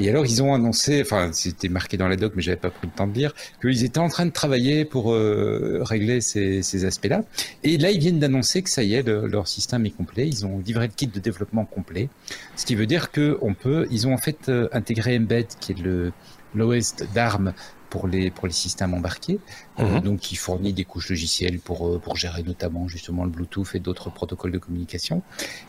Et 0.00 0.10
alors, 0.10 0.26
ils 0.26 0.42
ont 0.42 0.54
annoncé, 0.54 1.00
enfin, 1.00 1.30
c'était 1.32 1.68
marqué 1.68 1.96
dans 1.96 2.08
la 2.08 2.16
doc, 2.16 2.32
mais 2.36 2.42
j'avais 2.42 2.56
pas 2.56 2.70
pris 2.70 2.86
le 2.86 2.92
temps 2.92 3.06
de 3.06 3.14
lire, 3.14 3.34
qu'ils 3.60 3.84
étaient 3.84 3.98
en 3.98 4.08
train 4.08 4.26
de 4.26 4.30
travailler 4.30 4.84
pour 4.84 5.12
euh, 5.12 5.80
régler 5.82 6.20
ces, 6.20 6.62
ces 6.62 6.84
aspects-là. 6.84 7.22
Et 7.64 7.78
là, 7.78 7.90
ils 7.90 7.98
viennent 7.98 8.18
d'annoncer 8.18 8.62
que 8.62 8.70
ça 8.70 8.82
y 8.82 8.94
est, 8.94 9.02
leur 9.06 9.48
système 9.48 9.86
est 9.86 9.90
complet. 9.90 10.28
Ils 10.28 10.44
ont 10.44 10.58
livré 10.58 10.86
le 10.86 10.92
kit 10.92 11.06
de 11.06 11.20
développement 11.20 11.64
complet. 11.64 12.08
Ce 12.56 12.66
qui 12.66 12.74
veut 12.74 12.86
dire 12.86 13.10
que 13.10 13.38
on 13.40 13.54
peut, 13.54 13.86
ils 13.90 14.06
ont 14.06 14.12
en 14.12 14.18
fait 14.18 14.48
euh, 14.48 14.68
intégré 14.72 15.16
Embed, 15.16 15.46
qui 15.60 15.72
est 15.72 15.80
le 15.80 16.12
lowest 16.54 17.06
d'ARM 17.14 17.52
pour 17.90 18.08
les 18.08 18.30
pour 18.30 18.46
les 18.46 18.52
systèmes 18.52 18.94
embarqués, 18.94 19.38
euh, 19.78 19.84
mhm. 19.84 20.00
donc 20.00 20.20
qui 20.20 20.36
fournit 20.36 20.72
des 20.72 20.84
couches 20.84 21.10
logicielles 21.10 21.60
pour 21.60 22.00
pour 22.00 22.16
gérer 22.16 22.42
notamment 22.42 22.88
justement 22.88 23.24
le 23.24 23.30
Bluetooth 23.30 23.74
et 23.74 23.78
d'autres 23.78 24.10
protocoles 24.10 24.52
de 24.52 24.58
communication. 24.58 25.22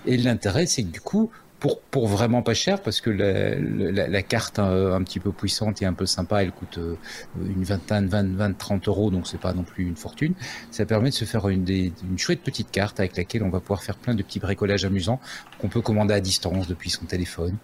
Et 0.06 0.18
l'intérêt, 0.18 0.66
c'est 0.66 0.84
que 0.84 0.90
du 0.90 1.02
coup, 1.02 1.30
pour, 1.60 1.82
pour 1.82 2.08
vraiment 2.08 2.42
pas 2.44 2.54
cher 2.54 2.82
parce 2.82 3.02
que 3.02 3.10
la, 3.10 3.56
la, 3.56 4.08
la 4.08 4.22
carte 4.22 4.60
un, 4.60 4.94
un, 4.94 5.04
petit 5.04 5.20
peu 5.20 5.32
puissante 5.32 5.82
et 5.82 5.86
un 5.86 5.94
peu 5.94 6.06
sympa, 6.06 6.44
elle 6.44 6.52
coûte 6.52 6.78
euh, 6.78 6.96
une 7.40 7.64
vingtaine, 7.64 8.08
20, 8.08 8.36
20, 8.36 8.58
30 8.58 8.88
euros, 8.88 9.10
donc 9.10 9.28
c'est 9.28 9.40
pas 9.40 9.54
non 9.54 9.64
plus 9.64 9.86
une 9.86 9.96
fortune. 9.96 10.34
Ça 10.72 10.86
permet 10.86 11.10
de 11.10 11.16
se 11.16 11.26
faire 11.26 11.48
une, 11.50 11.64
des, 11.64 11.92
une 12.10 12.20
chouette 12.20 12.42
petite 12.42 12.72
carte 12.72 13.00
avec 13.00 13.18
laquelle 13.18 13.44
on 13.44 13.50
va 13.50 13.60
pouvoir 13.60 13.84
faire 13.84 13.98
plein 13.98 14.14
de 14.14 14.24
petits 14.24 14.40
bricolages 14.40 14.86
amusants 14.86 15.20
qu'on 15.60 15.70
peut 15.70 15.82
commander 15.82 16.14
à 16.14 16.20
distance 16.20 16.68
depuis 16.68 16.90
son 16.90 17.06
téléphone. 17.06 17.58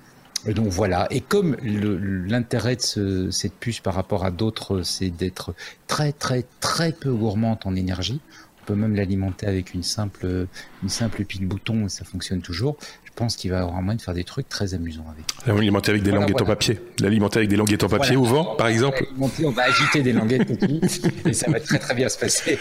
Donc 0.45 0.67
voilà. 0.67 1.07
Et 1.09 1.21
comme 1.21 1.55
l'intérêt 1.63 2.75
de 2.75 2.81
ce, 2.81 3.31
cette 3.31 3.53
puce 3.53 3.79
par 3.79 3.93
rapport 3.93 4.25
à 4.25 4.31
d'autres, 4.31 4.81
c'est 4.81 5.09
d'être 5.09 5.55
très 5.87 6.11
très 6.11 6.45
très 6.59 6.91
peu 6.91 7.13
gourmande 7.13 7.59
en 7.63 7.75
énergie. 7.75 8.19
On 8.63 8.65
peut 8.65 8.75
même 8.75 8.95
l'alimenter 8.95 9.45
avec 9.45 9.73
une 9.73 9.83
simple, 9.83 10.47
une 10.83 10.89
simple 10.89 11.25
pile 11.25 11.45
bouton 11.45 11.85
et 11.85 11.89
ça 11.89 12.05
fonctionne 12.05 12.41
toujours 12.41 12.77
pense 13.15 13.35
qu'il 13.35 13.51
va 13.51 13.61
avoir 13.61 13.81
moyen 13.81 13.97
de 13.97 14.01
faire 14.01 14.13
des 14.13 14.23
trucs 14.23 14.49
très 14.49 14.73
amusants 14.73 15.05
avec. 15.11 15.25
L'alimenter 15.45 15.91
avec 15.91 16.03
des 16.03 16.11
languettes 16.11 16.41
en 16.41 16.45
papier. 16.45 16.79
L'alimenter 16.99 17.39
avec 17.39 17.49
des 17.49 17.55
languettes 17.55 17.83
en 17.83 17.89
papier 17.89 18.15
au 18.15 18.23
vent, 18.23 18.55
par 18.55 18.67
exemple. 18.67 19.05
On 19.19 19.51
va 19.51 19.63
agiter 19.63 20.01
des 20.01 20.13
languettes 20.13 20.51
et 21.25 21.33
ça 21.33 21.49
va 21.51 21.59
très 21.59 21.79
très 21.79 21.93
bien 21.93 22.09
se 22.09 22.17
passer. 22.17 22.57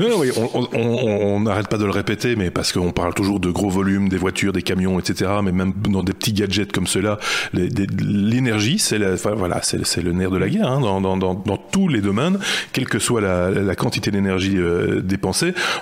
Non, 0.00 0.08
non, 0.08 0.18
oui, 0.18 0.30
on 0.72 1.40
n'arrête 1.40 1.68
pas 1.68 1.78
de 1.78 1.84
le 1.84 1.90
répéter, 1.90 2.36
mais 2.36 2.50
parce 2.50 2.72
qu'on 2.72 2.92
parle 2.92 3.14
toujours 3.14 3.40
de 3.40 3.50
gros 3.50 3.70
volumes, 3.70 4.08
des 4.08 4.18
voitures, 4.18 4.52
des 4.52 4.62
camions, 4.62 4.98
etc. 4.98 5.30
Mais 5.42 5.52
même 5.52 5.72
dans 5.88 6.02
des 6.02 6.12
petits 6.12 6.32
gadgets 6.32 6.72
comme 6.72 6.86
ceux-là, 6.86 7.18
l'énergie, 7.52 8.78
c'est 8.78 8.98
voilà, 9.34 9.60
c'est 9.62 10.02
le 10.02 10.12
nerf 10.12 10.30
de 10.30 10.38
la 10.38 10.48
guerre 10.48 10.68
hein, 10.70 10.80
dans, 10.80 11.00
dans, 11.00 11.16
dans, 11.16 11.34
dans, 11.34 11.56
tous 11.56 11.88
les 11.88 12.00
domaines, 12.00 12.38
quelle 12.72 12.88
que 12.88 12.98
soit 12.98 13.20
la, 13.20 13.50
la 13.50 13.74
quantité 13.74 14.10
d'énergie 14.10 14.56
euh, 14.56 15.00
dépensée. 15.00 15.25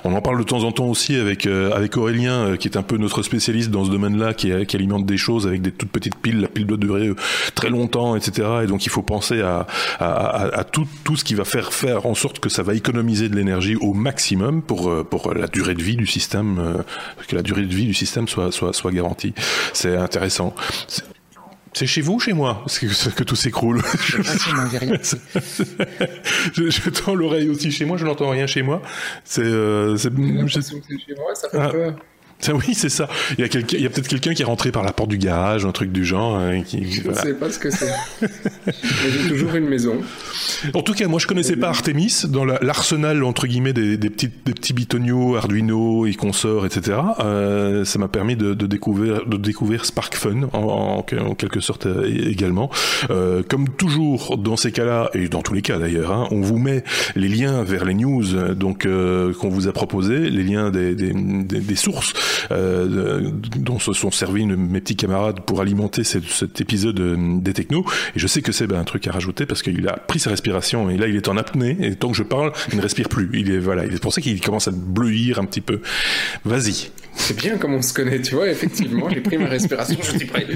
On 0.04 0.14
en 0.14 0.20
parle 0.20 0.38
de 0.38 0.44
temps 0.44 0.64
en 0.64 0.72
temps 0.72 0.86
aussi 0.86 1.16
avec 1.16 1.46
euh, 1.46 1.86
Aurélien, 1.96 2.32
euh, 2.32 2.56
qui 2.56 2.68
est 2.68 2.76
un 2.76 2.82
peu 2.82 2.96
notre 2.96 3.22
spécialiste 3.22 3.70
dans 3.70 3.84
ce 3.84 3.90
domaine-là, 3.90 4.34
qui, 4.34 4.52
qui, 4.66 4.76
alimente 4.76 5.06
des 5.06 5.16
choses 5.16 5.46
avec 5.46 5.62
des 5.62 5.70
toutes 5.70 5.90
petites 5.90 6.16
piles. 6.16 6.40
La 6.40 6.48
pile 6.48 6.66
doit 6.66 6.76
durer 6.76 7.10
très 7.54 7.70
longtemps, 7.70 8.16
etc. 8.16 8.48
Et 8.64 8.66
donc 8.66 8.86
il 8.86 8.90
faut 8.90 9.02
penser 9.02 9.40
à, 9.42 9.66
tout, 10.72 10.86
ce 11.16 11.24
qui 11.24 11.34
va 11.34 11.44
faire 11.44 11.72
faire 11.72 12.06
en 12.06 12.14
sorte 12.14 12.40
que 12.40 12.48
ça 12.48 12.62
va 12.62 12.74
économiser 12.74 13.28
de 13.28 13.36
l'énergie 13.36 13.76
au 13.76 13.92
maximum 13.92 14.62
pour 14.62 15.04
pour 15.06 15.32
la 15.34 15.46
durée 15.46 15.74
de 15.74 15.82
vie 15.82 15.96
du 15.96 16.06
système, 16.06 16.82
que 17.28 17.36
la 17.36 17.42
durée 17.42 17.62
de 17.62 17.74
vie 17.74 17.86
du 17.86 17.94
système 17.94 18.28
soit 18.28 18.52
soit 18.52 18.72
soit 18.72 18.92
garantie. 18.92 19.34
C'est 19.72 19.96
intéressant. 19.96 20.54
C'est 21.74 21.86
chez 21.86 22.00
vous 22.02 22.14
ou 22.14 22.20
chez 22.20 22.32
moi 22.32 22.64
que, 22.66 23.10
que 23.10 23.24
tout 23.24 23.34
s'écroule 23.34 23.82
je, 26.54 26.70
je 26.70 26.90
tends 26.90 27.16
l'oreille 27.16 27.48
aussi 27.50 27.72
chez 27.72 27.84
moi, 27.84 27.96
je 27.96 28.04
n'entends 28.04 28.30
rien 28.30 28.46
chez 28.46 28.62
moi. 28.62 28.80
C'est. 29.24 29.42
Euh, 29.42 29.96
chez 29.96 30.10
moi, 30.10 31.34
ça 31.34 31.50
fait 31.50 31.58
ah. 31.58 31.68
peur. 31.68 31.96
Oui, 32.54 32.74
c'est 32.74 32.88
ça. 32.88 33.08
Il 33.38 33.44
y 33.44 33.48
a, 33.48 33.78
y 33.78 33.86
a 33.86 33.90
peut-être 33.90 34.08
quelqu'un 34.08 34.34
qui 34.34 34.42
est 34.42 34.46
rentré 34.46 34.70
par 34.70 34.82
la 34.82 34.92
porte 34.92 35.10
du 35.10 35.18
garage, 35.18 35.64
un 35.64 35.72
truc 35.72 35.92
du 35.92 36.04
genre. 36.04 36.36
Hein, 36.36 36.62
qui, 36.62 36.90
je 36.90 37.08
ne 37.08 37.14
sais 37.14 37.34
pas 37.34 37.50
ce 37.50 37.58
que 37.58 37.70
c'est. 37.70 37.92
J'ai 38.66 39.28
toujours 39.28 39.54
une 39.54 39.68
maison. 39.68 40.00
En 40.74 40.82
tout 40.82 40.94
cas, 40.94 41.06
moi, 41.08 41.18
je 41.18 41.26
connaissais 41.26 41.56
pas 41.56 41.68
Artemis 41.68 42.22
dans 42.28 42.44
l'arsenal 42.44 43.22
entre 43.24 43.46
guillemets 43.46 43.72
des, 43.72 43.96
des, 43.96 44.10
petits, 44.10 44.30
des 44.44 44.52
petits 44.52 44.72
bitonios, 44.72 45.36
Arduino 45.36 46.06
et 46.06 46.14
consorts, 46.14 46.66
etc. 46.66 46.98
Euh, 47.20 47.84
ça 47.84 47.98
m'a 47.98 48.08
permis 48.08 48.36
de, 48.36 48.54
de, 48.54 48.66
découvrir, 48.66 49.26
de 49.26 49.36
découvrir 49.36 49.84
SparkFun 49.84 50.48
en, 50.52 50.58
en, 50.58 51.02
quelque 51.02 51.60
sorte 51.60 51.86
euh, 51.86 52.28
également. 52.28 52.70
Euh, 53.10 53.42
comme 53.46 53.68
toujours 53.68 54.36
dans 54.38 54.56
ces 54.56 54.72
cas-là 54.72 55.10
et 55.14 55.28
dans 55.28 55.42
tous 55.42 55.54
les 55.54 55.62
cas 55.62 55.78
d'ailleurs, 55.78 56.12
hein, 56.12 56.28
on 56.30 56.40
vous 56.40 56.58
met 56.58 56.84
les 57.16 57.28
liens 57.28 57.62
vers 57.64 57.84
les 57.84 57.94
news 57.94 58.54
donc 58.54 58.86
euh, 58.86 59.32
qu'on 59.34 59.48
vous 59.48 59.68
a 59.68 59.72
proposés, 59.72 60.30
les 60.30 60.42
liens 60.42 60.70
des, 60.70 60.94
des, 60.94 61.12
des 61.12 61.76
sources 61.76 62.12
euh, 62.50 63.30
dont 63.56 63.78
se 63.78 63.92
sont 63.92 64.10
servis 64.10 64.46
mes 64.46 64.80
petits 64.80 64.96
camarades 64.96 65.40
pour 65.40 65.60
alimenter 65.60 66.04
cet, 66.04 66.60
épisode 66.60 67.00
euh, 67.00 67.16
des 67.40 67.52
technos. 67.52 67.84
Et 68.14 68.18
je 68.18 68.26
sais 68.26 68.42
que 68.42 68.52
c'est 68.52 68.72
un 68.72 68.84
truc 68.84 69.06
à 69.06 69.12
rajouter 69.12 69.46
parce 69.46 69.62
qu'il 69.62 69.86
a 69.88 69.96
pris 69.96 70.18
sa 70.18 70.30
respiration 70.30 70.90
et 70.90 70.96
là 70.96 71.06
il 71.06 71.16
est 71.16 71.28
en 71.28 71.36
apnée 71.36 71.76
et 71.80 71.94
tant 71.94 72.10
que 72.10 72.16
je 72.16 72.22
parle, 72.22 72.52
il 72.70 72.76
ne 72.76 72.82
respire 72.82 73.08
plus. 73.08 73.28
Il 73.34 73.50
est 73.50 73.58
voilà, 73.58 73.84
c'est 73.90 74.00
pour 74.00 74.12
ça 74.12 74.20
qu'il 74.20 74.40
commence 74.40 74.68
à 74.68 74.72
bleuir 74.72 75.38
un 75.38 75.44
petit 75.44 75.60
peu. 75.60 75.80
Vas-y. 76.44 76.90
C'est 77.16 77.36
bien 77.36 77.56
comme 77.58 77.74
on 77.74 77.82
se 77.82 77.94
connaît, 77.94 78.20
tu 78.20 78.34
vois, 78.34 78.48
effectivement, 78.48 79.08
j'ai 79.08 79.20
pris 79.20 79.38
ma 79.38 79.46
respiration, 79.46 79.96
je 80.02 80.18
suis 80.18 80.26
prêt. 80.26 80.46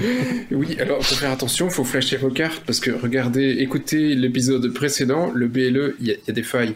Oui, 0.51 0.77
alors 0.79 1.03
faut 1.03 1.15
faire 1.15 1.31
attention, 1.31 1.69
faut 1.69 1.83
flasher 1.83 2.17
vos 2.17 2.29
cartes 2.29 2.61
parce 2.65 2.79
que 2.79 2.91
regardez, 2.91 3.57
écoutez 3.59 4.15
l'épisode 4.15 4.71
précédent, 4.73 5.31
le 5.33 5.47
BLE, 5.47 5.95
il 5.99 6.07
y, 6.07 6.29
a 6.29 6.33
des 6.33 6.43
failles. 6.43 6.75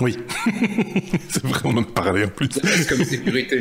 Oui, 0.00 0.16
c'est 1.28 1.44
vrai, 1.44 1.60
on 1.64 1.76
en 1.76 1.82
a 1.82 1.84
parlé 1.84 2.24
en 2.24 2.28
plus. 2.28 2.48
Est-ce 2.56 2.88
comme 2.88 3.04
sécurité 3.04 3.60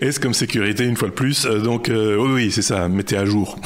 Est-ce 0.00 0.20
comme 0.20 0.34
sécurité, 0.34 0.84
une 0.84 0.96
fois 0.96 1.08
de 1.08 1.14
plus. 1.14 1.46
Euh, 1.46 1.60
donc, 1.60 1.88
euh, 1.88 2.16
oui, 2.16 2.30
oui 2.34 2.50
c'est 2.50 2.62
ça, 2.62 2.88
mettez 2.88 3.16
à 3.16 3.24
jour. 3.24 3.58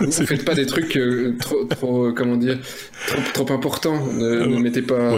Ne 0.00 0.10
faites 0.10 0.44
pas 0.44 0.54
des 0.54 0.66
trucs 0.66 0.96
euh, 0.96 1.36
trop, 1.38 1.64
trop, 1.64 2.12
comment 2.12 2.36
dire, 2.36 2.58
trop, 3.06 3.44
trop 3.44 3.54
importants. 3.54 4.06
Ne, 4.12 4.58
mettez 4.58 4.82
pas 4.82 5.16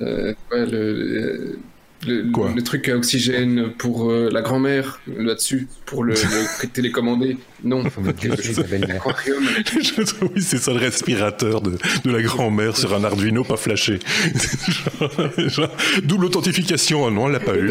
le, 0.00 1.58
le, 2.06 2.60
truc 2.62 2.88
à 2.88 2.96
oxygène 2.96 3.72
pour 3.76 4.10
euh, 4.10 4.28
la 4.32 4.40
grand-mère 4.42 5.00
là-dessus, 5.16 5.68
pour 5.86 6.04
le, 6.04 6.14
télécommander. 6.72 7.36
Non, 7.64 7.82
Oui, 10.22 10.42
c'est 10.42 10.58
ça 10.58 10.72
le 10.72 10.78
respirateur 10.78 11.60
de, 11.60 11.78
de 12.04 12.10
la 12.10 12.22
grand-mère 12.22 12.76
sur 12.76 12.94
un 12.94 13.02
Arduino 13.04 13.42
pas 13.44 13.56
flashé. 13.56 13.98
double 16.04 16.26
authentification, 16.26 17.10
non, 17.10 17.26
elle 17.26 17.32
l'a 17.32 17.40
pas 17.40 17.56
eu. 17.56 17.70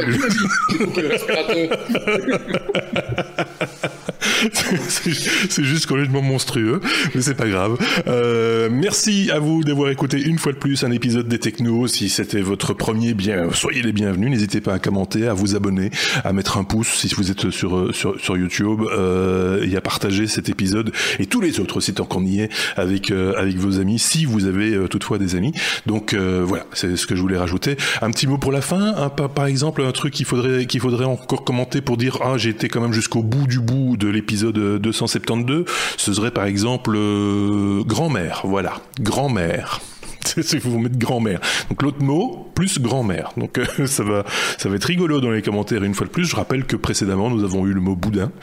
C'est 5.50 5.64
juste 5.64 5.86
complètement 5.86 6.22
monstrueux, 6.22 6.82
mais 7.16 7.22
c'est 7.22 7.36
pas 7.36 7.48
grave. 7.48 7.78
Euh, 8.08 8.70
merci 8.72 9.32
à 9.32 9.40
vous 9.40 9.64
d'avoir 9.64 9.90
écouté 9.90 10.22
une 10.22 10.38
fois 10.38 10.52
de 10.52 10.58
plus 10.58 10.84
un 10.84 10.92
épisode 10.92 11.28
des 11.28 11.40
Technos. 11.40 11.88
Si 11.88 12.10
c'était 12.10 12.42
votre 12.42 12.74
premier, 12.74 13.14
bien, 13.14 13.52
soyez 13.54 13.82
les 13.82 13.94
bienvenus. 13.94 14.30
N'hésitez 14.30 14.62
pas 14.62 14.74
à 14.74 14.80
commenter, 14.80 15.28
à 15.28 15.34
vous 15.34 15.56
abonner, 15.56 15.90
à 16.24 16.34
mettre 16.34 16.58
un 16.58 16.64
pouce 16.64 16.88
si 16.88 17.14
vous 17.16 17.32
êtes 17.32 17.50
sur 17.50 17.96
sur, 17.96 18.20
sur 18.20 18.38
YouTube 18.38 18.82
euh, 18.92 19.66
et 19.66 19.76
à 19.76 19.82
partager 19.82 20.28
cet 20.28 20.50
épisode 20.50 20.92
et 21.20 21.26
tous 21.26 21.42
les 21.42 21.60
autres 21.60 21.78
aussi 21.78 21.94
tant 21.94 22.06
qu'on 22.06 22.24
y 22.24 22.42
est 22.42 22.50
avec 22.76 23.12
euh, 23.12 23.34
avec 23.38 23.58
vos 23.58 23.80
amis, 23.80 24.00
si 24.00 24.26
vous 24.26 24.46
avez 24.46 24.74
euh, 24.74 24.88
toutefois 24.88 25.18
des 25.18 25.36
amis. 25.36 25.54
Donc 25.86 26.14
euh, 26.14 26.44
voilà, 26.46 26.66
c'est 26.74 26.96
ce 26.96 27.08
que 27.08 27.16
je 27.16 27.22
voulais 27.22 27.38
rajouter. 27.38 27.78
Un 28.02 28.12
petit 28.12 28.28
mot 28.28 28.38
pour 28.38 28.52
la 28.52 28.62
fin, 28.62 29.10
par, 29.10 29.30
par 29.30 29.46
exemple 29.46 29.82
un 29.82 29.92
truc 29.92 30.14
qu'il 30.14 30.26
faudrait 30.26 30.66
qu'il 30.66 30.80
faudrait 30.80 31.06
encore 31.06 31.44
commenter 31.44 31.82
pour 31.82 31.98
dire 31.98 32.20
ah 32.24 32.38
j'ai 32.38 32.50
été 32.50 32.68
quand 32.68 32.82
même 32.82 32.94
jusqu'au 32.94 33.24
bout 33.24 33.48
du 33.48 33.60
bout 33.60 33.98
de 33.98 34.08
l'épisode 34.08 34.27
épisode 34.28 34.82
272, 34.82 35.64
ce 35.96 36.14
serait 36.14 36.32
par 36.32 36.44
exemple 36.44 36.96
euh, 36.98 37.82
grand-mère, 37.86 38.42
voilà, 38.44 38.82
grand-mère. 39.00 39.80
si 40.42 40.58
vous 40.58 40.78
mettez 40.78 40.98
grand-mère. 40.98 41.40
Donc 41.70 41.82
l'autre 41.82 42.04
mot 42.04 42.52
plus 42.54 42.82
grand-mère. 42.82 43.32
Donc 43.38 43.58
euh, 43.58 43.66
ça 43.86 44.04
va 44.04 44.26
ça 44.58 44.68
va 44.68 44.76
être 44.76 44.84
rigolo 44.84 45.22
dans 45.22 45.32
les 45.32 45.42
commentaires 45.42 45.82
une 45.86 45.94
fois 45.94 46.06
de 46.06 46.12
plus. 46.12 46.26
Je 46.26 46.36
rappelle 46.36 46.66
que 46.66 46.76
précédemment 46.76 47.30
nous 47.30 47.46
avons 47.46 47.66
eu 47.66 47.72
le 47.72 47.80
mot 47.80 47.96
boudin, 47.96 48.34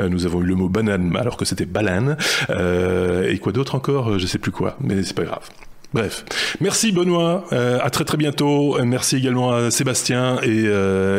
euh, 0.00 0.08
nous 0.08 0.24
avons 0.24 0.40
eu 0.40 0.46
le 0.46 0.54
mot 0.54 0.70
banane 0.70 1.14
alors 1.14 1.36
que 1.36 1.44
c'était 1.44 1.66
banane 1.66 2.16
et 2.48 3.38
quoi 3.38 3.52
d'autre 3.52 3.74
encore, 3.74 4.18
je 4.18 4.26
sais 4.26 4.38
plus 4.38 4.52
quoi, 4.52 4.78
mais 4.80 5.02
c'est 5.02 5.14
pas 5.14 5.24
grave. 5.24 5.46
Bref, 5.92 6.24
merci 6.60 6.90
Benoît, 6.90 7.44
à 7.52 7.90
très 7.90 8.04
très 8.04 8.16
bientôt. 8.16 8.78
Merci 8.82 9.16
également 9.16 9.52
à 9.52 9.70
Sébastien 9.70 10.38
et, 10.42 10.64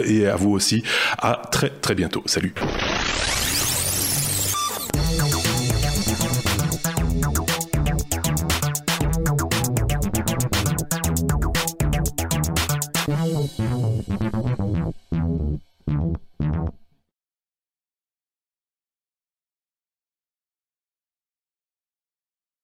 et 0.07 0.27
à 0.27 0.35
vous 0.35 0.51
aussi. 0.51 0.81
À 1.19 1.43
très 1.51 1.69
très 1.69 1.93
bientôt. 1.93 2.23
Salut. 2.25 2.55